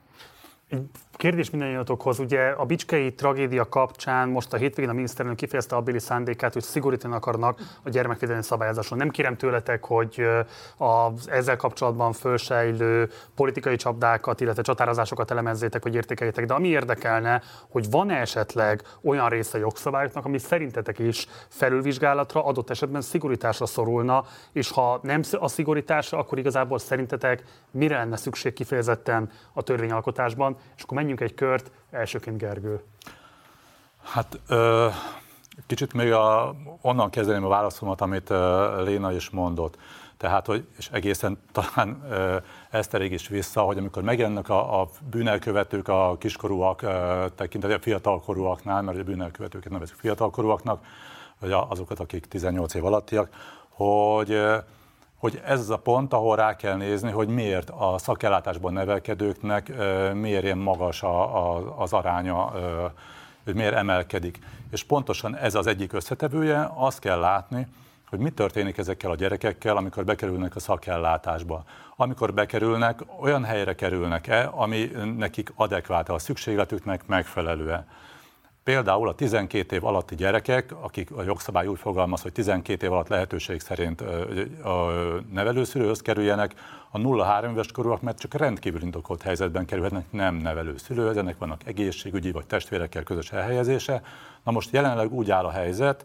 Kérdés 1.16 1.50
mindannyiatokhoz. 1.50 2.18
Ugye 2.18 2.48
a 2.48 2.64
Bicskei 2.64 3.14
tragédia 3.14 3.68
kapcsán 3.68 4.28
most 4.28 4.52
a 4.52 4.56
hétvégén 4.56 4.90
a 4.90 4.94
miniszterelnök 4.94 5.36
kifejezte 5.36 5.76
a 5.76 5.80
béli 5.80 5.98
szándékát, 5.98 6.52
hogy 6.52 6.62
szigorítani 6.62 7.14
akarnak 7.14 7.60
a 7.82 7.88
gyermekvédelmi 7.88 8.42
szabályozáson. 8.42 8.98
Nem 8.98 9.10
kérem 9.10 9.36
tőletek, 9.36 9.84
hogy 9.84 10.26
az 10.76 11.28
ezzel 11.30 11.56
kapcsolatban 11.56 12.12
fölsejlő 12.12 13.10
politikai 13.34 13.76
csapdákat, 13.76 14.40
illetve 14.40 14.62
csatározásokat 14.62 15.30
elemezzétek, 15.30 15.82
hogy 15.82 15.94
értékeljétek, 15.94 16.46
de 16.46 16.54
ami 16.54 16.68
érdekelne, 16.68 17.42
hogy 17.68 17.90
van-e 17.90 18.20
esetleg 18.20 18.82
olyan 19.02 19.28
része 19.28 19.58
jogszabályoknak, 19.58 20.24
ami 20.24 20.38
szerintetek 20.38 20.98
is 20.98 21.26
felülvizsgálatra, 21.48 22.44
adott 22.44 22.70
esetben 22.70 23.00
szigorításra 23.00 23.66
szorulna, 23.66 24.24
és 24.52 24.70
ha 24.70 25.00
nem 25.02 25.20
a 25.38 25.48
szigorításra, 25.48 26.18
akkor 26.18 26.38
igazából 26.38 26.78
szerintetek 26.78 27.42
mire 27.70 27.96
lenne 27.96 28.16
szükség 28.16 28.52
kifejezetten 28.52 29.30
a 29.52 29.62
törvényalkotásban, 29.62 30.56
és 30.76 30.82
akkor 30.82 30.96
menjünk 31.06 31.30
egy 31.30 31.34
kört, 31.34 31.70
elsőként 31.90 32.38
Gergő. 32.38 32.82
Hát 34.02 34.40
ö, 34.48 34.88
kicsit 35.66 35.92
még 35.92 36.12
a, 36.12 36.54
onnan 36.80 37.10
kezdeném 37.10 37.44
a 37.44 37.48
válaszomat, 37.48 38.00
amit 38.00 38.30
ö, 38.30 38.82
Léna 38.82 39.12
is 39.12 39.30
mondott. 39.30 39.78
Tehát, 40.16 40.46
hogy, 40.46 40.66
és 40.76 40.88
egészen 40.92 41.38
talán 41.52 42.02
ö, 42.10 42.36
Eszterig 42.70 43.12
is 43.12 43.28
vissza, 43.28 43.60
hogy 43.60 43.78
amikor 43.78 44.02
megjelennek 44.02 44.48
a, 44.48 44.80
a 44.80 44.88
bűnelkövetők 45.10 45.88
a 45.88 46.16
kiskorúak 46.18 46.80
tekintetében, 47.34 47.80
fiatalkorúaknál, 47.80 48.82
mert 48.82 48.98
a 48.98 49.02
bűnelkövetőket 49.02 49.72
nevezik 49.72 49.96
fiatalkorúaknak, 49.96 50.84
vagy 51.40 51.52
azokat, 51.68 52.00
akik 52.00 52.26
18 52.26 52.74
év 52.74 52.84
alattiak, 52.84 53.28
hogy 53.68 54.40
hogy 55.16 55.40
ez 55.44 55.60
az 55.60 55.70
a 55.70 55.76
pont, 55.76 56.12
ahol 56.12 56.36
rá 56.36 56.56
kell 56.56 56.76
nézni, 56.76 57.10
hogy 57.10 57.28
miért 57.28 57.70
a 57.70 57.98
szakellátásban 57.98 58.72
nevelkedőknek 58.72 59.72
miért 60.14 60.42
ilyen 60.44 60.58
magas 60.58 61.02
a, 61.02 61.36
a, 61.36 61.74
az 61.78 61.92
aránya, 61.92 62.52
hogy 63.44 63.54
miért 63.54 63.74
emelkedik. 63.74 64.38
És 64.70 64.84
pontosan 64.84 65.36
ez 65.36 65.54
az 65.54 65.66
egyik 65.66 65.92
összetevője, 65.92 66.70
azt 66.74 66.98
kell 66.98 67.18
látni, 67.18 67.66
hogy 68.08 68.18
mi 68.18 68.30
történik 68.30 68.78
ezekkel 68.78 69.10
a 69.10 69.14
gyerekekkel, 69.14 69.76
amikor 69.76 70.04
bekerülnek 70.04 70.56
a 70.56 70.60
szakellátásba. 70.60 71.64
Amikor 71.96 72.34
bekerülnek, 72.34 73.00
olyan 73.20 73.44
helyre 73.44 73.74
kerülnek-e, 73.74 74.50
ami 74.52 74.90
nekik 75.16 75.52
adekvát, 75.54 76.08
a 76.08 76.18
szükségletüknek 76.18 77.06
megfelelően. 77.06 77.86
Például 78.66 79.08
a 79.08 79.14
12 79.14 79.76
év 79.76 79.84
alatti 79.84 80.14
gyerekek, 80.14 80.74
akik 80.80 81.10
a 81.10 81.22
jogszabály 81.22 81.66
úgy 81.66 81.78
fogalmaz, 81.78 82.22
hogy 82.22 82.32
12 82.32 82.86
év 82.86 82.92
alatt 82.92 83.08
lehetőség 83.08 83.60
szerint 83.60 84.00
a 84.64 84.90
nevelőszülőhöz 85.32 86.00
kerüljenek, 86.00 86.54
a 86.90 86.98
0-3 86.98 87.50
éves 87.50 87.72
korúak, 87.72 88.00
mert 88.02 88.18
csak 88.18 88.34
rendkívül 88.34 88.82
indokolt 88.82 89.22
helyzetben 89.22 89.64
kerülhetnek 89.64 90.04
nem 90.10 90.34
nevelőszülőhöz, 90.34 91.16
ennek 91.16 91.38
vannak 91.38 91.66
egészségügyi 91.66 92.32
vagy 92.32 92.46
testvérekkel 92.46 93.02
közös 93.02 93.32
elhelyezése. 93.32 94.02
Na 94.44 94.52
most 94.52 94.72
jelenleg 94.72 95.12
úgy 95.12 95.30
áll 95.30 95.44
a 95.44 95.50
helyzet, 95.50 96.04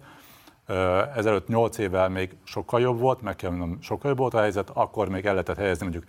ezelőtt 1.16 1.48
8 1.48 1.78
évvel 1.78 2.10
még 2.10 2.36
sokkal 2.44 2.82
jobb 2.82 3.00
volt, 3.00 3.22
meg 3.22 3.36
kell 3.36 3.50
mondanom, 3.50 3.82
sokkal 3.82 4.10
jobb 4.10 4.20
volt 4.20 4.34
a 4.34 4.40
helyzet, 4.40 4.70
akkor 4.74 5.10
még 5.10 5.26
el 5.26 5.32
lehetett 5.32 5.58
helyezni 5.58 5.84
mondjuk 5.84 6.06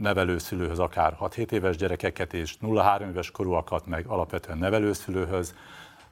nevelőszülőhöz 0.00 0.78
akár 0.78 1.16
6-7 1.20 1.50
éves 1.50 1.76
gyerekeket 1.76 2.32
és 2.32 2.56
0-3 2.62 3.08
éves 3.08 3.30
korúakat 3.30 3.86
meg 3.86 4.06
alapvetően 4.06 4.58
nevelőszülőhöz, 4.58 5.54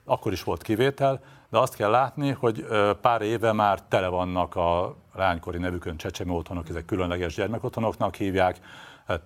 akkor 0.05 0.33
is 0.33 0.43
volt 0.43 0.63
kivétel, 0.63 1.21
de 1.51 1.59
azt 1.59 1.75
kell 1.75 1.91
látni, 1.91 2.31
hogy 2.31 2.67
pár 3.01 3.23
éve 3.23 3.53
már 3.53 3.83
tele 3.83 4.09
vannak 4.09 4.57
a 4.57 4.97
lánykori 5.15 5.59
nevükön 5.59 5.97
csecsemő 5.97 6.33
otthonok, 6.33 6.69
ezek 6.69 6.85
különleges 6.85 7.35
gyermekotthonoknak 7.35 8.15
hívják, 8.15 8.61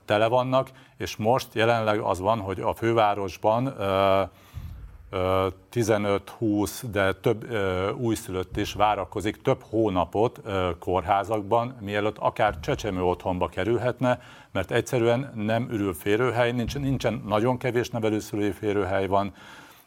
tele 0.05 0.27
vannak, 0.27 0.71
és 0.97 1.17
most 1.17 1.55
jelenleg 1.55 1.99
az 1.99 2.21
van, 2.21 2.41
hogy 2.41 2.61
a 2.61 2.75
fővárosban 2.75 3.75
15-20, 5.13 6.83
de 6.91 7.13
több 7.13 7.47
újszülött 7.97 8.57
is 8.57 8.73
várakozik 8.73 9.43
több 9.43 9.63
hónapot 9.63 10.41
kórházakban, 10.79 11.77
mielőtt 11.81 12.19
akár 12.19 12.61
csecsemő 12.61 13.03
otthonba 13.03 13.49
kerülhetne, 13.49 14.21
mert 14.53 14.71
egyszerűen 14.71 15.33
nem 15.35 15.69
ürül 15.71 15.95
férőhely, 15.95 16.53
nincsen, 16.53 16.83
nincsen 16.83 17.23
nagyon 17.27 17.59
kevés 17.59 17.91
nevelőszülői 17.91 18.51
férőhely 18.51 19.07
van, 19.07 19.35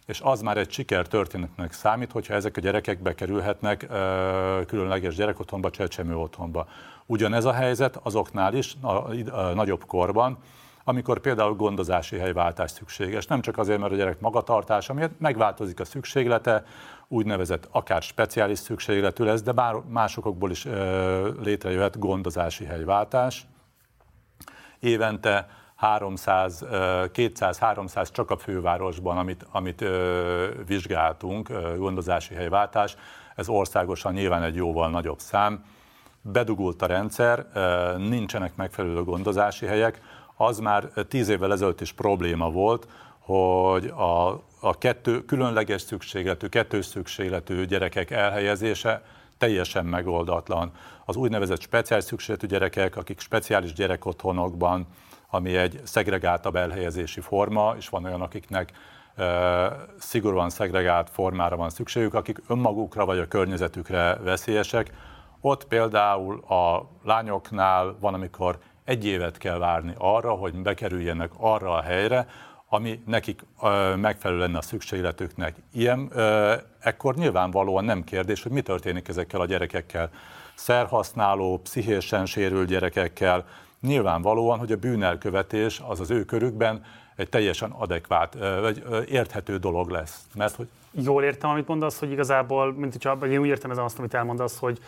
és 0.05 0.21
az 0.23 0.41
már 0.41 0.57
egy 0.57 0.71
sikertörténetnek 0.71 1.73
számít, 1.73 2.11
hogyha 2.11 2.33
ezek 2.33 2.57
a 2.57 2.61
gyerekek 2.61 3.01
bekerülhetnek 3.01 3.87
különleges 4.67 5.15
gyerekotthonba, 5.15 5.69
csecsemő 5.69 6.15
otthonba. 6.15 6.67
Ugyanez 7.05 7.45
a 7.45 7.53
helyzet 7.53 7.99
azoknál 8.03 8.53
is, 8.53 8.75
a, 8.81 8.87
a 9.31 9.53
nagyobb 9.53 9.85
korban, 9.85 10.37
amikor 10.83 11.19
például 11.19 11.55
gondozási 11.55 12.17
helyváltás 12.17 12.71
szükséges. 12.71 13.25
Nem 13.25 13.41
csak 13.41 13.57
azért, 13.57 13.79
mert 13.79 13.91
a 13.91 13.95
gyerek 13.95 14.19
magatartása 14.19 14.93
miatt 14.93 15.19
megváltozik 15.19 15.79
a 15.79 15.85
szükséglete, 15.85 16.63
úgynevezett 17.07 17.67
akár 17.71 18.01
speciális 18.01 18.59
szükségletű 18.59 19.23
lesz, 19.23 19.41
de 19.41 19.51
bár 19.51 19.75
másokból 19.87 20.51
is 20.51 20.67
létrejöhet 21.43 21.99
gondozási 21.99 22.65
helyváltás. 22.65 23.47
Évente 24.79 25.47
300, 25.75 26.65
200-300 26.69 28.11
csak 28.11 28.31
a 28.31 28.37
fővárosban, 28.37 29.17
amit, 29.17 29.45
amit 29.51 29.85
vizsgáltunk, 30.67 31.49
gondozási 31.77 32.33
helyváltás, 32.33 32.95
ez 33.35 33.49
országosan 33.49 34.13
nyilván 34.13 34.43
egy 34.43 34.55
jóval 34.55 34.89
nagyobb 34.89 35.19
szám. 35.19 35.63
Bedugult 36.21 36.81
a 36.81 36.85
rendszer, 36.85 37.45
nincsenek 37.97 38.55
megfelelő 38.55 39.03
gondozási 39.03 39.65
helyek, 39.65 40.01
az 40.35 40.59
már 40.59 40.83
tíz 41.07 41.29
évvel 41.29 41.51
ezelőtt 41.51 41.81
is 41.81 41.91
probléma 41.91 42.49
volt, 42.49 42.87
hogy 43.19 43.85
a, 43.85 44.29
a 44.59 44.77
kettő 44.77 45.25
különleges 45.25 45.81
szükségletű, 45.81 46.47
kettős 46.47 46.85
szükségletű 46.85 47.65
gyerekek 47.65 48.11
elhelyezése 48.11 49.03
teljesen 49.37 49.85
megoldatlan. 49.85 50.71
Az 51.05 51.15
úgynevezett 51.15 51.61
speciális 51.61 52.05
szükségletű 52.05 52.47
gyerekek, 52.47 52.95
akik 52.95 53.19
speciális 53.19 53.73
gyerekotthonokban, 53.73 54.87
ami 55.29 55.55
egy 55.55 55.81
szegregáltabb 55.83 56.55
elhelyezési 56.55 57.19
forma, 57.19 57.73
és 57.77 57.89
van 57.89 58.03
olyan, 58.05 58.21
akiknek 58.21 58.71
szigorúan 59.97 60.49
szegregált 60.49 61.09
formára 61.09 61.55
van 61.55 61.69
szükségük, 61.69 62.13
akik 62.13 62.41
önmagukra 62.47 63.05
vagy 63.05 63.19
a 63.19 63.27
környezetükre 63.27 64.15
veszélyesek. 64.15 64.91
Ott 65.41 65.65
például 65.65 66.39
a 66.39 66.89
lányoknál 67.03 67.95
van, 67.99 68.13
amikor 68.13 68.59
egy 68.83 69.05
évet 69.05 69.37
kell 69.37 69.57
várni 69.57 69.93
arra, 69.97 70.31
hogy 70.31 70.53
bekerüljenek 70.53 71.31
arra 71.37 71.73
a 71.73 71.81
helyre, 71.81 72.27
ami 72.69 73.03
nekik 73.05 73.41
ö, 73.61 73.95
megfelelő 73.95 74.39
lenne 74.39 74.57
a 74.57 74.61
szükségletüknek. 74.61 75.55
Ilyen, 75.73 76.09
ö, 76.11 76.53
ekkor 76.79 77.15
nyilvánvalóan 77.15 77.85
nem 77.85 78.03
kérdés, 78.03 78.43
hogy 78.43 78.51
mi 78.51 78.61
történik 78.61 79.07
ezekkel 79.07 79.41
a 79.41 79.45
gyerekekkel. 79.45 80.09
Szerhasználó, 80.53 81.57
pszichésen 81.57 82.25
sérült 82.25 82.67
gyerekekkel, 82.67 83.45
nyilvánvalóan, 83.81 84.59
hogy 84.59 84.71
a 84.71 84.77
bűnelkövetés 84.77 85.81
az 85.87 85.99
az 85.99 86.11
ő 86.11 86.25
körükben 86.25 86.83
egy 87.15 87.29
teljesen 87.29 87.71
adekvát, 87.71 88.37
vagy 88.61 88.83
érthető 89.09 89.57
dolog 89.57 89.89
lesz. 89.89 90.21
Mert 90.35 90.55
hogy 90.55 90.67
jól 90.93 91.23
értem, 91.23 91.49
amit 91.49 91.67
mondasz, 91.67 91.99
hogy 91.99 92.11
igazából, 92.11 92.73
mint 92.73 92.91
hogyha, 92.91 93.25
én 93.25 93.39
úgy 93.39 93.47
értem 93.47 93.71
ezen 93.71 93.83
azt, 93.83 93.99
amit 93.99 94.13
elmondasz, 94.13 94.59
hogy 94.59 94.79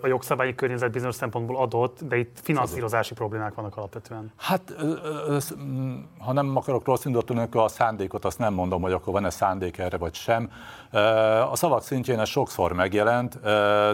a 0.00 0.06
jogszabályi 0.06 0.54
környezet 0.54 0.90
bizonyos 0.90 1.14
szempontból 1.14 1.56
adott, 1.56 1.98
de 2.02 2.16
itt 2.16 2.38
finanszírozási 2.42 3.14
problémák 3.14 3.54
vannak 3.54 3.76
alapvetően. 3.76 4.32
Hát, 4.36 4.74
ha 6.18 6.32
nem 6.32 6.56
akarok 6.56 6.84
rossz 6.84 7.04
indulatú 7.04 7.58
a 7.58 7.68
szándékot, 7.68 8.24
azt 8.24 8.38
nem 8.38 8.54
mondom, 8.54 8.82
hogy 8.82 8.92
akkor 8.92 9.12
van-e 9.12 9.30
szándék 9.30 9.78
erre 9.78 9.96
vagy 9.96 10.14
sem. 10.14 10.50
A 11.50 11.56
szavak 11.56 11.82
szintjén 11.82 12.20
ez 12.20 12.28
sokszor 12.28 12.72
megjelent, 12.72 13.40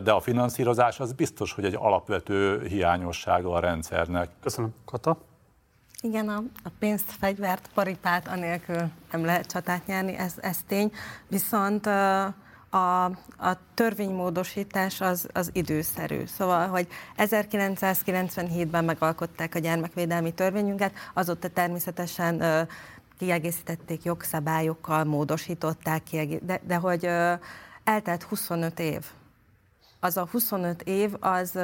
de 0.03 0.13
a 0.13 0.21
finanszírozás 0.21 1.01
az 1.01 1.13
biztos, 1.13 1.53
hogy 1.53 1.65
egy 1.65 1.77
alapvető 1.79 2.63
hiányossága 2.67 3.53
a 3.53 3.61
rendszernek. 3.61 4.29
Köszönöm. 4.41 4.75
Kata? 4.85 5.17
Igen, 6.05 6.29
a, 6.29 6.43
a 6.63 6.69
pénzt, 6.79 7.13
fegyvert, 7.19 7.71
paripát 7.75 8.29
anélkül 8.29 8.91
nem 9.13 9.25
lehet 9.25 9.47
csatát 9.47 9.87
nyerni, 9.87 10.15
ez, 10.15 10.35
ez 10.41 10.59
tény. 10.67 10.93
Viszont 11.29 11.87
a, 11.87 13.05
a 13.39 13.59
törvénymódosítás 13.75 15.01
az, 15.01 15.29
az 15.33 15.51
időszerű. 15.53 16.27
Szóval, 16.27 16.69
hogy 16.69 16.89
1997-ben 17.17 18.85
megalkották 18.85 19.55
a 19.55 19.59
gyermekvédelmi 19.59 20.33
törvényünket, 20.33 20.93
azóta 21.15 21.49
természetesen 21.49 22.67
kiegészítették 23.19 24.03
jogszabályokkal, 24.03 25.05
módosították, 25.05 26.03
de, 26.43 26.61
de 26.67 26.77
hogy 26.77 27.05
eltelt 27.85 28.23
25 28.23 28.79
év. 28.79 29.05
Az 30.01 30.17
a 30.17 30.29
25 30.31 30.83
év, 30.83 31.15
az 31.21 31.59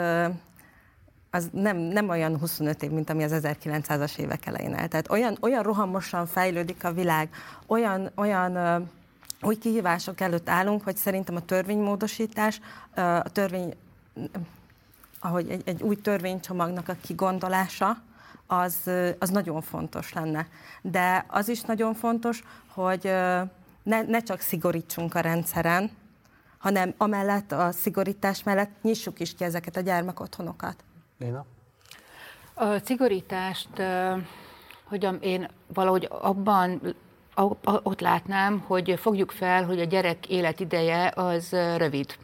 az 1.30 1.48
nem, 1.52 1.76
nem 1.76 2.08
olyan 2.08 2.38
25 2.38 2.82
év, 2.82 2.90
mint 2.90 3.10
ami 3.10 3.22
az 3.22 3.32
1900-as 3.34 4.18
évek 4.18 4.46
elején 4.46 4.74
el. 4.74 4.88
Tehát 4.88 5.10
olyan, 5.10 5.36
olyan 5.40 5.62
rohamosan 5.62 6.26
fejlődik 6.26 6.84
a 6.84 6.92
világ, 6.92 7.28
olyan, 7.66 8.10
olyan 8.14 8.88
új 9.42 9.58
kihívások 9.58 10.20
előtt 10.20 10.48
állunk, 10.48 10.82
hogy 10.82 10.96
szerintem 10.96 11.36
a 11.36 11.44
törvénymódosítás, 11.44 12.60
a 12.94 13.28
törvény, 13.32 13.74
ahogy 15.20 15.50
egy, 15.50 15.62
egy 15.64 15.82
új 15.82 16.00
törvénycsomagnak 16.00 16.88
a 16.88 16.96
kigondolása, 17.00 18.02
az, 18.46 18.90
az 19.18 19.30
nagyon 19.30 19.60
fontos 19.62 20.12
lenne. 20.12 20.46
De 20.82 21.24
az 21.28 21.48
is 21.48 21.60
nagyon 21.60 21.94
fontos, 21.94 22.42
hogy 22.66 23.04
ne, 23.82 24.02
ne 24.02 24.20
csak 24.22 24.40
szigorítsunk 24.40 25.14
a 25.14 25.20
rendszeren, 25.20 25.90
hanem 26.58 26.94
amellett, 26.96 27.52
a 27.52 27.72
szigorítás 27.72 28.42
mellett 28.42 28.70
nyissuk 28.82 29.20
is 29.20 29.34
ki 29.34 29.44
ezeket 29.44 29.76
a 29.76 29.80
gyermekotthonokat. 29.80 30.84
Léna? 31.20 31.44
A 32.54 32.78
szigorítást, 32.84 33.68
hogy 34.84 35.08
én 35.20 35.48
valahogy 35.74 36.08
abban 36.10 36.96
ott 37.82 38.00
látnám, 38.00 38.58
hogy 38.66 38.94
fogjuk 38.98 39.30
fel, 39.30 39.64
hogy 39.64 39.80
a 39.80 39.84
gyerek 39.84 40.28
életideje 40.28 41.12
az 41.14 41.50
rövid. 41.76 42.16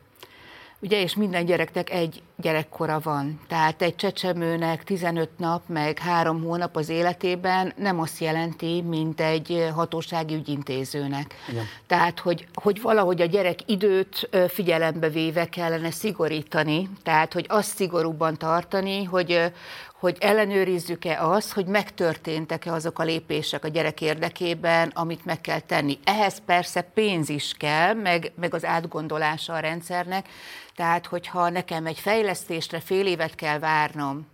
Ugye, 0.79 1.01
és 1.01 1.15
minden 1.15 1.45
gyereknek 1.45 1.91
egy 1.91 2.23
gyerekkora 2.37 3.01
van. 3.03 3.41
Tehát 3.49 3.83
egy 3.83 3.97
csecsemőnek 3.97 4.85
15 4.85 5.29
nap, 5.39 5.63
meg 5.67 5.99
három 5.99 6.43
hónap 6.43 6.77
az 6.77 6.89
életében 6.89 7.73
nem 7.77 8.01
azt 8.01 8.21
jelenti, 8.21 8.83
mint 8.83 9.21
egy 9.21 9.69
hatósági 9.75 10.35
ügyintézőnek. 10.35 11.35
Igen. 11.49 11.65
Tehát, 11.87 12.21
hogy, 12.21 12.47
hogy 12.55 12.81
valahogy 12.81 13.21
a 13.21 13.25
gyerek 13.25 13.59
időt 13.67 14.29
figyelembe 14.49 15.09
véve 15.09 15.49
kellene 15.49 15.91
szigorítani, 15.91 16.91
tehát, 17.03 17.33
hogy 17.33 17.45
azt 17.49 17.77
szigorúbban 17.77 18.37
tartani, 18.37 19.05
hogy, 19.05 19.53
hogy 19.99 20.17
ellenőrizzük-e 20.21 21.23
azt, 21.23 21.53
hogy 21.53 21.67
megtörténtek-e 21.67 22.73
azok 22.73 22.99
a 22.99 23.03
lépések 23.03 23.65
a 23.65 23.69
gyerek 23.69 24.01
érdekében, 24.01 24.91
amit 24.95 25.25
meg 25.25 25.41
kell 25.41 25.61
tenni. 25.61 25.99
Ehhez 26.05 26.43
persze 26.47 26.81
pénz 26.81 27.29
is 27.29 27.55
kell, 27.59 27.95
meg, 27.95 28.33
meg 28.41 28.55
az 28.55 28.65
átgondolása 28.65 29.53
a 29.53 29.59
rendszernek, 29.59 30.29
tehát 30.77 31.07
hogyha 31.07 31.49
nekem 31.49 31.87
egy 31.87 31.99
fejlesztésre 31.99 32.81
fél 32.81 33.07
évet 33.07 33.35
kell 33.35 33.59
várnom, 33.59 34.27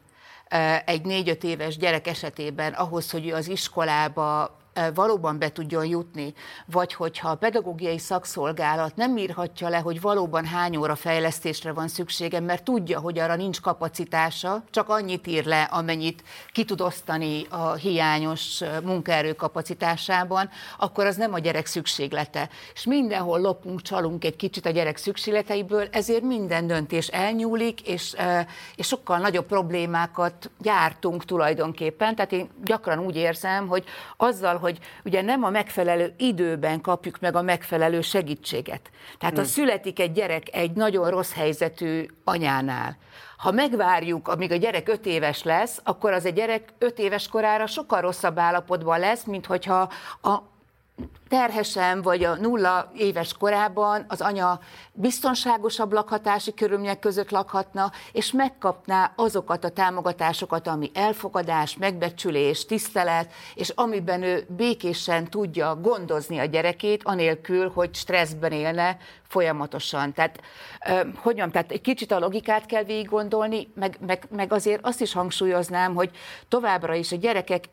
egy 0.85 1.05
négy-öt 1.05 1.45
éves 1.45 1.77
gyerek 1.77 2.07
esetében 2.07 2.73
ahhoz, 2.73 3.11
hogy 3.11 3.27
ő 3.27 3.35
az 3.35 3.49
iskolába 3.49 4.57
valóban 4.95 5.39
be 5.39 5.53
tudjon 5.53 5.87
jutni, 5.87 6.35
vagy 6.67 6.95
hogyha 6.95 7.29
a 7.29 7.35
pedagógiai 7.35 7.99
szakszolgálat 7.99 8.97
nem 8.97 9.17
írhatja 9.17 9.69
le, 9.69 9.79
hogy 9.79 10.01
valóban 10.01 10.45
hány 10.45 10.77
óra 10.77 10.95
fejlesztésre 10.95 11.73
van 11.73 11.89
szüksége, 11.89 12.41
mert 12.41 12.65
tudja, 12.65 13.01
hogy 13.01 13.19
arra 13.19 13.37
nincs 13.37 13.61
kapacitása, 13.61 14.63
csak 14.71 14.89
annyit 14.89 15.27
ír 15.27 15.45
le, 15.45 15.63
amennyit 15.63 16.23
ki 16.53 16.65
tud 16.65 16.81
osztani 16.81 17.47
a 17.49 17.73
hiányos 17.73 18.61
munkaerő 18.85 19.33
kapacitásában, 19.33 20.51
akkor 20.79 21.07
az 21.07 21.17
nem 21.17 21.33
a 21.33 21.39
gyerek 21.39 21.67
szükséglete. 21.67 22.49
És 22.75 22.85
mindenhol 22.85 23.41
lopunk, 23.41 23.83
csalunk 23.83 24.25
egy 24.25 24.37
kicsit 24.37 24.67
a 24.67 24.71
gyerek 24.71 24.97
szükségleteiből, 24.97 25.89
ezért 25.91 26.23
minden 26.23 26.67
döntés 26.67 27.09
elnyúlik, 27.09 27.89
és, 27.89 28.15
és 28.77 28.87
sokkal 28.87 29.19
nagyobb 29.19 29.47
problémákat 29.47 30.51
gyártunk 30.59 31.25
tulajdonképpen. 31.25 32.15
Tehát 32.15 32.33
én 32.33 32.49
gyakran 32.65 32.99
úgy 32.99 33.17
érzem, 33.17 33.67
hogy 33.67 33.85
azzal, 34.17 34.57
hogy 34.63 34.79
ugye 35.05 35.23
nem 35.23 35.43
a 35.43 35.51
megfelelő 35.51 36.15
időben 36.19 36.81
kapjuk 36.81 37.21
meg 37.21 37.37
a 37.37 37.43
megfelelő 37.43 38.01
segítséget. 38.01 38.91
Tehát 39.19 39.35
hmm. 39.35 39.45
ha 39.45 39.51
születik 39.51 40.01
egy 40.01 40.13
gyerek 40.13 40.55
egy 40.55 40.73
nagyon 40.73 41.11
rossz 41.11 41.33
helyzetű 41.33 42.07
anyánál, 42.25 42.97
ha 43.37 43.51
megvárjuk, 43.51 44.29
amíg 44.29 44.53
a 44.53 44.57
gyerek 44.57 44.89
öt 44.89 45.07
éves 45.07 45.43
lesz, 45.43 45.81
akkor 45.85 46.13
az 46.13 46.25
a 46.25 46.29
gyerek 46.29 46.73
öt 46.79 46.99
éves 46.99 47.29
korára 47.29 47.67
sokkal 47.67 48.01
rosszabb 48.01 48.39
állapotban 48.39 48.99
lesz, 48.99 49.25
mint 49.25 49.47
hogyha 49.47 49.91
a 50.23 50.52
terhesen 51.29 52.03
vagy 52.03 52.25
a 52.25 52.37
nulla 52.37 52.91
éves 52.97 53.33
korában 53.33 54.05
az 54.09 54.21
anya 54.21 54.61
biztonságosabb 54.93 55.93
lakhatási 55.93 56.55
körülmények 56.55 56.99
között 56.99 57.31
lakhatna, 57.31 57.93
és 58.13 58.33
megkapná 58.33 59.13
azokat 59.17 59.65
a 59.65 59.71
támogatásokat, 59.71 60.67
ami 60.67 60.91
elfogadás, 60.95 61.77
megbecsülés, 61.77 62.67
tisztelet, 62.67 63.33
és 63.55 63.69
amiben 63.69 64.23
ő 64.23 64.47
békésen 64.49 65.31
tudja 65.31 65.77
gondozni 65.77 66.39
a 66.39 66.45
gyerekét, 66.45 67.03
anélkül, 67.05 67.71
hogy 67.71 67.95
stresszben 67.95 68.53
élne 68.53 68.97
folyamatosan. 69.29 70.13
Tehát, 70.13 70.41
hogy 70.81 71.15
mondjam, 71.25 71.51
tehát 71.51 71.71
egy 71.71 71.81
kicsit 71.81 72.13
a 72.13 72.19
logikát 72.19 72.67
kell 72.67 72.85
végig 72.85 73.09
gondolni, 73.09 73.69
meg, 73.75 73.97
meg, 74.07 74.25
meg 74.31 74.53
azért 74.53 74.87
azt 74.87 75.01
is 75.01 75.13
hangsúlyoznám, 75.13 75.95
hogy 75.95 76.11
továbbra 76.49 76.95
is 76.95 77.13
a 77.13 77.17
gyerekek 77.17 77.65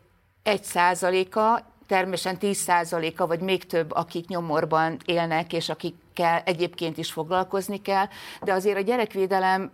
egy 0.42 0.64
százaléka 0.64 1.69
természetesen 1.90 2.38
10%-a 2.40 3.26
vagy 3.26 3.40
még 3.40 3.66
több, 3.66 3.92
akik 3.92 4.26
nyomorban 4.28 4.96
élnek, 5.04 5.52
és 5.52 5.68
akikkel 5.68 6.42
egyébként 6.44 6.98
is 6.98 7.12
foglalkozni 7.12 7.82
kell, 7.82 8.06
de 8.42 8.52
azért 8.52 8.76
a 8.76 8.80
gyerekvédelem 8.80 9.70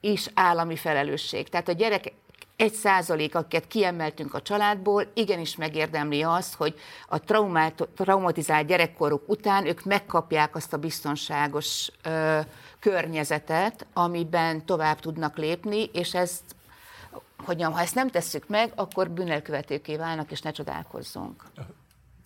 is 0.00 0.30
állami 0.34 0.76
felelősség. 0.76 1.48
Tehát 1.48 1.68
a 1.68 1.72
gyerek 1.72 2.12
egy 2.56 2.72
százalék, 2.72 3.34
akiket 3.34 3.66
kiemeltünk 3.66 4.34
a 4.34 4.42
családból, 4.42 5.06
igenis 5.14 5.56
megérdemli 5.56 6.22
azt, 6.22 6.54
hogy 6.54 6.74
a 7.08 7.20
traumát, 7.20 7.88
traumatizált 7.96 8.66
gyerekkoruk 8.66 9.28
után 9.28 9.66
ők 9.66 9.84
megkapják 9.84 10.56
azt 10.56 10.72
a 10.72 10.78
biztonságos 10.78 11.90
ö, 12.02 12.38
környezetet, 12.80 13.86
amiben 13.92 14.66
tovább 14.66 15.00
tudnak 15.00 15.36
lépni, 15.36 15.90
és 15.92 16.14
ezt 16.14 16.42
hogy 17.44 17.62
ha 17.62 17.80
ezt 17.80 17.94
nem 17.94 18.08
tesszük 18.08 18.48
meg, 18.48 18.72
akkor 18.76 19.10
bűnelkövetőké 19.10 19.96
válnak, 19.96 20.30
és 20.30 20.40
ne 20.40 20.50
csodálkozzunk. 20.50 21.42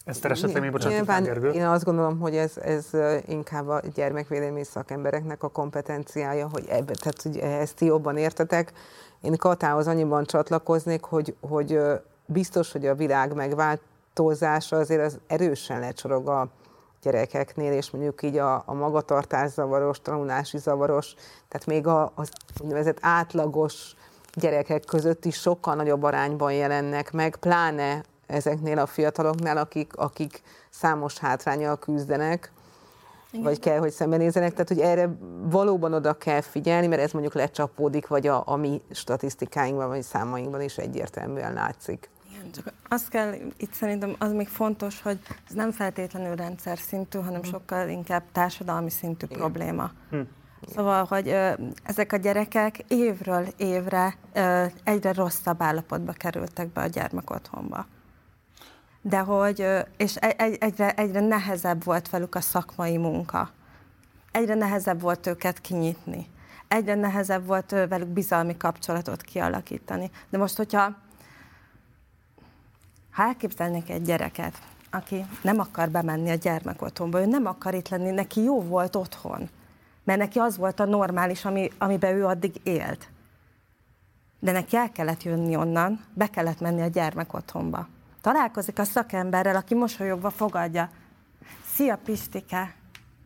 Ezt 0.05 0.25
esetleg 0.25 0.63
még 0.63 0.71
bocsánat, 0.71 0.97
Nyilván 0.97 1.53
én 1.53 1.67
azt 1.67 1.85
gondolom, 1.85 2.19
hogy 2.19 2.37
ez, 2.37 2.57
ez 2.57 2.91
inkább 3.27 3.69
a 3.69 3.81
gyermekvédelmi 3.95 4.65
szakembereknek 4.65 5.43
a 5.43 5.49
kompetenciája, 5.49 6.49
hogy 6.53 6.65
ebbe, 6.69 6.93
tehát 6.95 7.23
hogy 7.23 7.37
ezt 7.37 7.81
jobban 7.81 8.17
értetek. 8.17 8.73
Én 9.21 9.37
Katához 9.37 9.87
annyiban 9.87 10.25
csatlakoznék, 10.25 11.03
hogy, 11.03 11.35
hogy 11.41 11.79
biztos, 12.27 12.73
hogy 12.73 12.87
a 12.87 12.95
világ 12.95 13.35
megváltozása 13.35 14.77
azért 14.77 15.05
az 15.05 15.19
erősen 15.27 15.81
lecsorog 15.81 16.29
a 16.29 16.49
gyerekeknél, 17.03 17.73
és 17.73 17.91
mondjuk 17.91 18.23
így 18.23 18.37
a, 18.37 18.63
a 18.67 18.75
magatartás 18.75 19.51
zavaros, 19.51 20.01
tanulási 20.01 20.59
zavaros, 20.59 21.15
tehát 21.49 21.67
még 21.67 21.87
a, 21.87 22.13
az 22.15 22.31
úgynevezett 22.61 22.99
átlagos 23.01 23.95
gyerekek 24.39 24.85
között 24.85 25.25
is 25.25 25.37
sokkal 25.37 25.75
nagyobb 25.75 26.03
arányban 26.03 26.53
jelennek 26.53 27.13
meg, 27.13 27.37
pláne 27.37 28.03
ezeknél 28.27 28.79
a 28.79 28.87
fiataloknál, 28.87 29.57
akik, 29.57 29.97
akik 29.97 30.43
számos 30.71 31.19
hátrányal 31.19 31.79
küzdenek, 31.79 32.53
igen. 33.31 33.45
vagy 33.45 33.59
kell, 33.59 33.79
hogy 33.79 33.91
szembenézzenek, 33.91 34.53
tehát 34.53 34.69
hogy 34.69 34.81
erre 34.81 35.09
valóban 35.43 35.95
oda 35.95 36.13
kell 36.15 36.41
figyelni, 36.41 36.87
mert 36.87 37.03
ez 37.03 37.13
mondjuk 37.13 37.35
lecsapódik, 37.35 38.07
vagy 38.07 38.27
a, 38.27 38.43
a 38.47 38.57
mi 38.57 38.81
statisztikáinkban, 38.91 39.89
vagy 39.89 40.03
számainkban 40.03 40.61
is 40.61 40.77
egyértelműen 40.77 41.53
látszik. 41.53 42.11
Igen, 42.31 42.51
csak 42.51 42.73
azt 42.89 43.09
kell, 43.09 43.35
itt 43.57 43.73
szerintem 43.73 44.15
az 44.19 44.33
még 44.33 44.49
fontos, 44.49 45.03
hogy 45.03 45.19
ez 45.49 45.55
nem 45.55 45.71
feltétlenül 45.71 46.35
rendszer 46.35 46.79
szintű, 46.79 47.19
hanem 47.19 47.41
hm. 47.41 47.49
sokkal 47.49 47.89
inkább 47.89 48.23
társadalmi 48.33 48.91
szintű 48.91 49.27
Igen. 49.29 49.39
probléma. 49.39 49.91
Hm. 50.11 50.21
Szóval, 50.75 51.05
hogy 51.05 51.29
ö, 51.29 51.53
ezek 51.83 52.13
a 52.13 52.17
gyerekek 52.17 52.79
évről 52.89 53.47
évre 53.57 54.15
ö, 54.33 54.65
egyre 54.85 55.13
rosszabb 55.13 55.63
állapotba 55.63 56.13
kerültek 56.13 56.73
be 56.73 56.81
a 56.81 56.87
gyermekotthonba. 56.87 57.87
de 59.03 59.19
hogy, 59.19 59.67
és 59.97 60.17
egyre, 60.17 60.93
egyre 60.93 61.21
nehezebb 61.21 61.85
volt 61.85 62.11
velük 62.11 62.35
a 62.35 62.41
szakmai 62.41 62.97
munka. 62.97 63.51
Egyre 64.33 64.55
nehezebb 64.55 65.01
volt 65.01 65.27
őket 65.27 65.61
kinyitni. 65.61 66.27
Egyre 66.69 66.95
nehezebb 66.95 67.47
volt 67.47 67.71
velük 67.71 68.09
bizalmi 68.09 68.57
kapcsolatot 68.57 69.23
kialakítani. 69.23 70.11
De 70.31 70.39
most, 70.39 70.57
hogyha 70.57 70.97
ha 73.11 73.23
elképzelnék 73.23 73.91
egy 73.91 74.03
gyereket, 74.03 74.55
aki 74.91 75.25
nem 75.43 75.59
akar 75.61 75.91
bemenni 75.91 76.31
a 76.31 76.35
gyermekotthonba, 76.35 77.21
ő 77.21 77.27
nem 77.27 77.47
akar 77.47 77.75
itt 77.75 77.89
lenni, 77.89 78.11
neki 78.11 78.43
jó 78.43 78.63
volt 78.63 78.97
otthon, 78.97 79.49
mert 80.09 80.21
neki 80.21 80.39
az 80.39 80.57
volt 80.57 80.81
a 80.81 80.85
normális, 80.85 81.45
ami, 81.45 81.71
amiben 81.79 82.15
ő 82.15 82.27
addig 82.27 82.61
élt. 82.63 83.09
De 84.39 84.53
neki 84.53 84.77
el 84.77 84.93
kellett 84.93 85.23
jönni 85.23 85.57
onnan, 85.57 86.05
be 86.15 86.27
kellett 86.27 86.61
menni 86.61 86.81
a 86.81 86.87
gyermekotthonba. 86.87 87.89
Találkozik 88.21 88.79
a 88.79 88.85
szakemberrel, 88.85 89.57
aki 89.57 89.75
mosolyogva 89.75 90.31
fogadja. 90.31 90.91
Szia 91.75 91.99
Pistike, 92.05 92.75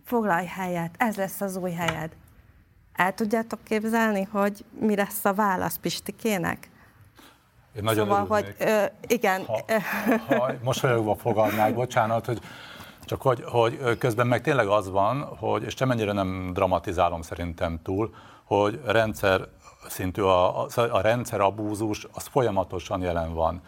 foglalj 0.05 0.47
helyet, 0.47 0.95
ez 0.99 1.16
lesz 1.16 1.41
az 1.41 1.57
új 1.57 1.70
helyed. 1.70 2.11
El 2.93 3.14
tudjátok 3.14 3.64
képzelni, 3.64 4.28
hogy 4.30 4.64
mi 4.78 4.97
lesz 4.97 5.24
a 5.24 5.35
válasz 5.35 5.76
Pistikének? 5.76 6.70
Én 7.76 7.83
nagyon 7.83 8.07
szóval, 8.07 8.26
hogy 8.26 8.55
ö, 8.59 8.85
igen. 9.07 9.45
Ha, 9.45 9.64
ha 10.28 10.53
mosolyogva 10.62 11.14
fogadnák, 11.14 11.74
bocsánat, 11.74 12.26
hogy 12.26 12.41
csak 13.05 13.22
hogy, 13.22 13.44
hogy 13.46 13.98
közben 13.98 14.26
meg 14.26 14.40
tényleg 14.40 14.66
az 14.66 14.90
van, 14.90 15.22
hogy, 15.38 15.62
és 15.62 15.76
mennyire 15.76 16.12
nem 16.12 16.50
dramatizálom 16.53 17.22
szerintem 17.22 17.80
túl, 17.82 18.14
hogy 18.44 18.80
rendszer 18.84 19.48
szintű 19.88 20.22
a, 20.22 20.66
a 20.76 21.00
rendszer 21.00 21.40
abúzus, 21.40 22.07
az 22.12 22.26
folyamatosan 22.26 23.00
jelen 23.00 23.34
van. 23.34 23.61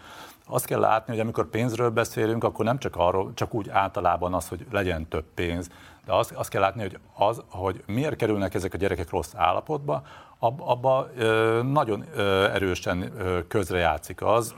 Azt 0.47 0.67
kell 0.67 0.81
látni, 0.81 1.13
hogy 1.13 1.23
amikor 1.23 1.51
pénzről 1.51 1.91
beszélünk, 1.91 2.45
akkor 2.45 2.65
nem 2.65 2.79
csak 2.79 2.97
arról, 2.97 3.33
csak 3.35 3.55
úgy 3.55 3.69
általában 3.69 4.35
az, 4.35 4.49
hogy 4.49 4.67
legyen 4.71 5.09
több 5.09 5.25
pénz, 5.35 5.69
de 6.05 6.13
azt, 6.13 6.33
azt 6.33 6.49
kell 6.49 6.61
látni, 6.61 6.83
hogy, 6.83 6.99
az, 7.15 7.43
hogy 7.49 7.83
miért 7.87 8.17
kerülnek 8.17 8.55
ezek 8.55 8.75
a 8.75 8.77
gyerekek 8.77 9.11
rossz 9.11 9.35
állapotba, 9.35 10.03
ab, 10.39 10.61
abba 10.61 11.09
ö, 11.17 11.61
nagyon 11.63 12.05
ö, 12.15 12.45
erősen 12.45 13.13
ö, 13.19 13.47
közrejátszik 13.47 14.23
az, 14.23 14.55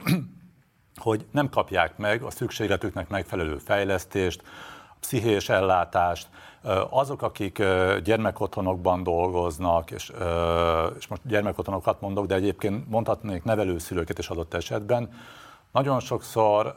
hogy 0.97 1.25
nem 1.31 1.49
kapják 1.49 1.97
meg 1.97 2.21
a 2.21 2.31
szükségletüknek 2.31 3.09
megfelelő 3.09 3.57
fejlesztést, 3.57 4.43
pszichés 4.99 5.49
ellátást, 5.49 6.27
azok, 6.89 7.21
akik 7.21 7.63
gyermekotthonokban 8.03 9.03
dolgoznak, 9.03 9.91
és, 9.91 10.11
és 10.97 11.07
most 11.07 11.21
gyermekotthonokat 11.23 12.01
mondok, 12.01 12.25
de 12.25 12.35
egyébként 12.35 12.89
mondhatnék 12.89 13.43
nevelőszülőket 13.43 14.17
is 14.17 14.29
adott 14.29 14.53
esetben, 14.53 15.09
nagyon 15.71 15.99
sokszor 15.99 16.73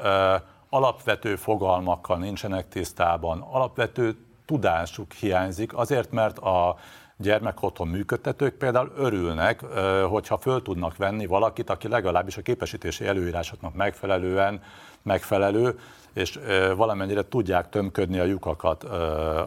alapvető 0.68 1.36
fogalmakkal 1.36 2.18
nincsenek 2.18 2.68
tisztában, 2.68 3.40
alapvető 3.40 4.16
tudásuk 4.44 5.12
hiányzik, 5.12 5.76
azért, 5.76 6.10
mert 6.10 6.38
a 6.38 6.76
gyermekotthon 7.20 7.88
működtetők 7.88 8.54
például 8.54 8.92
örülnek, 8.96 9.64
hogyha 10.08 10.38
föl 10.38 10.62
tudnak 10.62 10.96
venni 10.96 11.26
valakit, 11.26 11.70
aki 11.70 11.88
legalábbis 11.88 12.36
a 12.36 12.42
képesítési 12.42 13.06
előírásoknak 13.06 13.74
megfelelően 13.74 14.62
megfelelő, 15.02 15.78
és 16.12 16.38
valamennyire 16.76 17.28
tudják 17.28 17.68
tömködni 17.68 18.18
a 18.18 18.24
lyukakat, 18.24 18.84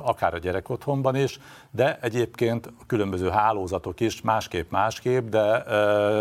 akár 0.04 0.34
a 0.34 0.38
gyerekotthonban 0.38 1.16
is, 1.16 1.40
de 1.72 1.98
egyébként 2.02 2.66
a 2.66 2.86
különböző 2.88 3.30
hálózatok 3.30 4.00
is 4.00 4.22
másképp-másképp, 4.22 5.28
de 5.28 5.64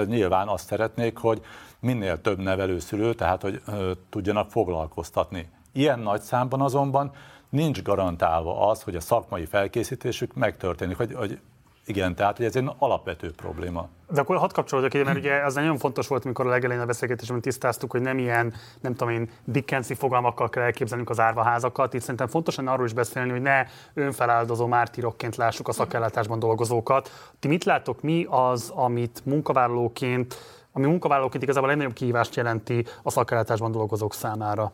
nyilván 0.05 0.49
azt 0.49 0.67
szeretnék, 0.67 1.17
hogy 1.17 1.41
minél 1.81 2.21
több 2.21 2.39
nevelőszülő, 2.39 3.15
tehát 3.15 3.43
hogy 3.43 3.63
tudjanak 4.11 4.51
foglalkoztatni. 4.51 5.49
Ilyen 5.73 5.99
nagy 5.99 6.21
számban 6.21 6.61
azonban 6.61 7.13
nincs 7.53 7.83
garantálva 7.83 8.69
az, 8.69 8.83
hogy 8.83 8.97
a 8.97 9.01
szakmai 9.01 9.47
felkészítésük 9.47 10.35
megtörténik, 10.35 10.97
hogy, 10.97 11.15
hogy 11.15 11.39
igen, 11.87 12.15
tehát 12.15 12.37
hogy 12.37 12.47
ez 12.47 12.57
egy 12.57 12.71
alapvető 12.79 13.31
probléma. 13.31 13.89
De 14.11 14.21
akkor 14.21 14.37
hadd 14.37 14.53
kapcsolódjak 14.53 14.95
ide, 14.95 15.05
mert 15.05 15.19
ugye 15.19 15.45
az 15.45 15.55
nagyon 15.55 15.79
fontos 15.79 16.09
volt, 16.09 16.25
amikor 16.25 16.47
a 16.47 16.49
legelején 16.49 16.83
a 16.83 16.87
beszélgetésben 16.87 17.41
tisztáztuk, 17.41 17.91
hogy 17.91 18.01
nem 18.01 18.19
ilyen, 18.19 18.55
nem 18.81 18.95
tudom 18.95 19.15
én, 19.15 19.31
Dickensi 19.45 19.95
fogalmakkal 19.95 20.49
kell 20.49 20.63
elképzelnünk 20.63 21.11
az 21.11 21.21
árvaházakat. 21.21 21.95
Itt 21.95 22.01
szerintem 22.01 22.27
fontos 22.27 22.57
lenne 22.57 22.71
arról 22.71 22.87
is 22.87 22.93
beszélni, 22.93 23.31
hogy 23.31 23.43
ne 23.43 23.65
önfeláldozó 23.95 24.67
mártírokként 24.67 25.37
lássuk 25.37 25.69
a 25.69 25.73
szakellátásban 25.73 26.39
dolgozókat. 26.39 27.11
Ti 27.39 27.49
mit 27.49 27.65
látok, 27.65 28.03
mi 28.03 28.27
az, 28.31 28.73
amit 28.75 29.23
munkavállalóként, 29.25 30.37
ami 30.73 30.87
munkavállalóként 30.87 31.43
igazából 31.43 31.69
a 31.69 31.73
legnagyobb 31.73 31.97
kihívást 31.97 32.37
jelenti 32.37 32.87
a 33.03 33.11
szakellátásban 33.11 33.73
dolgozók 33.73 34.15
számára? 34.15 34.73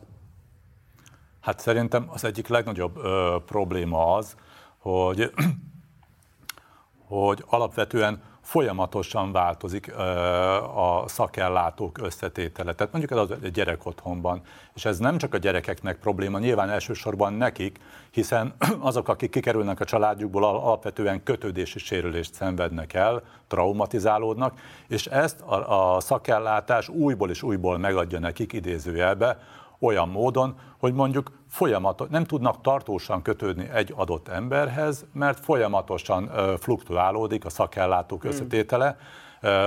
Hát 1.41 1.61
szerintem 1.61 2.09
az 2.13 2.25
egyik 2.25 2.49
legnagyobb 2.49 2.97
ö, 2.97 3.37
probléma 3.47 4.15
az, 4.15 4.37
hogy 4.79 5.33
hogy 7.09 7.45
alapvetően 7.47 8.23
folyamatosan 8.49 9.33
változik 9.33 9.97
a 10.75 11.05
szakellátók 11.07 11.99
összetétele. 11.99 12.73
Tehát 12.73 12.93
mondjuk 12.93 13.21
ez 13.21 13.31
a 13.31 13.49
gyerek 13.49 13.87
otthonban. 13.87 14.41
És 14.75 14.85
ez 14.85 14.99
nem 14.99 15.19
csak 15.19 15.35
a 15.35 15.37
gyerekeknek 15.37 15.99
probléma, 15.99 16.39
nyilván 16.39 16.71
elsősorban 16.71 17.33
nekik, 17.33 17.79
hiszen 18.11 18.55
azok, 18.81 19.09
akik 19.09 19.31
kikerülnek 19.31 19.81
a 19.81 19.85
családjukból, 19.85 20.45
alapvetően 20.45 21.23
kötődési 21.23 21.79
sérülést 21.79 22.35
szenvednek 22.35 22.95
el, 22.95 23.23
traumatizálódnak, 23.47 24.59
és 24.89 25.07
ezt 25.07 25.41
a, 25.41 25.95
a 25.95 26.01
szakellátás 26.01 26.89
újból 26.89 27.31
és 27.31 27.43
újból 27.43 27.79
megadja 27.79 28.19
nekik 28.19 28.53
idézőjelbe, 28.53 29.39
olyan 29.79 30.09
módon, 30.09 30.59
hogy 30.79 30.95
mondjuk 30.95 31.33
folyamatos, 31.49 32.09
nem 32.11 32.25
tudnak 32.25 32.61
tartósan 32.61 33.23
kötődni 33.23 33.69
egy 33.73 33.93
adott 33.97 34.29
emberhez, 34.29 35.07
mert 35.13 35.41
folyamatosan 35.41 36.31
fluktuálódik 36.59 37.45
a 37.45 37.51
szakellátók 37.51 38.21
hmm. 38.21 38.31
összetétele. 38.31 38.97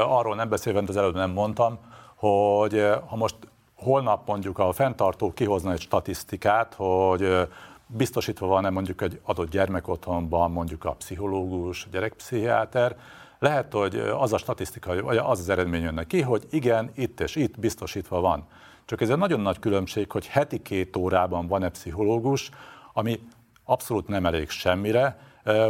Arról 0.07 0.35
nem 0.35 0.49
beszélve, 0.49 0.83
az 0.87 0.97
előbb 0.97 1.15
nem 1.15 1.31
mondtam, 1.31 1.77
hogy 2.15 2.85
ha 3.07 3.15
most 3.15 3.35
holnap 3.75 4.27
mondjuk 4.27 4.59
a 4.59 4.71
fenntartó 4.71 5.33
kihozna 5.33 5.71
egy 5.71 5.81
statisztikát, 5.81 6.73
hogy 6.73 7.47
biztosítva 7.87 8.47
van-e 8.47 8.69
mondjuk 8.69 9.01
egy 9.01 9.19
adott 9.23 9.49
gyermekotthonban 9.49 10.51
mondjuk 10.51 10.85
a 10.85 10.91
pszichológus, 10.91 11.87
gyerekpszichiáter, 11.91 12.95
lehet, 13.39 13.73
hogy 13.73 13.95
az 13.95 14.33
a 14.33 14.37
statisztika, 14.37 15.01
vagy 15.01 15.17
az 15.17 15.39
az 15.39 15.49
eredmény 15.49 15.81
jönne 15.81 16.03
ki, 16.03 16.21
hogy 16.21 16.47
igen, 16.49 16.91
itt 16.95 17.19
és 17.19 17.35
itt 17.35 17.59
biztosítva 17.59 18.19
van. 18.19 18.47
Csak 18.91 19.01
ez 19.01 19.09
egy 19.09 19.17
nagyon 19.17 19.39
nagy 19.39 19.59
különbség, 19.59 20.11
hogy 20.11 20.27
heti 20.27 20.61
két 20.61 20.95
órában 20.95 21.47
van-e 21.47 21.69
pszichológus, 21.69 22.49
ami 22.93 23.19
abszolút 23.65 24.07
nem 24.07 24.25
elég 24.25 24.49
semmire, 24.49 25.17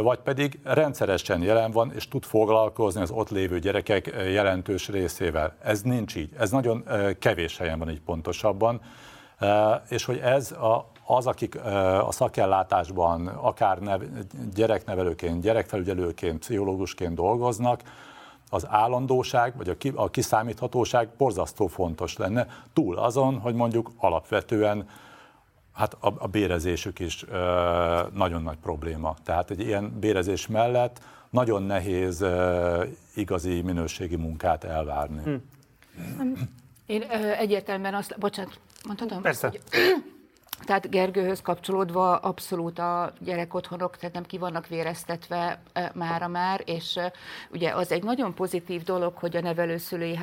vagy 0.02 0.18
pedig 0.18 0.60
rendszeresen 0.64 1.42
jelen 1.42 1.70
van, 1.70 1.92
és 1.94 2.08
tud 2.08 2.24
foglalkozni 2.24 3.00
az 3.00 3.10
ott 3.10 3.30
lévő 3.30 3.58
gyerekek 3.58 4.06
jelentős 4.06 4.88
részével. 4.88 5.56
Ez 5.62 5.82
nincs 5.82 6.16
így. 6.16 6.30
Ez 6.38 6.50
nagyon 6.50 6.84
kevés 7.18 7.58
helyen 7.58 7.78
van 7.78 7.90
így 7.90 8.00
pontosabban. 8.00 8.80
És 9.88 10.04
hogy 10.04 10.18
ez 10.18 10.52
a, 10.52 10.90
az, 11.06 11.26
akik 11.26 11.64
a 12.00 12.10
szakellátásban 12.10 13.26
akár 13.26 13.78
nev, 13.78 14.00
gyereknevelőként, 14.54 15.42
gyerekfelügyelőként, 15.42 16.38
pszichológusként 16.38 17.14
dolgoznak, 17.14 17.82
az 18.52 18.66
állandóság, 18.68 19.56
vagy 19.56 19.68
a, 19.68 19.76
ki, 19.76 19.92
a 19.94 20.10
kiszámíthatóság 20.10 21.08
borzasztó 21.18 21.66
fontos 21.66 22.16
lenne, 22.16 22.46
túl 22.72 22.98
azon, 22.98 23.38
hogy 23.38 23.54
mondjuk 23.54 23.90
alapvetően 23.96 24.88
hát 25.72 25.96
a, 26.00 26.14
a 26.18 26.26
bérezésük 26.26 26.98
is 26.98 27.24
ö, 27.28 28.00
nagyon 28.14 28.42
nagy 28.42 28.56
probléma. 28.56 29.14
Tehát 29.24 29.50
egy 29.50 29.60
ilyen 29.60 29.98
bérezés 30.00 30.46
mellett 30.46 31.00
nagyon 31.30 31.62
nehéz 31.62 32.20
ö, 32.20 32.84
igazi 33.14 33.60
minőségi 33.60 34.16
munkát 34.16 34.64
elvárni. 34.64 35.22
Hm. 35.22 36.32
Én 36.86 37.02
ö, 37.02 37.30
egyértelműen 37.30 37.94
azt, 37.94 38.18
bocsánat, 38.18 38.60
mondhatom? 38.86 39.22
Persze. 39.22 39.48
Hogy, 39.48 39.60
tehát 40.64 40.90
Gergőhöz 40.90 41.42
kapcsolódva 41.42 42.16
abszolút 42.16 42.78
a 42.78 43.12
gyerekotthonok, 43.18 43.96
tehát 43.96 44.14
nem 44.14 44.24
ki 44.24 44.38
vannak 44.38 44.66
véreztetve 44.66 45.62
mára 45.94 46.28
már, 46.28 46.62
és 46.64 46.98
ugye 47.50 47.70
az 47.70 47.92
egy 47.92 48.02
nagyon 48.02 48.34
pozitív 48.34 48.82
dolog, 48.82 49.16
hogy 49.16 49.36
a 49.36 49.40
nevelőszülői 49.40 50.16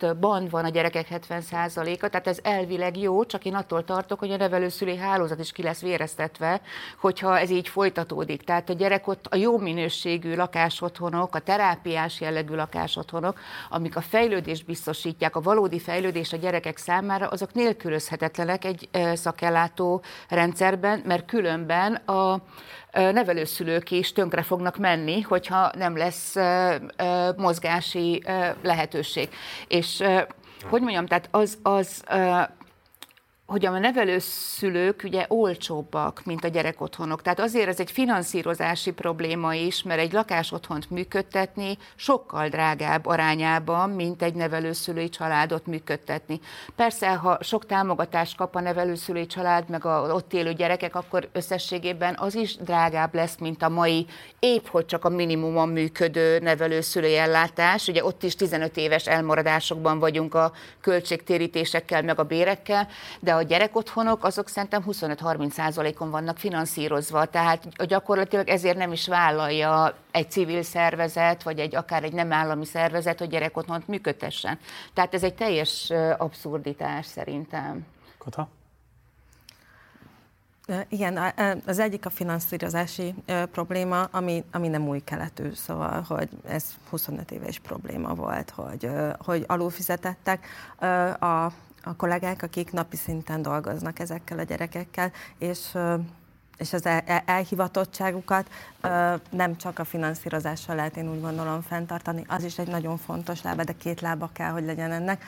hálózatban 0.00 0.48
van 0.50 0.64
a 0.64 0.68
gyerekek 0.68 1.06
70%-a, 1.10 2.08
tehát 2.08 2.26
ez 2.26 2.38
elvileg 2.42 2.98
jó, 2.98 3.24
csak 3.24 3.44
én 3.44 3.54
attól 3.54 3.84
tartok, 3.84 4.18
hogy 4.18 4.30
a 4.30 4.36
nevelőszülői 4.36 4.96
hálózat 4.96 5.38
is 5.38 5.52
ki 5.52 5.62
lesz 5.62 5.80
véreztetve, 5.80 6.60
hogyha 7.00 7.38
ez 7.38 7.50
így 7.50 7.68
folytatódik. 7.68 8.42
Tehát 8.42 8.68
a 8.68 8.72
gyerekot, 8.72 9.26
a 9.30 9.36
jó 9.36 9.58
minőségű 9.58 10.34
lakásotthonok, 10.34 11.34
a 11.34 11.38
terápiás 11.38 12.20
jellegű 12.20 12.54
lakásotthonok, 12.54 13.40
amik 13.70 13.96
a 13.96 14.00
fejlődést 14.00 14.66
biztosítják, 14.66 15.36
a 15.36 15.40
valódi 15.40 15.78
fejlődés 15.78 16.32
a 16.32 16.36
gyerekek 16.36 16.76
számára, 16.76 17.28
azok 17.28 17.54
nélkülözhetetlenek 17.54 18.64
egy 18.64 18.88
szakember 19.14 19.46
ellátó 19.48 20.02
rendszerben, 20.28 21.02
mert 21.04 21.24
különben 21.24 21.94
a 21.94 22.42
nevelőszülők 22.92 23.90
is 23.90 24.12
tönkre 24.12 24.42
fognak 24.42 24.76
menni, 24.76 25.20
hogyha 25.20 25.70
nem 25.76 25.96
lesz 25.96 26.34
mozgási 27.36 28.22
lehetőség. 28.62 29.28
És 29.68 30.02
hogy 30.64 30.80
mondjam, 30.80 31.06
tehát 31.06 31.28
az, 31.30 31.58
az 31.62 32.02
hogy 33.48 33.66
a 33.66 33.78
nevelőszülők 33.78 35.02
ugye 35.04 35.24
olcsóbbak, 35.28 36.22
mint 36.24 36.44
a 36.44 36.48
gyerekotthonok. 36.48 37.22
Tehát 37.22 37.40
azért 37.40 37.68
ez 37.68 37.80
egy 37.80 37.90
finanszírozási 37.90 38.92
probléma 38.92 39.54
is, 39.54 39.82
mert 39.82 40.00
egy 40.00 40.12
lakásotthont 40.12 40.90
működtetni 40.90 41.78
sokkal 41.96 42.48
drágább 42.48 43.06
arányában, 43.06 43.90
mint 43.90 44.22
egy 44.22 44.34
nevelőszülői 44.34 45.08
családot 45.08 45.66
működtetni. 45.66 46.40
Persze, 46.76 47.14
ha 47.14 47.38
sok 47.40 47.66
támogatást 47.66 48.36
kap 48.36 48.54
a 48.56 48.60
nevelőszülői 48.60 49.26
család, 49.26 49.68
meg 49.68 49.84
a 49.84 50.12
ott 50.12 50.32
élő 50.32 50.52
gyerekek, 50.52 50.94
akkor 50.94 51.28
összességében 51.32 52.16
az 52.18 52.34
is 52.34 52.56
drágább 52.56 53.14
lesz, 53.14 53.36
mint 53.38 53.62
a 53.62 53.68
mai 53.68 54.06
épp 54.38 54.66
hogy 54.66 54.86
csak 54.86 55.04
a 55.04 55.08
minimumon 55.08 55.68
működő 55.68 56.38
nevelőszülői 56.38 57.16
ellátás. 57.16 57.88
Ugye 57.88 58.04
ott 58.04 58.22
is 58.22 58.34
15 58.34 58.76
éves 58.76 59.06
elmaradásokban 59.06 59.98
vagyunk 59.98 60.34
a 60.34 60.52
költségtérítésekkel, 60.80 62.02
meg 62.02 62.18
a 62.18 62.24
bérekkel, 62.24 62.88
de 63.20 63.37
a 63.38 63.42
gyerekotthonok 63.42 64.24
azok 64.24 64.48
szerintem 64.48 64.84
25-30 64.86 65.50
százalékon 65.50 66.10
vannak 66.10 66.36
finanszírozva, 66.38 67.24
tehát 67.24 67.86
gyakorlatilag 67.86 68.48
ezért 68.48 68.76
nem 68.76 68.92
is 68.92 69.06
vállalja 69.06 69.94
egy 70.10 70.30
civil 70.30 70.62
szervezet, 70.62 71.42
vagy 71.42 71.58
egy 71.58 71.74
akár 71.74 72.04
egy 72.04 72.12
nem 72.12 72.32
állami 72.32 72.64
szervezet, 72.64 73.18
hogy 73.18 73.28
gyerekotthont 73.28 73.88
működtessen. 73.88 74.58
Tehát 74.94 75.14
ez 75.14 75.22
egy 75.22 75.34
teljes 75.34 75.92
abszurditás 76.18 77.06
szerintem. 77.06 77.86
Kata? 78.18 78.48
Igen, 80.88 81.32
az 81.66 81.78
egyik 81.78 82.06
a 82.06 82.10
finanszírozási 82.10 83.14
probléma, 83.52 84.02
ami, 84.02 84.44
ami 84.52 84.68
nem 84.68 84.88
új 84.88 85.00
keletű, 85.04 85.52
szóval, 85.52 86.04
hogy 86.08 86.28
ez 86.48 86.64
25 86.90 87.30
éves 87.30 87.58
probléma 87.58 88.14
volt, 88.14 88.50
hogy, 88.50 88.90
hogy 89.18 89.44
alulfizetettek. 89.46 90.46
A 91.20 91.52
a 91.88 91.96
kollégák, 91.96 92.42
akik 92.42 92.72
napi 92.72 92.96
szinten 92.96 93.42
dolgoznak 93.42 93.98
ezekkel 93.98 94.38
a 94.38 94.42
gyerekekkel, 94.42 95.12
és 95.38 95.76
és 96.58 96.72
az 96.72 96.86
el- 96.86 97.22
elhivatottságukat 97.26 98.50
nem 99.30 99.56
csak 99.56 99.78
a 99.78 99.84
finanszírozással 99.84 100.74
lehet 100.74 100.96
én 100.96 101.10
úgy 101.10 101.20
gondolom 101.20 101.60
fenntartani, 101.60 102.24
az 102.28 102.44
is 102.44 102.58
egy 102.58 102.68
nagyon 102.68 102.96
fontos 102.96 103.42
lába, 103.42 103.64
de 103.64 103.72
két 103.72 104.00
lába 104.00 104.30
kell, 104.32 104.50
hogy 104.50 104.64
legyen 104.64 104.92
ennek. 104.92 105.24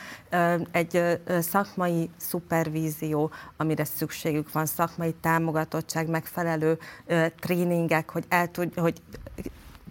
Egy 0.71 1.21
szakmai 1.41 2.11
szupervízió, 2.17 3.31
amire 3.57 3.85
szükségük 3.85 4.53
van, 4.53 4.67
szakmai 4.67 5.13
támogatottság, 5.13 6.09
megfelelő 6.09 6.79
tréningek, 7.41 8.11
hogy, 8.11 8.25
el 8.29 8.51
tud, 8.51 8.75
hogy 8.75 9.03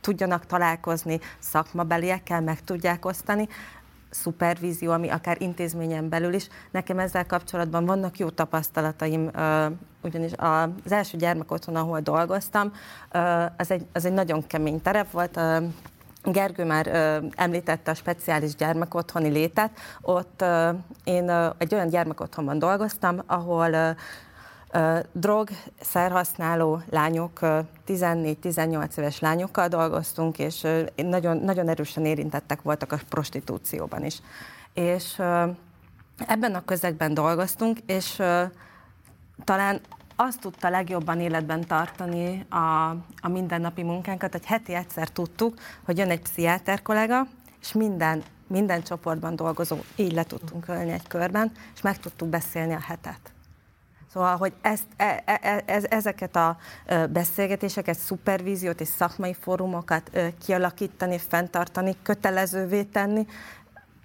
tudjanak 0.02 0.46
találkozni 0.46 1.20
szakmabeliekkel, 1.40 2.42
meg 2.42 2.64
tudják 2.64 3.06
osztani, 3.06 3.48
szupervízió, 4.10 4.92
ami 4.92 5.10
akár 5.10 5.42
intézményen 5.42 6.10
belül 6.10 6.34
is. 6.34 6.48
Nekem 6.72 7.00
ezzel 7.00 7.26
kapcsolatban 7.26 7.86
vannak 7.86 8.18
jó 8.18 8.30
tapasztalataim, 8.30 9.32
ugyanis 10.02 10.32
az 10.38 10.92
első 10.92 11.18
gyermek 11.18 11.52
otthon, 11.52 11.76
ahol 11.76 12.00
dolgoztam, 12.00 12.74
az 13.58 13.72
egy, 13.72 13.86
az 13.94 14.06
egy 14.06 14.14
nagyon 14.14 14.48
kemény 14.48 14.82
terep 14.82 15.12
volt, 15.12 15.40
Gergő 16.24 16.66
már 16.66 16.88
ö, 16.88 17.18
említette 17.36 17.92
a 17.92 17.94
speciális 17.94 18.56
gyermekotthoni 18.56 19.30
létet. 19.30 19.72
Ott 20.02 20.42
ö, 20.42 20.70
én 21.04 21.30
ö, 21.30 21.50
egy 21.58 21.74
olyan 21.74 21.90
gyermekotthonban 21.90 22.60
dolgoztam, 22.60 23.22
ahol 23.26 23.74
ö, 23.74 23.90
drog, 25.12 25.50
szerhasználó 25.82 26.82
lányok, 26.90 27.40
14-18 27.88 28.98
éves 28.98 29.20
lányokkal 29.20 29.68
dolgoztunk, 29.68 30.40
és 30.40 30.68
nagyon, 30.96 31.38
nagyon 31.38 31.68
erősen 31.68 32.06
érintettek 32.06 32.62
voltak 32.62 32.92
a 32.92 33.00
prostitúcióban 33.10 34.06
is. 34.06 34.22
És 34.74 35.22
ebben 36.28 36.56
a 36.56 36.66
közegben 36.66 37.14
dolgoztunk, 37.14 37.80
és 37.86 38.22
talán 39.44 39.82
azt 40.16 40.40
tudta 40.40 40.70
legjobban 40.70 41.20
életben 41.20 41.68
tartani 41.68 42.46
a, 42.50 42.90
a 43.22 43.28
mindennapi 43.28 43.84
munkánkat, 43.84 44.32
hogy 44.32 44.46
heti 44.46 44.74
egyszer 44.74 45.08
tudtuk, 45.08 45.54
hogy 45.86 45.98
jön 45.98 46.10
egy 46.10 46.22
pszichiáter 46.22 46.82
kollega, 46.82 47.28
és 47.62 47.74
minden, 47.74 48.24
minden 48.48 48.84
csoportban 48.84 49.36
dolgozó 49.36 49.78
így 49.96 50.14
le 50.14 50.24
tudtunk 50.24 50.68
ölni 50.68 50.92
egy 50.92 51.08
körben, 51.08 51.52
és 51.76 51.82
meg 51.82 51.98
tudtuk 52.00 52.28
beszélni 52.28 52.74
a 52.74 52.82
hetet. 52.82 53.34
Szóval, 54.14 54.38
hogy 54.38 54.54
ezt, 54.62 54.86
e, 54.98 55.24
e, 55.26 55.40
e, 55.42 55.64
ez, 55.66 55.84
ezeket 55.90 56.36
a 56.36 56.58
beszélgetéseket, 57.10 57.98
szupervíziót 57.98 58.82
és 58.82 58.88
szakmai 58.88 59.34
fórumokat 59.34 60.12
kialakítani, 60.46 61.18
fenntartani, 61.18 61.96
kötelezővé 62.04 62.84
tenni, 62.84 63.26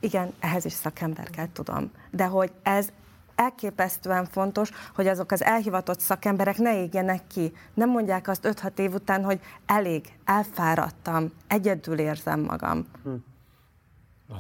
igen, 0.00 0.32
ehhez 0.40 0.64
is 0.64 0.72
szakember 0.72 1.30
kell, 1.30 1.48
tudom. 1.52 1.90
De 2.10 2.24
hogy 2.24 2.52
ez 2.62 2.88
elképesztően 3.34 4.24
fontos, 4.24 4.70
hogy 4.94 5.06
azok 5.06 5.32
az 5.32 5.42
elhivatott 5.42 6.00
szakemberek 6.00 6.56
ne 6.56 6.80
égjenek 6.80 7.26
ki. 7.26 7.52
Nem 7.74 7.90
mondják 7.90 8.28
azt 8.28 8.48
5-6 8.62 8.78
év 8.78 8.94
után, 8.94 9.24
hogy 9.24 9.40
elég, 9.66 10.12
elfáradtam, 10.24 11.32
egyedül 11.46 11.98
érzem 11.98 12.40
magam. 12.40 12.86
Hm. 13.02 13.14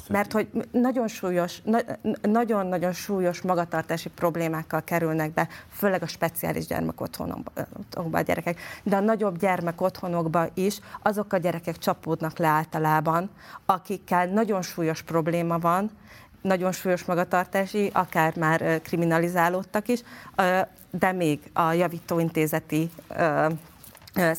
Mert 0.08 0.32
hogy 0.32 0.48
nagyon 0.70 1.08
súlyos, 1.08 1.62
nagyon-nagyon 2.22 2.92
súlyos 2.92 3.42
magatartási 3.42 4.08
problémákkal 4.08 4.82
kerülnek 4.84 5.32
be, 5.32 5.48
főleg 5.72 6.02
a 6.02 6.06
speciális 6.06 6.66
gyermekotthonokba 6.66 8.18
a 8.18 8.20
gyerekek, 8.20 8.60
de 8.82 8.96
a 8.96 9.00
nagyobb 9.00 9.38
gyermekotthonokba 9.38 10.46
is 10.54 10.80
azok 11.02 11.32
a 11.32 11.36
gyerekek 11.36 11.78
csapódnak 11.78 12.38
le 12.38 12.46
általában, 12.46 13.30
akikkel 13.66 14.26
nagyon 14.26 14.62
súlyos 14.62 15.02
probléma 15.02 15.58
van, 15.58 15.90
nagyon 16.40 16.72
súlyos 16.72 17.04
magatartási, 17.04 17.90
akár 17.92 18.36
már 18.36 18.80
kriminalizálódtak 18.82 19.88
is, 19.88 20.02
de 20.90 21.12
még 21.12 21.50
a 21.52 21.72
javítóintézeti 21.72 22.90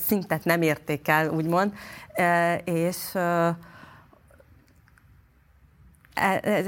szintet 0.06 0.44
nem 0.44 0.62
érték 0.62 1.08
el, 1.08 1.30
úgymond, 1.30 1.74
és 2.64 2.98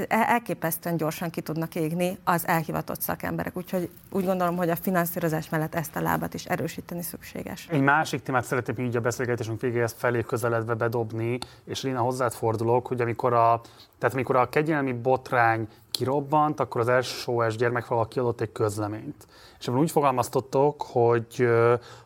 elképesztően 0.08 0.96
gyorsan 0.96 1.30
ki 1.30 1.40
tudnak 1.40 1.74
égni 1.74 2.18
az 2.24 2.46
elhivatott 2.46 3.00
szakemberek. 3.00 3.56
Úgyhogy 3.56 3.90
úgy 4.10 4.24
gondolom, 4.24 4.56
hogy 4.56 4.70
a 4.70 4.76
finanszírozás 4.76 5.48
mellett 5.48 5.74
ezt 5.74 5.96
a 5.96 6.00
lábat 6.00 6.34
is 6.34 6.44
erősíteni 6.44 7.02
szükséges. 7.02 7.66
Egy 7.70 7.80
másik 7.80 8.22
témát 8.22 8.44
szeretném 8.44 8.86
így 8.86 8.96
a 8.96 9.00
beszélgetésünk 9.00 9.60
végéhez 9.60 9.94
felé 9.98 10.22
közeledve 10.22 10.74
bedobni, 10.74 11.38
és 11.64 11.82
Lina 11.82 12.00
hozzád 12.00 12.32
fordulok, 12.32 12.86
hogy 12.86 13.00
amikor 13.00 13.32
a, 13.32 13.60
tehát 13.98 14.14
amikor 14.14 14.36
a 14.36 14.48
kegyelmi 14.48 14.92
botrány 14.92 15.68
kirobbant, 15.98 16.60
akkor 16.60 16.88
az 16.88 17.06
SOS 17.06 17.56
gyermekfalak 17.56 18.08
kiadott 18.08 18.40
egy 18.40 18.52
közleményt. 18.52 19.26
És 19.58 19.68
ebben 19.68 19.80
úgy 19.80 19.90
fogalmaztottok, 19.90 20.82
hogy 20.82 21.48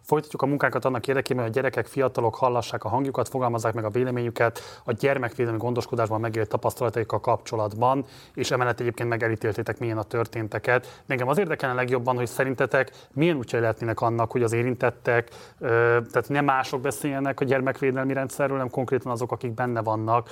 folytatjuk 0.00 0.42
a 0.42 0.46
munkánkat 0.46 0.84
annak 0.84 1.08
érdekében, 1.08 1.42
hogy 1.42 1.52
a 1.52 1.54
gyerekek, 1.54 1.86
fiatalok 1.86 2.34
hallassák 2.34 2.84
a 2.84 2.88
hangjukat, 2.88 3.28
fogalmazzák 3.28 3.74
meg 3.74 3.84
a 3.84 3.88
véleményüket 3.88 4.60
a 4.84 4.92
gyermekvédelmi 4.92 5.58
gondoskodásban 5.58 6.20
megélt 6.20 6.48
tapasztalataikkal 6.48 7.20
kapcsolatban, 7.20 8.04
és 8.34 8.50
emellett 8.50 8.80
egyébként 8.80 9.08
megelítéltétek 9.08 9.78
milyen 9.78 9.98
a 9.98 10.02
történteket. 10.02 11.02
Engem 11.06 11.28
az 11.28 11.38
érdekelne 11.38 11.74
legjobban, 11.74 12.16
hogy 12.16 12.26
szerintetek 12.26 12.90
milyen 13.12 13.36
útjai 13.36 13.60
lehetnének 13.60 14.00
annak, 14.00 14.30
hogy 14.30 14.42
az 14.42 14.52
érintettek, 14.52 15.30
tehát 15.58 16.28
nem 16.28 16.44
mások 16.44 16.80
beszéljenek 16.80 17.40
a 17.40 17.44
gyermekvédelmi 17.44 18.12
rendszerről, 18.12 18.56
hanem 18.56 18.70
konkrétan 18.70 19.12
azok, 19.12 19.32
akik 19.32 19.52
benne 19.52 19.82
vannak, 19.82 20.28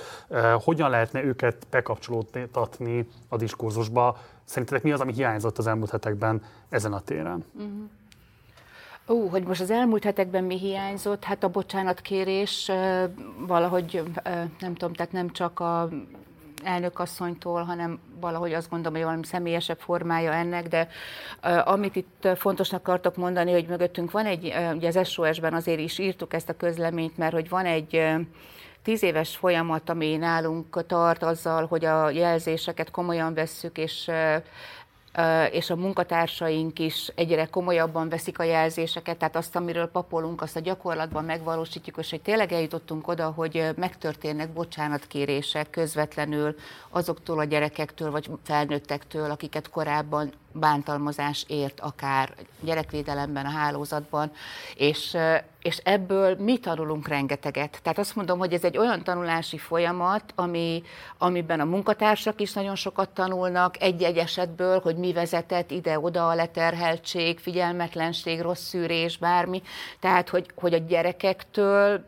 hogyan 0.63 0.89
lehetne 0.89 1.23
őket 1.23 1.67
bekapcsolódtatni 1.69 3.07
a 3.27 3.37
diskurzusba. 3.51 4.17
Szerintetek 4.43 4.83
mi 4.83 4.91
az, 4.91 4.99
ami 4.99 5.13
hiányzott 5.13 5.57
az 5.57 5.67
elmúlt 5.67 5.89
hetekben 5.89 6.43
ezen 6.69 6.93
a 6.93 6.99
téren? 6.99 7.45
Uh-huh. 7.53 7.89
Ó, 9.07 9.27
hogy 9.27 9.43
most 9.43 9.61
az 9.61 9.71
elmúlt 9.71 10.03
hetekben 10.03 10.43
mi 10.43 10.57
hiányzott? 10.57 11.23
Hát 11.23 11.43
a 11.43 11.49
bocsánatkérés 11.49 12.71
valahogy, 13.47 14.03
nem 14.59 14.73
tudom, 14.73 14.93
tehát 14.93 15.11
nem 15.11 15.31
csak 15.31 15.59
a 15.59 15.89
elnökasszonytól, 16.63 17.63
hanem 17.63 17.99
valahogy 18.19 18.53
azt 18.53 18.69
gondolom, 18.69 18.93
hogy 18.93 19.03
valami 19.03 19.25
személyesebb 19.25 19.79
formája 19.79 20.33
ennek, 20.33 20.67
de 20.67 20.87
amit 21.63 21.95
itt 21.95 22.27
fontosnak 22.35 22.79
akartok 22.79 23.15
mondani, 23.15 23.51
hogy 23.51 23.67
mögöttünk 23.67 24.11
van 24.11 24.25
egy, 24.25 24.45
uh, 24.45 24.75
ugye 24.75 24.87
az 24.87 25.09
SOS-ben 25.09 25.53
azért 25.53 25.79
is 25.79 25.99
írtuk 25.99 26.33
ezt 26.33 26.49
a 26.49 26.57
közleményt, 26.57 27.17
mert 27.17 27.33
hogy 27.33 27.49
van 27.49 27.65
egy 27.65 28.01
tíz 28.83 29.03
éves 29.03 29.35
folyamat, 29.35 29.89
ami 29.89 30.15
nálunk 30.15 30.85
tart 30.85 31.23
azzal, 31.23 31.65
hogy 31.65 31.85
a 31.85 32.09
jelzéseket 32.09 32.91
komolyan 32.91 33.33
vesszük, 33.33 33.77
és 33.77 34.11
és 35.51 35.69
a 35.69 35.75
munkatársaink 35.75 36.79
is 36.79 37.11
egyre 37.15 37.45
komolyabban 37.45 38.09
veszik 38.09 38.39
a 38.39 38.43
jelzéseket, 38.43 39.17
tehát 39.17 39.35
azt, 39.35 39.55
amiről 39.55 39.87
papolunk, 39.87 40.41
azt 40.41 40.55
a 40.55 40.59
gyakorlatban 40.59 41.25
megvalósítjuk, 41.25 41.97
és 41.97 42.09
hogy 42.09 42.21
tényleg 42.21 42.51
eljutottunk 42.51 43.07
oda, 43.07 43.29
hogy 43.29 43.69
megtörténnek 43.75 44.49
bocsánatkérések 44.49 45.69
közvetlenül 45.69 46.55
azoktól 46.89 47.39
a 47.39 47.43
gyerekektől, 47.43 48.11
vagy 48.11 48.29
felnőttektől, 48.43 49.31
akiket 49.31 49.69
korábban 49.69 50.31
bántalmazás 50.53 51.45
ért 51.47 51.79
akár 51.79 52.33
gyerekvédelemben, 52.59 53.45
a 53.45 53.49
hálózatban, 53.49 54.31
és, 54.75 55.17
és 55.61 55.77
ebből 55.77 56.35
mi 56.35 56.57
tanulunk 56.57 57.07
rengeteget. 57.07 57.79
Tehát 57.83 57.97
azt 57.97 58.15
mondom, 58.15 58.39
hogy 58.39 58.53
ez 58.53 58.63
egy 58.63 58.77
olyan 58.77 59.03
tanulási 59.03 59.57
folyamat, 59.57 60.23
ami, 60.35 60.83
amiben 61.17 61.59
a 61.59 61.65
munkatársak 61.65 62.41
is 62.41 62.53
nagyon 62.53 62.75
sokat 62.75 63.09
tanulnak 63.09 63.81
egy-egy 63.81 64.17
esetből, 64.17 64.79
hogy 64.79 64.95
mi 64.95 65.13
vezetett 65.13 65.71
ide-oda 65.71 66.29
a 66.29 66.35
leterheltség, 66.35 67.39
figyelmetlenség, 67.39 68.41
rossz 68.41 68.63
szűrés, 68.63 69.17
bármi. 69.17 69.61
Tehát, 69.99 70.29
hogy, 70.29 70.45
hogy 70.55 70.73
a 70.73 70.77
gyerekektől 70.77 72.05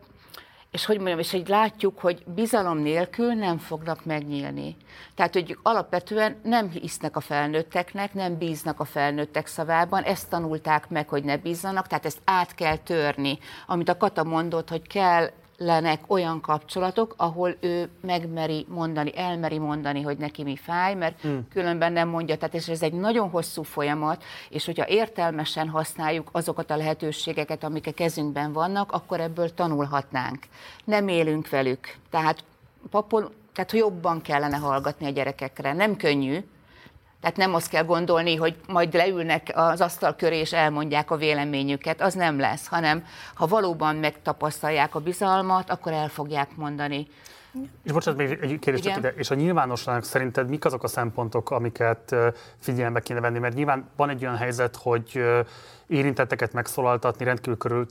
és 0.74 0.84
hogy 0.84 0.96
mondjam, 0.96 1.18
és 1.18 1.30
hogy 1.30 1.48
látjuk, 1.48 1.98
hogy 1.98 2.22
bizalom 2.26 2.78
nélkül 2.78 3.32
nem 3.32 3.58
fognak 3.58 4.04
megnyílni. 4.04 4.76
Tehát, 5.14 5.32
hogy 5.32 5.58
alapvetően 5.62 6.36
nem 6.42 6.70
hisznek 6.70 7.16
a 7.16 7.20
felnőtteknek, 7.20 8.14
nem 8.14 8.38
bíznak 8.38 8.80
a 8.80 8.84
felnőttek 8.84 9.46
szavában, 9.46 10.02
ezt 10.02 10.28
tanulták 10.28 10.88
meg, 10.88 11.08
hogy 11.08 11.24
ne 11.24 11.36
bízzanak, 11.36 11.86
tehát 11.86 12.06
ezt 12.06 12.20
át 12.24 12.54
kell 12.54 12.76
törni. 12.76 13.38
Amit 13.66 13.88
a 13.88 13.96
Kata 13.96 14.24
mondott, 14.24 14.68
hogy 14.68 14.86
kell 14.86 15.30
lenek 15.56 16.00
olyan 16.06 16.40
kapcsolatok, 16.40 17.14
ahol 17.16 17.56
ő 17.60 17.88
megmeri 18.00 18.66
mondani, 18.68 19.18
elmeri 19.18 19.58
mondani, 19.58 20.02
hogy 20.02 20.16
neki 20.16 20.42
mi 20.42 20.56
fáj, 20.56 20.94
mert 20.94 21.20
hmm. 21.20 21.48
különben 21.48 21.92
nem 21.92 22.08
mondja. 22.08 22.36
Tehát 22.36 22.68
ez 22.68 22.82
egy 22.82 22.92
nagyon 22.92 23.30
hosszú 23.30 23.62
folyamat, 23.62 24.24
és 24.48 24.64
hogyha 24.64 24.88
értelmesen 24.88 25.68
használjuk 25.68 26.28
azokat 26.32 26.70
a 26.70 26.76
lehetőségeket, 26.76 27.64
amik 27.64 27.86
a 27.86 27.92
kezünkben 27.92 28.52
vannak, 28.52 28.92
akkor 28.92 29.20
ebből 29.20 29.54
tanulhatnánk. 29.54 30.42
Nem 30.84 31.08
élünk 31.08 31.48
velük. 31.48 31.94
Tehát 32.10 32.44
papol, 32.90 33.30
tehát 33.52 33.72
jobban 33.72 34.20
kellene 34.20 34.56
hallgatni 34.56 35.06
a 35.06 35.10
gyerekekre. 35.10 35.72
Nem 35.72 35.96
könnyű, 35.96 36.44
tehát 37.24 37.38
nem 37.38 37.54
azt 37.54 37.68
kell 37.68 37.84
gondolni, 37.84 38.36
hogy 38.36 38.56
majd 38.66 38.94
leülnek 38.94 39.52
az 39.54 39.80
asztal 39.80 40.14
köré 40.14 40.38
és 40.38 40.52
elmondják 40.52 41.10
a 41.10 41.16
véleményüket, 41.16 42.00
az 42.00 42.14
nem 42.14 42.38
lesz, 42.38 42.66
hanem 42.66 43.04
ha 43.34 43.46
valóban 43.46 43.96
megtapasztalják 43.96 44.94
a 44.94 45.00
bizalmat, 45.00 45.70
akkor 45.70 45.92
el 45.92 46.08
fogják 46.08 46.56
mondani. 46.56 47.06
És 47.82 47.92
bocsánat, 47.92 48.20
még 48.20 48.38
egy 48.42 48.58
kérdés 48.58 48.84
csak 48.84 48.96
ide. 48.96 49.08
És 49.08 49.30
a 49.30 49.34
nyilvánosságnak 49.34 50.04
szerinted 50.04 50.48
mik 50.48 50.64
azok 50.64 50.82
a 50.82 50.88
szempontok, 50.88 51.50
amiket 51.50 52.14
figyelembe 52.58 53.00
kéne 53.00 53.20
venni? 53.20 53.38
Mert 53.38 53.54
nyilván 53.54 53.88
van 53.96 54.08
egy 54.08 54.24
olyan 54.24 54.36
helyzet, 54.36 54.76
hogy 54.76 55.24
érintetteket 55.86 56.52
megszólaltatni 56.52 57.24
rendkívül 57.24 57.56
körül, 57.56 57.86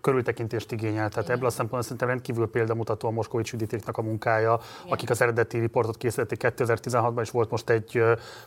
körültekintést 0.00 0.72
igényel. 0.72 1.08
Tehát 1.08 1.28
ebből 1.28 1.46
a 1.46 1.50
szempontból 1.50 1.82
szerintem 1.82 2.08
rendkívül 2.08 2.50
példamutató 2.50 3.08
a 3.08 3.10
Moskovics 3.10 3.52
Juditéknak 3.52 3.98
a 3.98 4.02
munkája, 4.02 4.60
Igen. 4.80 4.92
akik 4.92 5.10
az 5.10 5.20
eredeti 5.20 5.58
riportot 5.58 5.96
készítették 5.96 6.40
2016-ban, 6.56 7.20
és 7.20 7.30
volt 7.30 7.50
most 7.50 7.70
egy 7.70 8.02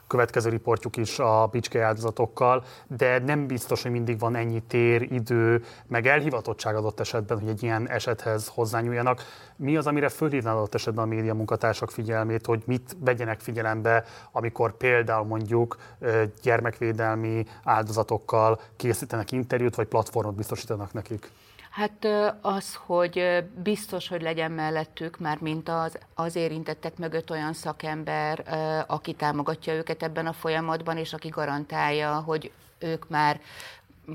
következő 0.08 0.50
riportjuk 0.50 0.98
is 0.98 1.20
a 1.20 1.48
bicskei 1.52 1.82
áldozatokkal, 1.82 2.64
de 2.88 3.20
nem 3.20 3.48
biztos, 3.48 3.82
hogy 3.82 3.91
mindig 3.91 4.20
van 4.20 4.36
ennyi 4.36 4.62
tér, 4.68 5.02
idő, 5.02 5.64
meg 5.88 6.08
elhivatottság 6.08 6.76
adott 6.76 7.00
esetben, 7.00 7.39
hogy 7.39 7.50
egy 7.50 7.64
ilyen 7.64 7.89
esethez 7.89 8.48
hozzányúljanak. 8.48 9.22
Mi 9.56 9.78
az, 9.78 9.88
amire 9.88 10.10
fölhívnál 10.10 10.56
adott 10.56 10.74
esetben 10.74 11.04
a 11.04 11.08
média 11.08 11.34
munkatársak 11.34 11.91
figyelmét, 11.91 12.46
hogy 12.46 12.64
mit 12.66 12.96
vegyenek 13.00 13.39
figyelembe, 13.39 14.04
amikor 14.32 14.78
például 14.78 15.26
mondjuk 15.26 15.78
gyermekvédelmi 16.41 17.46
áldozatokkal 17.64 18.60
készítenek 18.84 19.32
interjút, 19.32 19.76
vagy 19.76 19.88
platformot 19.88 20.36
biztosítanak 20.36 20.94
nekik? 20.94 21.32
Hát 21.70 22.08
az, 22.42 22.76
hogy 22.86 23.44
biztos, 23.64 24.08
hogy 24.08 24.22
legyen 24.22 24.52
mellettük, 24.52 25.20
már 25.20 25.38
mint 25.42 25.70
az, 25.70 25.98
az 26.14 26.36
érintettek 26.36 26.98
mögött 26.98 27.32
olyan 27.32 27.54
szakember, 27.54 28.44
aki 28.88 29.14
támogatja 29.14 29.74
őket 29.74 30.04
ebben 30.04 30.26
a 30.26 30.34
folyamatban, 30.34 30.98
és 30.98 31.14
aki 31.14 31.28
garantálja, 31.28 32.16
hogy 32.16 32.52
ők 32.80 33.10
már 33.10 33.40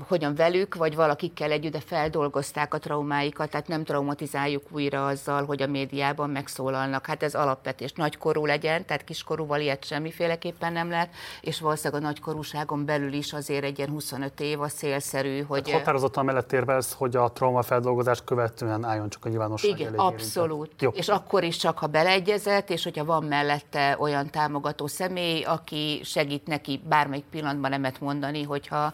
hogyan 0.07 0.35
velük, 0.35 0.75
vagy 0.75 0.95
valakikkel 0.95 1.51
együtt, 1.51 1.71
de 1.71 1.79
feldolgozták 1.79 2.73
a 2.73 2.77
traumáikat, 2.77 3.49
tehát 3.49 3.67
nem 3.67 3.83
traumatizáljuk 3.83 4.63
újra 4.71 5.07
azzal, 5.07 5.45
hogy 5.45 5.61
a 5.61 5.67
médiában 5.67 6.29
megszólalnak. 6.29 7.05
Hát 7.05 7.23
ez 7.23 7.35
alapvetés. 7.35 7.91
Nagykorú 7.91 8.45
legyen, 8.45 8.85
tehát 8.85 9.03
kiskorúval 9.03 9.59
ilyet 9.59 9.85
semmiféleképpen 9.85 10.73
nem 10.73 10.89
lehet, 10.89 11.09
és 11.41 11.59
valószínűleg 11.59 12.01
a 12.01 12.05
nagykorúságon 12.05 12.85
belül 12.85 13.13
is 13.13 13.33
azért 13.33 13.63
egy 13.63 13.77
ilyen 13.77 13.89
25 13.89 14.39
év 14.39 14.61
a 14.61 14.67
szélszerű, 14.67 15.41
hogy... 15.41 15.69
Hát 15.69 15.79
határozottan 15.79 16.25
mellett 16.25 16.53
érvelsz, 16.53 16.93
hogy 16.93 17.15
a 17.15 17.31
traumafeldolgozást 17.31 18.23
követően 18.23 18.85
álljon 18.85 19.09
csak 19.09 19.25
a 19.25 19.29
nyilvánosság 19.29 19.79
Igen, 19.79 19.93
abszolút. 19.93 20.71
Jó. 20.81 20.89
És 20.89 21.07
akkor 21.07 21.43
is 21.43 21.57
csak, 21.57 21.77
ha 21.77 21.87
beleegyezett, 21.87 22.69
és 22.69 22.83
hogyha 22.83 23.05
van 23.05 23.23
mellette 23.23 23.95
olyan 23.99 24.29
támogató 24.29 24.87
személy, 24.87 25.43
aki 25.43 26.01
segít 26.03 26.47
neki 26.47 26.81
bármelyik 26.87 27.25
pillanatban 27.31 27.69
nemet 27.69 27.99
mondani, 27.99 28.43
hogyha 28.43 28.93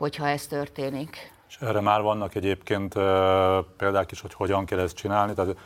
hogyha 0.00 0.28
ez 0.28 0.46
történik. 0.46 1.32
És 1.48 1.56
erre 1.60 1.80
már 1.80 2.02
vannak 2.02 2.34
egyébként 2.34 2.94
példák 3.76 4.10
is, 4.10 4.20
hogy 4.20 4.34
hogyan 4.34 4.64
kell 4.64 4.78
ezt 4.78 4.96
csinálni. 4.96 5.34
Tehát 5.34 5.56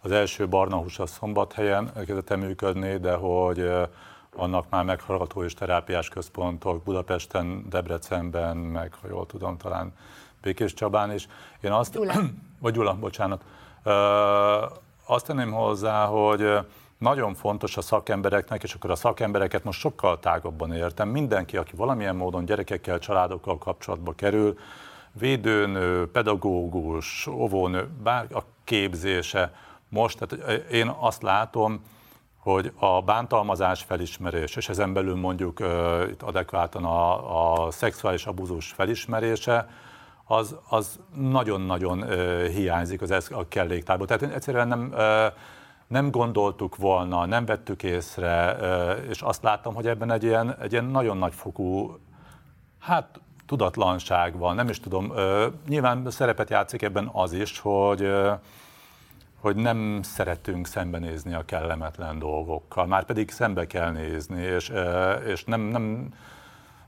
az 0.00 0.10
első 0.10 0.48
barna 0.48 0.76
hús 0.76 0.98
a 0.98 1.06
szombathelyen 1.06 1.92
kezdett 1.94 2.36
működni, 2.36 2.96
de 2.98 3.14
hogy 3.14 3.70
vannak 4.36 4.66
már 4.70 4.84
meghallgató 4.84 5.44
és 5.44 5.54
terápiás 5.54 6.08
központok 6.08 6.82
Budapesten, 6.82 7.68
Debrecenben, 7.68 8.56
meg 8.56 8.94
ha 9.00 9.08
jól 9.08 9.26
tudom, 9.26 9.56
talán 9.56 9.92
Békés 10.42 10.74
Csabán 10.74 11.12
is. 11.12 11.28
Én 11.60 11.72
azt, 11.72 11.92
Gyula. 11.92 12.14
vagy 12.62 12.72
Gyula, 12.72 12.94
bocsánat. 12.94 13.44
Azt 15.06 15.26
tenném 15.26 15.52
hozzá, 15.52 16.04
hogy 16.04 16.58
nagyon 17.02 17.34
fontos 17.34 17.76
a 17.76 17.80
szakembereknek, 17.80 18.62
és 18.62 18.74
akkor 18.74 18.90
a 18.90 18.94
szakembereket 18.94 19.64
most 19.64 19.78
sokkal 19.78 20.18
tágabban 20.18 20.72
értem. 20.72 21.08
Mindenki, 21.08 21.56
aki 21.56 21.76
valamilyen 21.76 22.16
módon 22.16 22.44
gyerekekkel, 22.44 22.98
családokkal 22.98 23.58
kapcsolatba 23.58 24.12
kerül, 24.12 24.58
védőnő, 25.12 26.10
pedagógus, 26.10 27.26
óvónő, 27.26 27.88
bár 28.02 28.26
a 28.30 28.40
képzése 28.64 29.54
most, 29.88 30.18
tehát 30.18 30.62
én 30.70 30.88
azt 30.98 31.22
látom, 31.22 31.84
hogy 32.38 32.72
a 32.78 33.02
bántalmazás 33.02 33.82
felismerés, 33.82 34.56
és 34.56 34.68
ezen 34.68 34.92
belül 34.92 35.16
mondjuk 35.16 35.60
uh, 35.60 35.68
itt 36.10 36.22
adekvátan 36.22 36.84
a, 36.84 37.64
a 37.64 37.70
szexuális 37.70 38.26
abúzus 38.26 38.70
felismerése, 38.70 39.68
az, 40.24 40.56
az 40.68 41.00
nagyon-nagyon 41.14 41.98
uh, 41.98 42.46
hiányzik 42.46 43.02
az 43.02 43.30
a 43.30 43.48
kelléktárból. 43.48 44.06
Tehát 44.06 44.34
egyszerűen 44.34 44.68
nem, 44.68 44.92
uh, 44.92 45.32
nem 45.92 46.10
gondoltuk 46.10 46.76
volna, 46.76 47.26
nem 47.26 47.44
vettük 47.44 47.82
észre, 47.82 48.56
és 49.08 49.20
azt 49.20 49.42
láttam, 49.42 49.74
hogy 49.74 49.86
ebben 49.86 50.10
egy 50.10 50.24
ilyen, 50.24 50.56
egy 50.60 50.72
ilyen 50.72 50.84
nagyon 50.84 51.16
nagyfokú, 51.16 51.98
hát 52.80 53.20
tudatlanság 53.46 54.38
van, 54.38 54.54
nem 54.54 54.68
is 54.68 54.80
tudom, 54.80 55.12
nyilván 55.68 56.10
szerepet 56.10 56.50
játszik 56.50 56.82
ebben 56.82 57.10
az 57.12 57.32
is, 57.32 57.58
hogy 57.58 58.12
hogy 59.40 59.56
nem 59.56 60.00
szeretünk 60.02 60.66
szembenézni 60.66 61.34
a 61.34 61.44
kellemetlen 61.44 62.18
dolgokkal, 62.18 62.86
már 62.86 63.04
pedig 63.04 63.30
szembe 63.30 63.66
kell 63.66 63.90
nézni, 63.90 64.42
és, 64.42 64.72
és 65.26 65.44
nem, 65.44 65.60
nem, 65.60 66.08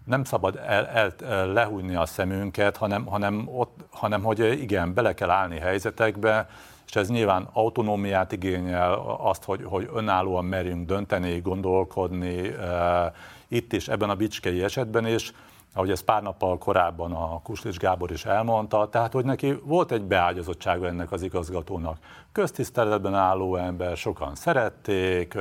nem 0.05 0.25
szabad 0.25 0.61
el, 0.67 0.87
el, 0.87 1.13
lehújni 1.53 1.95
a 1.95 2.07
szemünket, 2.07 2.77
hanem, 2.77 3.07
hanem, 3.07 3.49
ott, 3.53 3.85
hanem 3.91 4.23
hogy 4.23 4.61
igen, 4.61 4.95
bele 4.95 5.15
kell 5.15 5.31
állni 5.31 5.59
helyzetekbe, 5.59 6.49
és 6.87 6.97
ez 6.97 7.09
nyilván 7.09 7.49
autonómiát 7.53 8.33
igényel, 8.33 8.93
azt, 9.19 9.45
hogy, 9.45 9.61
hogy 9.65 9.91
önállóan 9.95 10.45
merjünk 10.45 10.87
dönteni, 10.87 11.41
gondolkodni, 11.41 12.49
e, 12.49 13.13
itt 13.49 13.73
is, 13.73 13.89
ebben 13.89 14.11
a 14.11 14.15
bicskei 14.15 14.63
esetben 14.63 15.07
is, 15.07 15.33
ahogy 15.75 15.91
ezt 15.91 16.05
pár 16.05 16.23
nappal 16.23 16.59
korábban 16.59 17.13
a 17.13 17.41
Kuslics 17.43 17.77
Gábor 17.77 18.11
is 18.11 18.25
elmondta, 18.25 18.89
tehát 18.89 19.13
hogy 19.13 19.25
neki 19.25 19.61
volt 19.63 19.93
egy 19.93 20.03
beágyazottsága 20.03 20.87
ennek 20.87 21.13
az 21.13 21.23
igazgatónak. 21.23 21.99
Köztiszteletben 22.33 23.15
álló 23.15 23.57
ember, 23.57 23.97
sokan 23.97 24.35
szerették, 24.35 25.35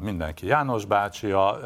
mindenki 0.00 0.46
János 0.46 0.84
bácsia, 0.84 1.58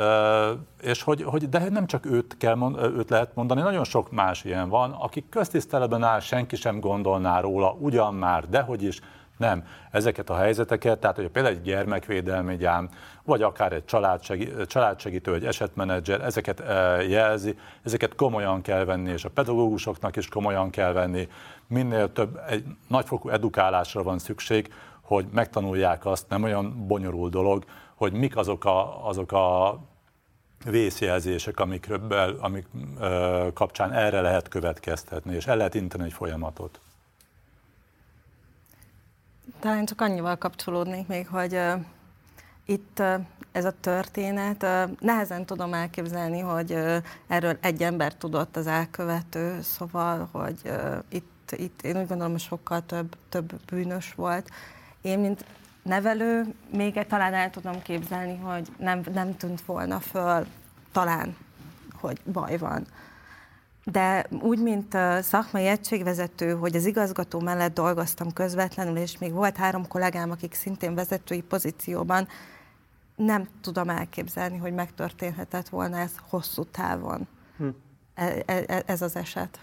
és 0.83 1.03
hogy, 1.03 1.23
hogy 1.23 1.49
de 1.49 1.69
nem 1.69 1.87
csak 1.87 2.07
őt, 2.07 2.37
kell, 2.37 2.57
őt 2.97 3.11
lehet 3.11 3.35
mondani, 3.35 3.61
nagyon 3.61 3.85
sok 3.85 4.11
más 4.11 4.45
ilyen 4.45 4.69
van, 4.69 4.93
akik 4.93 5.29
köztiszteletben 5.29 6.03
áll, 6.03 6.21
senki 6.21 6.57
sem 6.57 6.81
gondolná 6.81 7.41
róla, 7.41 7.77
ugyan 7.79 8.15
már, 8.15 8.49
dehogy 8.49 8.83
is, 8.83 9.01
nem. 9.37 9.65
Ezeket 9.91 10.31
a 10.31 10.37
helyzeteket, 10.37 10.99
tehát 10.99 11.17
hogy 11.17 11.29
például 11.29 11.55
egy 11.55 11.63
gyermekvédelmi 11.63 12.57
gyám, 12.57 12.89
vagy 13.25 13.43
akár 13.43 13.73
egy 13.73 13.85
családsegítő, 14.67 15.35
egy 15.35 15.45
esetmenedzser, 15.45 16.21
ezeket 16.21 16.63
jelzi, 17.09 17.59
ezeket 17.83 18.15
komolyan 18.15 18.63
kell 18.63 18.85
venni, 18.85 19.11
és 19.11 19.25
a 19.25 19.31
pedagógusoknak 19.31 20.17
is 20.17 20.29
komolyan 20.29 20.71
kell 20.71 20.93
venni. 20.93 21.29
Minél 21.67 22.13
több, 22.13 22.41
egy 22.49 22.65
nagyfokú 22.89 23.29
edukálásra 23.29 24.03
van 24.03 24.19
szükség, 24.19 24.73
hogy 25.01 25.27
megtanulják 25.33 26.07
azt, 26.07 26.29
nem 26.29 26.43
olyan 26.43 26.87
bonyolult 26.87 27.33
dolog, 27.33 27.65
hogy 27.97 28.13
mik 28.13 28.37
azok 28.37 28.65
a, 28.65 29.07
azok 29.09 29.33
a 29.33 29.79
vészjelzések, 30.65 31.61
amikről, 31.61 32.39
amik 32.41 32.67
ö, 33.01 33.49
kapcsán 33.55 33.93
erre 33.93 34.21
lehet 34.21 34.49
következtetni, 34.49 35.35
és 35.35 35.47
el 35.47 35.57
lehet 35.57 35.75
inteni 35.75 36.05
egy 36.05 36.13
folyamatot. 36.13 36.81
Talán 39.61 39.85
csak 39.85 40.01
annyival 40.01 40.37
kapcsolódnék 40.37 41.07
még, 41.07 41.29
hogy 41.29 41.61
itt 42.65 43.03
ez 43.53 43.65
a 43.65 43.73
történet, 43.81 44.67
nehezen 45.01 45.47
tudom 45.47 45.75
elképzelni, 45.75 46.41
hogy 46.41 46.79
erről 47.27 47.59
egy 47.61 47.83
ember 47.83 48.15
tudott 48.15 48.57
az 48.57 48.67
elkövető, 48.67 49.63
szóval, 49.63 50.29
hogy 50.33 50.61
itt, 51.09 51.51
itt 51.51 51.83
én 51.83 51.97
úgy 51.97 52.07
gondolom, 52.07 52.33
hogy 52.33 52.41
sokkal 52.41 52.87
több, 52.87 53.17
több 53.29 53.53
bűnös 53.67 54.15
volt. 54.15 54.51
Én, 55.01 55.19
mint 55.19 55.45
nevelő, 55.87 56.55
még 56.73 57.07
talán 57.09 57.35
el 57.35 57.51
tudom 57.51 57.83
képzelni, 57.83 58.37
hogy 58.37 58.69
nem, 58.79 59.03
nem 59.13 59.37
tűnt 59.37 59.63
volna 59.63 60.01
föl, 60.01 60.47
talán, 60.93 61.37
hogy 62.01 62.21
baj 62.33 62.57
van. 62.57 62.87
De 63.85 64.27
úgy, 64.41 64.63
mint 64.63 64.97
szakmai 65.21 65.67
egységvezető, 65.67 66.55
hogy 66.55 66.77
az 66.77 66.87
igazgató 66.87 67.41
mellett 67.41 67.75
dolgoztam 67.75 68.33
közvetlenül, 68.33 68.97
és 68.97 69.19
még 69.19 69.33
volt 69.33 69.57
három 69.57 69.89
kollégám, 69.89 70.31
akik 70.31 70.55
szintén 70.55 70.95
vezetői 70.95 71.41
pozícióban, 71.41 72.29
nem 73.17 73.49
tudom 73.61 73.89
elképzelni, 73.89 74.57
hogy 74.57 74.73
megtörténhetett 74.73 75.69
volna 75.69 75.99
ez 75.99 76.13
hosszú 76.29 76.65
távon. 76.65 77.27
Hm. 77.57 77.69
E, 78.15 78.43
e, 78.47 78.65
e, 78.67 78.83
ez 78.87 79.03
az 79.03 79.17
eset. 79.17 79.59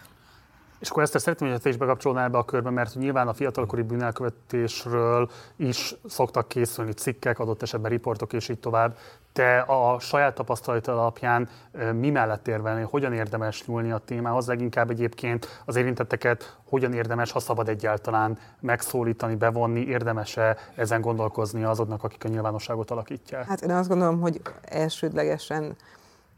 És 0.84 0.90
akkor 0.90 1.04
ezt 1.04 1.20
szeretném, 1.20 1.52
hogy 1.52 1.62
te 1.62 1.70
is 1.70 1.78
bekapcsolnál 1.78 2.26
ebbe 2.26 2.38
a 2.38 2.46
körbe, 2.46 2.70
mert 2.70 2.96
nyilván 2.96 3.28
a 3.28 3.34
fiatalkori 3.34 3.82
bűnelkövetésről 3.82 5.30
is 5.56 5.96
szoktak 6.06 6.48
készülni 6.48 6.92
cikkek, 6.92 7.40
adott 7.40 7.62
esetben 7.62 7.92
riportok 7.92 8.34
és 8.34 8.50
így 8.50 8.60
tovább. 8.60 8.98
Te 9.34 9.60
a 9.60 10.00
saját 10.00 10.36
tapasztalat 10.36 10.88
alapján 10.88 11.50
mi 11.94 12.10
mellett 12.10 12.48
érvelni, 12.48 12.82
hogyan 12.90 13.14
érdemes 13.14 13.66
nyúlni 13.66 13.92
a 13.92 13.98
témához, 13.98 14.48
leginkább 14.48 14.90
egyébként 14.90 15.62
az 15.66 15.76
érintetteket 15.76 16.58
hogyan 16.70 16.94
érdemes, 16.94 17.32
ha 17.32 17.40
szabad 17.40 17.70
egyáltalán 17.70 18.38
megszólítani, 18.60 19.36
bevonni, 19.36 19.86
érdemes-e 19.86 20.58
ezen 20.76 21.02
gondolkozni 21.02 21.64
azoknak, 21.64 22.04
akik 22.04 22.24
a 22.24 22.28
nyilvánosságot 22.28 22.92
alakítják? 22.92 23.46
Hát 23.46 23.62
én 23.62 23.72
azt 23.72 23.90
gondolom, 23.90 24.22
hogy 24.22 24.42
elsődlegesen 24.62 25.76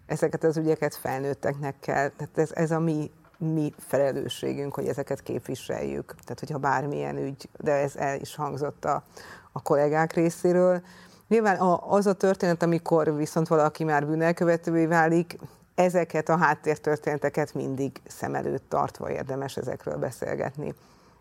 ezeket 0.06 0.44
az 0.44 0.58
ügyeket 0.58 0.96
felnőtteknek 0.96 1.76
kell, 1.80 2.10
tehát 2.10 2.38
ez, 2.38 2.52
ez 2.54 2.72
a 2.72 2.80
mi 2.80 3.12
mi 3.38 3.74
felelősségünk, 3.78 4.74
hogy 4.76 4.88
ezeket 4.88 5.22
képviseljük. 5.22 6.16
Tehát, 6.24 6.40
hogyha 6.40 6.58
bármilyen 6.58 7.18
ügy, 7.18 7.50
de 7.58 7.72
ez 7.72 7.96
el 7.96 8.20
is 8.20 8.36
hangzott 8.36 8.86
a, 8.86 9.04
a 9.52 9.62
kollégák 9.62 10.14
részéről. 10.14 10.82
Nyilván 11.28 11.58
az 11.88 12.06
a 12.06 12.14
történet, 12.14 12.64
amikor 12.64 13.16
viszont 13.16 13.48
valaki 13.48 13.84
már 13.84 14.06
bűnelkövetővé 14.06 14.86
válik, 14.86 15.38
ezeket 15.76 16.30
a 16.30 16.38
háttértörténeteket 16.38 17.54
mindig 17.54 18.02
szem 18.08 18.36
előtt 18.36 18.70
tartva 18.70 19.12
érdemes 19.12 19.58
ezekről 19.58 19.98
beszélgetni. 19.98 20.74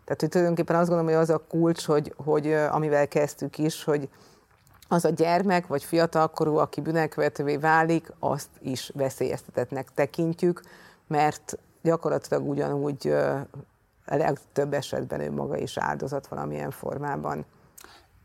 Tehát, 0.03 0.19
hogy 0.19 0.29
tulajdonképpen 0.29 0.75
azt 0.75 0.89
gondolom, 0.89 1.13
hogy 1.13 1.21
az 1.21 1.29
a 1.29 1.43
kulcs, 1.49 1.85
hogy, 1.85 2.13
hogy 2.17 2.53
amivel 2.53 3.07
kezdtük 3.07 3.57
is, 3.57 3.83
hogy 3.83 4.09
az 4.87 5.05
a 5.05 5.09
gyermek 5.09 5.67
vagy 5.67 5.83
fiatalkorú, 5.83 6.57
aki 6.57 6.81
bűnelkövetővé 6.81 7.57
válik, 7.57 8.11
azt 8.19 8.49
is 8.59 8.91
veszélyeztetetnek 8.93 9.87
tekintjük, 9.93 10.61
mert 11.07 11.57
gyakorlatilag 11.85 12.49
ugyanúgy 12.49 13.07
a 14.05 14.15
legtöbb 14.15 14.73
esetben 14.73 15.19
ő 15.19 15.31
maga 15.31 15.57
is 15.57 15.77
áldozat 15.77 16.27
valamilyen 16.27 16.71
formában. 16.71 17.45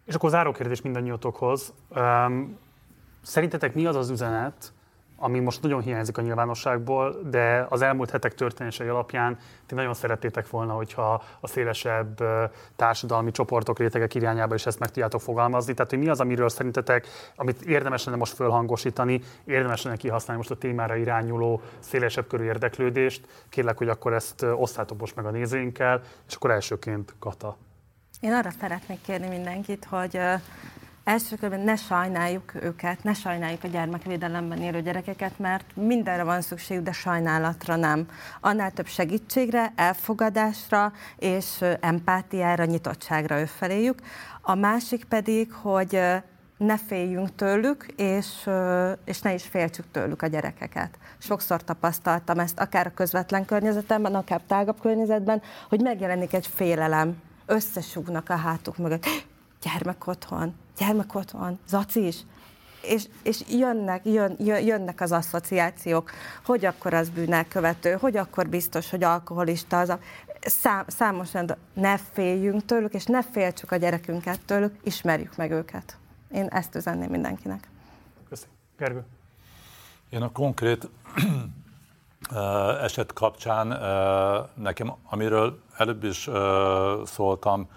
És 0.04 0.14
akkor 0.14 0.30
záró 0.30 0.52
kérdés 0.52 0.82
mindannyiatokhoz. 0.82 1.72
Szerintetek 3.22 3.74
mi 3.74 3.86
az 3.86 3.96
az 3.96 4.10
üzenet, 4.10 4.72
ami 5.22 5.38
most 5.38 5.62
nagyon 5.62 5.80
hiányzik 5.80 6.18
a 6.18 6.22
nyilvánosságból, 6.22 7.20
de 7.24 7.66
az 7.68 7.82
elmúlt 7.82 8.10
hetek 8.10 8.34
történései 8.34 8.88
alapján 8.88 9.38
ti 9.66 9.74
nagyon 9.74 9.94
szerettétek 9.94 10.50
volna, 10.50 10.72
hogyha 10.72 11.22
a 11.40 11.46
szélesebb 11.46 12.22
társadalmi 12.76 13.30
csoportok, 13.30 13.78
rétegek 13.78 14.14
irányába 14.14 14.54
is 14.54 14.66
ezt 14.66 14.78
meg 14.78 14.88
tudjátok 14.88 15.20
fogalmazni. 15.20 15.74
Tehát, 15.74 15.90
hogy 15.90 16.00
mi 16.00 16.08
az, 16.08 16.20
amiről 16.20 16.48
szerintetek, 16.48 17.06
amit 17.36 17.62
érdemes 17.62 18.04
lenne 18.04 18.16
most 18.16 18.34
fölhangosítani, 18.34 19.20
érdemes 19.44 19.82
lenne 19.82 19.96
kihasználni 19.96 20.42
most 20.42 20.54
a 20.54 20.58
témára 20.58 20.96
irányuló 20.96 21.60
szélesebb 21.78 22.26
körű 22.26 22.44
érdeklődést. 22.44 23.26
Kérlek, 23.48 23.78
hogy 23.78 23.88
akkor 23.88 24.12
ezt 24.12 24.42
osztátok 24.42 24.98
most 24.98 25.16
meg 25.16 25.24
a 25.24 25.30
nézőinkkel, 25.30 26.02
és 26.28 26.34
akkor 26.34 26.50
elsőként 26.50 27.14
Kata. 27.18 27.56
Én 28.20 28.32
arra 28.32 28.50
szeretnék 28.60 29.00
kérni 29.02 29.28
mindenkit, 29.28 29.84
hogy 29.84 30.20
elsősorban 31.04 31.60
ne 31.60 31.76
sajnáljuk 31.76 32.54
őket, 32.62 33.02
ne 33.02 33.14
sajnáljuk 33.14 33.64
a 33.64 33.68
gyermekvédelemben 33.68 34.62
élő 34.62 34.82
gyerekeket, 34.82 35.38
mert 35.38 35.64
mindenre 35.74 36.22
van 36.22 36.40
szükségük, 36.40 36.84
de 36.84 36.92
sajnálatra 36.92 37.76
nem. 37.76 38.06
Annál 38.40 38.70
több 38.70 38.86
segítségre, 38.86 39.72
elfogadásra 39.76 40.92
és 41.16 41.64
empátiára, 41.80 42.64
nyitottságra 42.64 43.40
őfeléjük. 43.40 43.98
A 44.40 44.54
másik 44.54 45.04
pedig, 45.04 45.52
hogy 45.52 46.00
ne 46.56 46.76
féljünk 46.76 47.34
tőlük, 47.34 47.86
és, 47.96 48.48
és 49.04 49.20
ne 49.20 49.34
is 49.34 49.42
féltsük 49.42 49.84
tőlük 49.90 50.22
a 50.22 50.26
gyerekeket. 50.26 50.98
Sokszor 51.18 51.64
tapasztaltam 51.64 52.38
ezt, 52.38 52.60
akár 52.60 52.86
a 52.86 52.94
közvetlen 52.94 53.44
környezetemben, 53.44 54.14
akár 54.14 54.40
tágabb 54.46 54.80
környezetben, 54.80 55.42
hogy 55.68 55.80
megjelenik 55.80 56.32
egy 56.32 56.46
félelem, 56.46 57.22
összesugnak 57.46 58.28
a 58.28 58.36
hátuk 58.36 58.76
mögött 58.76 59.06
gyermek 59.62 60.06
otthon, 60.06 60.54
gyermek 60.78 61.14
otthon, 61.14 61.58
zaci 61.66 62.06
is. 62.06 62.16
És, 62.82 63.04
és 63.22 63.42
jönnek, 63.48 64.04
jön, 64.04 64.36
jönnek 64.38 65.00
az 65.00 65.12
asszociációk, 65.12 66.10
hogy 66.44 66.64
akkor 66.64 66.94
az 66.94 67.08
bűnelkövető, 67.08 67.92
hogy 67.92 68.16
akkor 68.16 68.48
biztos, 68.48 68.90
hogy 68.90 69.02
alkoholista 69.02 69.78
az 69.78 69.88
a... 69.88 69.98
Szám, 70.40 70.84
számos 70.86 71.32
rend, 71.32 71.56
ne 71.72 71.96
féljünk 71.96 72.64
tőlük, 72.64 72.94
és 72.94 73.04
ne 73.04 73.22
féltsük 73.22 73.72
a 73.72 73.76
gyerekünket 73.76 74.40
tőlük, 74.44 74.74
ismerjük 74.82 75.36
meg 75.36 75.50
őket. 75.50 75.96
Én 76.32 76.46
ezt 76.46 76.74
üzenném 76.74 77.10
mindenkinek. 77.10 77.68
Köszönöm. 78.28 78.54
Gergő. 78.78 79.04
Én 80.08 80.22
a 80.22 80.32
konkrét 80.32 80.88
eset 82.82 83.12
kapcsán 83.12 83.66
nekem, 84.54 84.94
amiről 85.08 85.62
előbb 85.76 86.04
is 86.04 86.30
szóltam, 87.04 87.68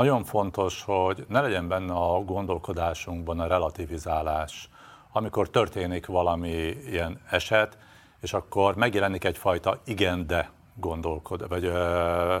nagyon 0.00 0.24
fontos, 0.24 0.82
hogy 0.82 1.24
ne 1.28 1.40
legyen 1.40 1.68
benne 1.68 1.92
a 1.92 2.20
gondolkodásunkban 2.24 3.40
a 3.40 3.46
relativizálás. 3.46 4.68
Amikor 5.12 5.50
történik 5.50 6.06
valami 6.06 6.50
ilyen 6.86 7.20
eset, 7.30 7.78
és 8.20 8.32
akkor 8.32 8.76
megjelenik 8.76 9.24
egyfajta 9.24 9.78
igen-de 9.84 10.50
gondolkod, 10.74 11.48
vagy 11.48 11.64
ö, 11.64 12.36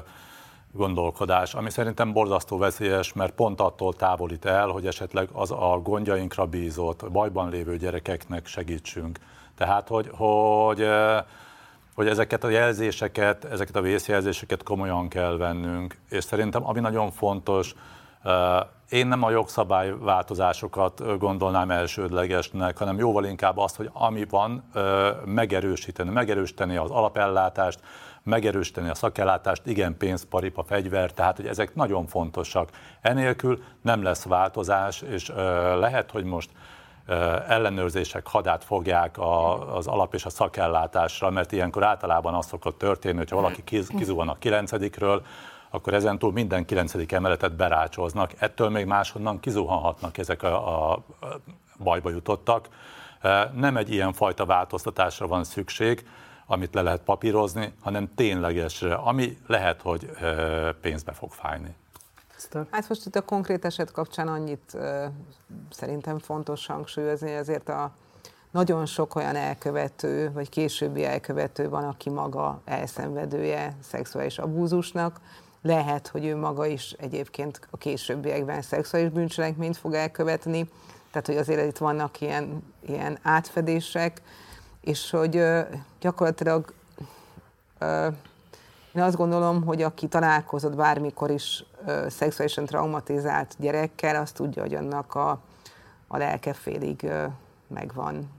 gondolkodás, 0.72 1.54
ami 1.54 1.70
szerintem 1.70 2.12
borzasztó 2.12 2.58
veszélyes, 2.58 3.12
mert 3.12 3.32
pont 3.32 3.60
attól 3.60 3.94
távolít 3.94 4.44
el, 4.44 4.68
hogy 4.68 4.86
esetleg 4.86 5.28
az 5.32 5.50
a 5.50 5.80
gondjainkra 5.82 6.46
bízott, 6.46 7.10
bajban 7.10 7.50
lévő 7.50 7.76
gyerekeknek 7.76 8.46
segítsünk. 8.46 9.18
Tehát, 9.56 9.88
hogy, 9.88 10.10
hogy 10.12 10.86
hogy 11.94 12.08
ezeket 12.08 12.44
a 12.44 12.48
jelzéseket, 12.48 13.44
ezeket 13.44 13.76
a 13.76 13.80
vészjelzéseket 13.80 14.62
komolyan 14.62 15.08
kell 15.08 15.36
vennünk, 15.36 15.96
és 16.08 16.24
szerintem 16.24 16.66
ami 16.66 16.80
nagyon 16.80 17.10
fontos, 17.10 17.74
én 18.88 19.06
nem 19.06 19.22
a 19.22 19.30
jogszabályváltozásokat 19.30 21.18
gondolnám 21.18 21.70
elsődlegesnek, 21.70 22.78
hanem 22.78 22.98
jóval 22.98 23.24
inkább 23.24 23.58
azt, 23.58 23.76
hogy 23.76 23.90
ami 23.92 24.24
van, 24.24 24.70
megerősíteni, 25.24 26.10
megerősíteni 26.10 26.76
az 26.76 26.90
alapellátást, 26.90 27.80
megerősíteni 28.22 28.88
a 28.88 28.94
szakellátást, 28.94 29.66
igen, 29.66 29.96
pénz, 29.96 30.24
paripa, 30.24 30.62
fegyver, 30.62 31.12
tehát 31.12 31.36
hogy 31.36 31.46
ezek 31.46 31.74
nagyon 31.74 32.06
fontosak. 32.06 32.68
Enélkül 33.00 33.62
nem 33.82 34.02
lesz 34.02 34.24
változás, 34.24 35.02
és 35.02 35.32
lehet, 35.78 36.10
hogy 36.10 36.24
most 36.24 36.50
ellenőrzések 37.48 38.26
hadát 38.26 38.64
fogják 38.64 39.18
a, 39.18 39.76
az 39.76 39.86
alap 39.86 40.14
és 40.14 40.24
a 40.24 40.30
szakellátásra, 40.30 41.30
mert 41.30 41.52
ilyenkor 41.52 41.84
általában 41.84 42.34
az 42.34 42.46
szokott 42.46 42.78
történni, 42.78 43.16
hogyha 43.16 43.36
valaki 43.36 43.64
kiz, 43.64 43.88
kizuhan 43.98 44.28
a 44.28 44.38
kilencedikről, 44.38 45.22
akkor 45.70 45.94
ezentúl 45.94 46.32
minden 46.32 46.64
kilencedik 46.64 47.12
emeletet 47.12 47.56
berácsoznak. 47.56 48.32
Ettől 48.38 48.68
még 48.68 48.86
máshonnan 48.86 49.40
kizuhanhatnak 49.40 50.18
ezek 50.18 50.42
a, 50.42 50.90
a 50.92 50.98
bajba 51.78 52.10
jutottak. 52.10 52.68
Nem 53.52 53.76
egy 53.76 53.92
ilyen 53.92 54.12
fajta 54.12 54.46
változtatásra 54.46 55.26
van 55.26 55.44
szükség, 55.44 56.06
amit 56.46 56.74
le 56.74 56.82
lehet 56.82 57.00
papírozni, 57.00 57.72
hanem 57.82 58.14
ténylegesre, 58.14 58.94
ami 58.94 59.38
lehet, 59.46 59.82
hogy 59.82 60.10
pénzbe 60.80 61.12
fog 61.12 61.32
fájni. 61.32 61.74
Eszter? 62.50 62.66
Hát 62.70 62.88
most 62.88 63.06
itt 63.06 63.16
a 63.16 63.22
konkrét 63.22 63.64
eset 63.64 63.92
kapcsán 63.92 64.28
annyit 64.28 64.72
uh, 64.74 65.04
szerintem 65.70 66.18
fontos 66.18 66.66
hangsúlyozni, 66.66 67.34
azért 67.34 67.68
a 67.68 67.92
nagyon 68.50 68.86
sok 68.86 69.14
olyan 69.14 69.36
elkövető, 69.36 70.32
vagy 70.32 70.48
későbbi 70.48 71.04
elkövető 71.04 71.68
van, 71.68 71.84
aki 71.84 72.10
maga 72.10 72.60
elszenvedője 72.64 73.76
szexuális 73.82 74.38
abúzusnak. 74.38 75.20
Lehet, 75.62 76.08
hogy 76.08 76.24
ő 76.24 76.36
maga 76.36 76.66
is 76.66 76.92
egyébként 76.92 77.60
a 77.70 77.76
későbbiekben 77.76 78.62
szexuális 78.62 79.10
bűncselekményt 79.10 79.76
fog 79.76 79.94
elkövetni, 79.94 80.68
tehát 81.10 81.26
hogy 81.26 81.36
azért 81.36 81.66
itt 81.66 81.78
vannak 81.78 82.20
ilyen, 82.20 82.62
ilyen 82.86 83.18
átfedések, 83.22 84.22
és 84.80 85.10
hogy 85.10 85.36
uh, 85.36 85.60
gyakorlatilag 86.00 86.72
uh, 87.80 88.14
én 88.94 89.02
azt 89.02 89.16
gondolom, 89.16 89.64
hogy 89.64 89.82
aki 89.82 90.06
találkozott 90.06 90.76
bármikor 90.76 91.30
is 91.30 91.64
ö, 91.86 92.06
szexuálisan 92.08 92.64
traumatizált 92.64 93.56
gyerekkel, 93.58 94.16
azt 94.16 94.34
tudja, 94.34 94.62
hogy 94.62 94.74
annak 94.74 95.14
a, 95.14 95.40
a 96.06 96.16
lelke 96.16 96.52
félig 96.52 97.10
meg 97.66 97.92
van 97.94 98.30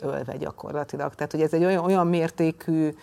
ölve 0.00 0.36
gyakorlatilag. 0.36 1.14
Tehát, 1.14 1.32
hogy 1.32 1.42
ez 1.42 1.52
egy 1.52 1.64
olyan, 1.64 1.84
olyan 1.84 2.06
mértékű 2.06 2.94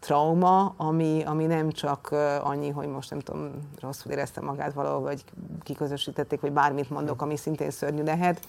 trauma, 0.00 0.74
ami, 0.76 1.22
ami 1.26 1.46
nem 1.46 1.70
csak 1.70 2.10
annyi, 2.42 2.70
hogy 2.70 2.86
most 2.86 3.10
nem 3.10 3.20
tudom, 3.20 3.50
rosszul 3.80 4.12
érezte 4.12 4.40
magát 4.40 4.72
valahol, 4.72 5.00
vagy 5.00 5.24
kiközösítették, 5.62 6.40
vagy 6.40 6.52
bármit 6.52 6.90
mondok, 6.90 7.22
ami 7.22 7.36
szintén 7.36 7.70
szörnyű 7.70 8.02
lehet, 8.02 8.46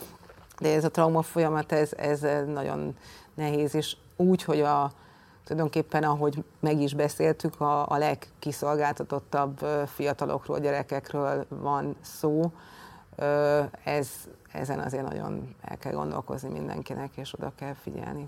de 0.59 0.73
ez 0.73 0.83
a 0.83 0.91
trauma 0.91 1.21
folyamat, 1.21 1.71
ez, 1.71 1.93
ez 1.93 2.25
nagyon 2.47 2.97
nehéz, 3.33 3.75
és 3.75 3.95
úgy, 4.15 4.43
hogy 4.43 4.61
a, 4.61 4.91
tulajdonképpen, 5.43 6.03
ahogy 6.03 6.43
meg 6.59 6.81
is 6.81 6.93
beszéltük, 6.93 7.61
a, 7.61 7.89
a 7.89 7.97
legkiszolgáltatottabb 7.97 9.57
fiatalokról, 9.85 10.59
gyerekekről 10.59 11.45
van 11.49 11.95
szó, 12.01 12.51
ez, 13.83 14.09
ezen 14.51 14.79
azért 14.79 15.07
nagyon 15.09 15.55
el 15.61 15.77
kell 15.77 15.91
gondolkozni 15.91 16.49
mindenkinek, 16.49 17.09
és 17.15 17.33
oda 17.33 17.51
kell 17.55 17.73
figyelni. 17.73 18.27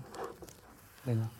Lina. 1.04 1.30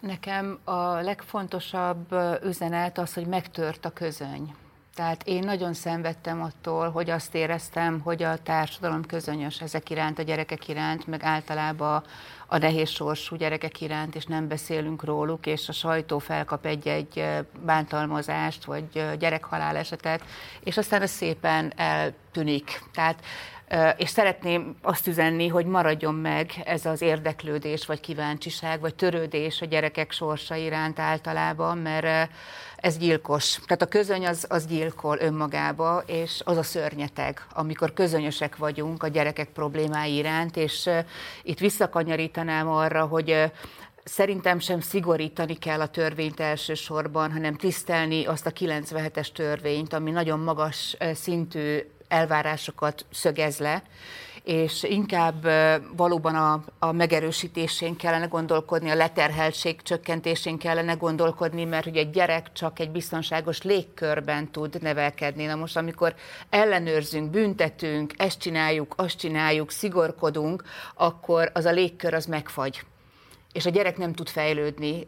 Nekem 0.00 0.58
a 0.64 0.80
legfontosabb 1.00 2.14
üzenet 2.44 2.98
az, 2.98 3.14
hogy 3.14 3.26
megtört 3.26 3.84
a 3.84 3.90
közöny. 3.90 4.54
Tehát 4.96 5.22
én 5.24 5.44
nagyon 5.44 5.74
szenvedtem 5.74 6.42
attól, 6.42 6.90
hogy 6.90 7.10
azt 7.10 7.34
éreztem, 7.34 8.00
hogy 8.00 8.22
a 8.22 8.36
társadalom 8.42 9.06
közönyös 9.06 9.60
ezek 9.60 9.90
iránt, 9.90 10.18
a 10.18 10.22
gyerekek 10.22 10.68
iránt, 10.68 11.06
meg 11.06 11.22
általában 11.22 12.02
a 12.46 12.58
nehéz 12.58 12.88
sorsú 12.88 13.36
gyerekek 13.36 13.80
iránt, 13.80 14.14
és 14.14 14.24
nem 14.24 14.48
beszélünk 14.48 15.04
róluk, 15.04 15.46
és 15.46 15.68
a 15.68 15.72
sajtó 15.72 16.18
felkap 16.18 16.66
egy-egy 16.66 17.24
bántalmazást, 17.64 18.64
vagy 18.64 19.16
gyerekhalálesetet, 19.18 20.22
és 20.60 20.76
aztán 20.76 21.02
ez 21.02 21.10
szépen 21.10 21.72
eltűnik. 21.76 22.82
Tehát 22.92 23.24
és 23.96 24.08
szeretném 24.08 24.76
azt 24.82 25.06
üzenni, 25.06 25.48
hogy 25.48 25.66
maradjon 25.66 26.14
meg 26.14 26.50
ez 26.64 26.86
az 26.86 27.02
érdeklődés, 27.02 27.86
vagy 27.86 28.00
kíváncsiság, 28.00 28.80
vagy 28.80 28.94
törődés 28.94 29.60
a 29.60 29.66
gyerekek 29.66 30.12
sorsa 30.12 30.54
iránt 30.54 30.98
általában, 30.98 31.78
mert 31.78 32.30
ez 32.76 32.98
gyilkos. 32.98 33.58
Tehát 33.66 33.82
a 33.82 33.86
közöny 33.86 34.26
az, 34.26 34.46
az 34.48 34.66
gyilkol 34.66 35.18
önmagába, 35.20 36.02
és 36.06 36.40
az 36.44 36.56
a 36.56 36.62
szörnyeteg, 36.62 37.46
amikor 37.52 37.92
közönyösek 37.92 38.56
vagyunk 38.56 39.02
a 39.02 39.08
gyerekek 39.08 39.48
problémái 39.48 40.14
iránt, 40.14 40.56
és 40.56 40.90
itt 41.42 41.58
visszakanyarítanám 41.58 42.68
arra, 42.68 43.04
hogy 43.04 43.50
Szerintem 44.08 44.58
sem 44.58 44.80
szigorítani 44.80 45.54
kell 45.54 45.80
a 45.80 45.86
törvényt 45.86 46.40
elsősorban, 46.40 47.32
hanem 47.32 47.54
tisztelni 47.54 48.24
azt 48.24 48.46
a 48.46 48.50
97-es 48.50 49.32
törvényt, 49.32 49.92
ami 49.92 50.10
nagyon 50.10 50.40
magas 50.40 50.96
szintű 51.14 51.78
elvárásokat 52.08 53.04
szögez 53.10 53.58
le, 53.58 53.82
és 54.46 54.82
inkább 54.82 55.48
valóban 55.96 56.34
a, 56.34 56.64
a 56.78 56.92
megerősítésén 56.92 57.96
kellene 57.96 58.26
gondolkodni, 58.26 58.90
a 58.90 58.94
leterheltség 58.94 59.82
csökkentésén 59.82 60.58
kellene 60.58 60.92
gondolkodni, 60.92 61.64
mert 61.64 61.86
ugye 61.86 62.00
egy 62.00 62.10
gyerek 62.10 62.52
csak 62.52 62.78
egy 62.78 62.90
biztonságos 62.90 63.62
légkörben 63.62 64.50
tud 64.50 64.82
nevelkedni. 64.82 65.44
Na 65.44 65.54
most, 65.54 65.76
amikor 65.76 66.14
ellenőrzünk, 66.50 67.30
büntetünk, 67.30 68.12
ezt 68.16 68.38
csináljuk, 68.38 68.94
azt 68.96 69.18
csináljuk, 69.18 69.70
szigorkodunk, 69.70 70.64
akkor 70.94 71.50
az 71.54 71.64
a 71.64 71.70
légkör 71.70 72.14
az 72.14 72.26
megfagy 72.26 72.84
és 73.56 73.66
a 73.66 73.70
gyerek 73.70 73.96
nem 73.96 74.12
tud 74.12 74.28
fejlődni 74.28 75.06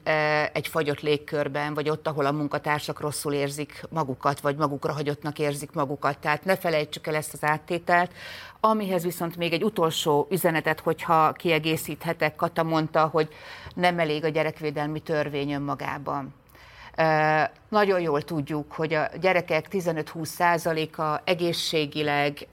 egy 0.52 0.66
fagyott 0.66 1.00
légkörben, 1.00 1.74
vagy 1.74 1.88
ott, 1.88 2.06
ahol 2.06 2.26
a 2.26 2.32
munkatársak 2.32 3.00
rosszul 3.00 3.32
érzik 3.32 3.82
magukat, 3.90 4.40
vagy 4.40 4.56
magukra 4.56 4.92
hagyottnak 4.92 5.38
érzik 5.38 5.72
magukat. 5.72 6.18
Tehát 6.18 6.44
ne 6.44 6.56
felejtsük 6.56 7.06
el 7.06 7.14
ezt 7.14 7.32
az 7.32 7.44
áttételt. 7.44 8.12
Amihez 8.60 9.02
viszont 9.04 9.36
még 9.36 9.52
egy 9.52 9.64
utolsó 9.64 10.26
üzenetet, 10.30 10.80
hogyha 10.80 11.32
kiegészíthetek, 11.32 12.36
Kata 12.36 12.62
mondta, 12.62 13.06
hogy 13.06 13.28
nem 13.74 13.98
elég 13.98 14.24
a 14.24 14.28
gyerekvédelmi 14.28 15.00
törvény 15.00 15.52
önmagában. 15.52 16.34
Nagyon 17.68 18.00
jól 18.00 18.22
tudjuk, 18.22 18.72
hogy 18.72 18.94
a 18.94 19.08
gyerekek 19.20 19.66
15-20 19.70 20.24
százaléka 20.24 21.22
egészségileg 21.24 22.46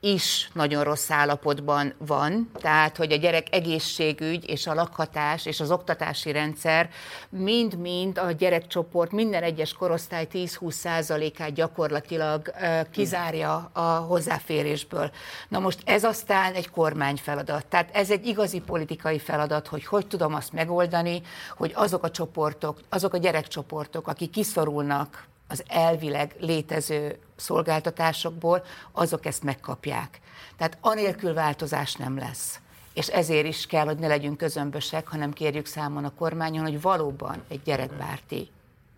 is 0.00 0.50
nagyon 0.52 0.84
rossz 0.84 1.10
állapotban 1.10 1.94
van, 1.98 2.50
tehát 2.54 2.96
hogy 2.96 3.12
a 3.12 3.16
gyerek 3.16 3.46
egészségügy 3.54 4.48
és 4.48 4.66
a 4.66 4.74
lakhatás 4.74 5.46
és 5.46 5.60
az 5.60 5.70
oktatási 5.70 6.32
rendszer 6.32 6.90
mind-mind 7.28 8.18
a 8.18 8.30
gyerekcsoport 8.30 9.12
minden 9.12 9.42
egyes 9.42 9.72
korosztály 9.72 10.26
10-20 10.32 10.70
százalékát 10.70 11.52
gyakorlatilag 11.52 12.52
kizárja 12.90 13.70
a 13.72 13.80
hozzáférésből. 13.80 15.10
Na 15.48 15.58
most 15.58 15.82
ez 15.84 16.04
aztán 16.04 16.54
egy 16.54 16.70
kormány 16.70 17.16
feladat. 17.16 17.66
Tehát 17.66 17.90
ez 17.92 18.10
egy 18.10 18.26
igazi 18.26 18.60
politikai 18.60 19.18
feladat, 19.18 19.66
hogy 19.66 19.86
hogy 19.86 20.06
tudom 20.06 20.34
azt 20.34 20.52
megoldani, 20.52 21.22
hogy 21.56 21.72
azok 21.74 22.04
a 22.04 22.10
csoportok, 22.10 22.80
azok 22.88 23.14
a 23.14 23.18
gyerekcsoportok, 23.18 24.08
akik 24.08 24.30
kiszorulnak 24.30 25.27
az 25.48 25.62
elvileg 25.66 26.34
létező 26.38 27.18
szolgáltatásokból, 27.36 28.62
azok 28.92 29.26
ezt 29.26 29.42
megkapják. 29.42 30.20
Tehát 30.56 30.78
anélkül 30.80 31.34
változás 31.34 31.94
nem 31.94 32.18
lesz. 32.18 32.60
És 32.92 33.08
ezért 33.08 33.46
is 33.46 33.66
kell, 33.66 33.84
hogy 33.84 33.98
ne 33.98 34.06
legyünk 34.06 34.36
közömbösek, 34.36 35.08
hanem 35.08 35.32
kérjük 35.32 35.66
számon 35.66 36.04
a 36.04 36.14
kormányon, 36.14 36.62
hogy 36.62 36.80
valóban 36.80 37.42
egy 37.48 37.62
gyerekbárti 37.62 38.50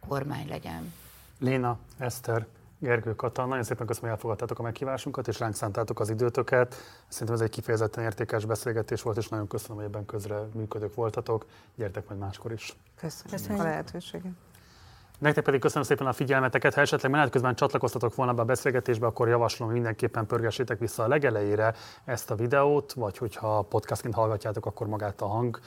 kormány 0.09 0.49
legyen. 0.49 0.93
Léna, 1.39 1.79
Eszter, 1.99 2.47
Gergő 2.79 3.15
Kata, 3.15 3.45
nagyon 3.45 3.65
szépen 3.65 3.87
köszönöm, 3.87 4.09
hogy 4.09 4.19
elfogadtátok 4.19 4.59
a 4.59 4.63
meghívásunkat, 4.63 5.29
és 5.29 5.39
ránk 5.39 5.55
szántátok 5.55 6.01
az 6.01 6.11
időtöket. 6.11 6.75
Szerintem 7.09 7.37
ez 7.37 7.41
egy 7.41 7.51
kifejezetten 7.51 8.05
értékes 8.05 8.45
beszélgetés 8.45 9.03
volt, 9.03 9.17
és 9.17 9.29
nagyon 9.29 9.47
köszönöm, 9.47 9.77
hogy 9.77 9.87
ebben 9.87 10.07
közre 10.07 10.37
működők 10.55 10.95
voltatok. 10.95 11.47
Gyertek 11.75 12.09
majd 12.09 12.21
máskor 12.21 12.53
is. 12.53 12.77
Köszönöm, 13.01 13.33
köszönöm. 13.33 13.61
a 13.61 13.63
lehetőséget. 13.63 14.33
Nektek 15.21 15.45
pedig 15.45 15.61
köszönöm 15.61 15.83
szépen 15.83 16.07
a 16.07 16.13
figyelmeteket. 16.13 16.75
Ha 16.75 16.81
esetleg 16.81 17.11
menet 17.11 17.31
közben 17.31 17.55
csatlakoztatok 17.55 18.15
volna 18.15 18.35
be 18.35 18.43
a 18.43 18.45
beszélgetésbe, 18.45 19.07
akkor 19.07 19.29
javaslom, 19.29 19.67
hogy 19.69 19.77
mindenképpen 19.77 20.27
pörgessétek 20.27 20.79
vissza 20.79 21.03
a 21.03 21.09
legelejére 21.09 21.75
ezt 22.05 22.31
a 22.31 22.35
videót, 22.35 22.93
vagy 22.93 23.19
hogyha 23.19 23.63
podcastként 23.63 24.15
hallgatjátok, 24.15 24.67
akkor 24.67 24.87
magát 24.87 25.21
a 25.21 25.27
hang 25.27 25.61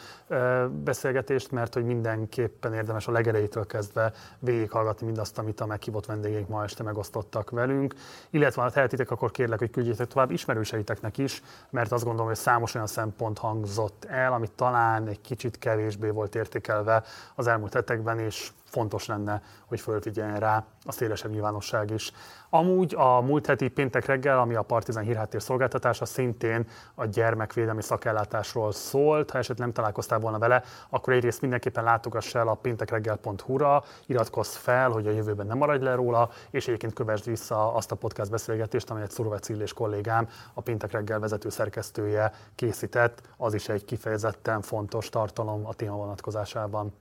beszélgetést, 0.83 1.51
mert 1.51 1.73
hogy 1.73 1.85
mindenképpen 1.85 2.73
érdemes 2.73 3.07
a 3.07 3.11
legelejétől 3.11 3.65
kezdve 3.65 4.13
végighallgatni 4.39 5.05
mindazt, 5.05 5.37
amit 5.37 5.61
a 5.61 5.65
meghívott 5.65 6.05
vendégeink 6.05 6.47
ma 6.47 6.63
este 6.63 6.83
megosztottak 6.83 7.49
velünk. 7.49 7.93
Illetve 8.29 8.61
ha 8.61 8.69
tehetitek, 8.69 9.11
akkor 9.11 9.31
kérlek, 9.31 9.59
hogy 9.59 9.71
küldjétek 9.71 10.07
tovább 10.07 10.31
ismerőseiteknek 10.31 11.17
is, 11.17 11.43
mert 11.69 11.91
azt 11.91 12.03
gondolom, 12.03 12.27
hogy 12.27 12.37
számos 12.37 12.75
olyan 12.75 12.87
szempont 12.87 13.37
hangzott 13.37 14.05
el, 14.05 14.33
amit 14.33 14.51
talán 14.51 15.07
egy 15.07 15.21
kicsit 15.21 15.59
kevésbé 15.59 16.09
volt 16.09 16.35
értékelve 16.35 17.03
az 17.35 17.47
elmúlt 17.47 17.73
hetekben, 17.73 18.19
és 18.19 18.51
fontos 18.73 19.05
lenne, 19.05 19.41
hogy 19.65 19.79
fölfigyeljen 19.79 20.39
rá 20.39 20.65
a 20.85 20.91
szélesebb 20.91 21.31
nyilvánosság 21.31 21.91
is. 21.91 22.11
Amúgy 22.49 22.95
a 22.95 23.21
múlt 23.21 23.45
heti 23.45 23.67
péntek 23.67 24.05
reggel, 24.05 24.39
ami 24.39 24.55
a 24.55 24.61
Partizán 24.61 25.03
hírháttér 25.03 25.41
szolgáltatása, 25.41 26.05
szintén 26.05 26.67
a 26.95 27.05
gyermekvédelmi 27.05 27.81
szakellátásról 27.81 28.71
szólt. 28.71 29.31
Ha 29.31 29.37
esetleg 29.37 29.59
nem 29.59 29.73
találkoztál 29.73 30.19
volna 30.19 30.37
vele, 30.37 30.63
akkor 30.89 31.13
egyrészt 31.13 31.41
mindenképpen 31.41 31.83
látogass 31.83 32.35
el 32.35 32.47
a 32.47 32.53
péntekreggel.hu-ra, 32.53 33.83
iratkozz 34.05 34.55
fel, 34.55 34.89
hogy 34.89 35.07
a 35.07 35.11
jövőben 35.11 35.47
nem 35.47 35.57
maradj 35.57 35.83
le 35.83 35.95
róla, 35.95 36.29
és 36.49 36.67
egyébként 36.67 36.93
kövesd 36.93 37.25
vissza 37.25 37.73
azt 37.73 37.91
a 37.91 37.95
podcast 37.95 38.31
beszélgetést, 38.31 38.89
amelyet 38.89 39.11
Szurovec 39.11 39.49
és 39.49 39.73
kollégám, 39.73 40.27
a 40.53 40.61
Péntek 40.61 40.91
reggel 40.91 41.19
vezető 41.19 41.49
szerkesztője 41.49 42.31
készített. 42.55 43.21
Az 43.37 43.53
is 43.53 43.69
egy 43.69 43.85
kifejezetten 43.85 44.61
fontos 44.61 45.09
tartalom 45.09 45.65
a 45.65 45.73
téma 45.73 45.95
vonatkozásában. 45.95 46.93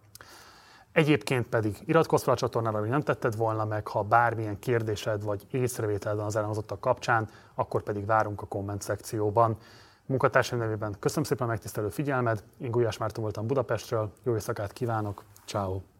Egyébként 0.93 1.47
pedig 1.47 1.77
iratkozz 1.85 2.23
fel 2.23 2.33
a 2.33 2.37
csatornára, 2.37 2.79
hogy 2.79 2.89
nem 2.89 3.01
tetted 3.01 3.37
volna 3.37 3.65
meg, 3.65 3.87
ha 3.87 4.03
bármilyen 4.03 4.59
kérdésed 4.59 5.23
vagy 5.23 5.47
észrevételed 5.51 6.17
van 6.17 6.27
az 6.27 6.37
elhangzottak 6.37 6.81
kapcsán, 6.81 7.29
akkor 7.55 7.83
pedig 7.83 8.07
várunk 8.07 8.43
a 8.43 8.47
komment 8.47 8.83
szekcióban. 8.83 9.57
Munkatársaim 10.07 10.61
nevében 10.61 10.97
köszönöm 10.99 11.25
szépen 11.25 11.47
a 11.47 11.51
megtisztelő 11.51 11.89
figyelmed, 11.89 12.43
én 12.59 12.71
Gulyás 12.71 12.99
Márton 12.99 13.23
voltam 13.23 13.47
Budapestről, 13.47 14.13
jó 14.23 14.33
éjszakát 14.33 14.73
kívánok, 14.73 15.25
ciao. 15.47 15.92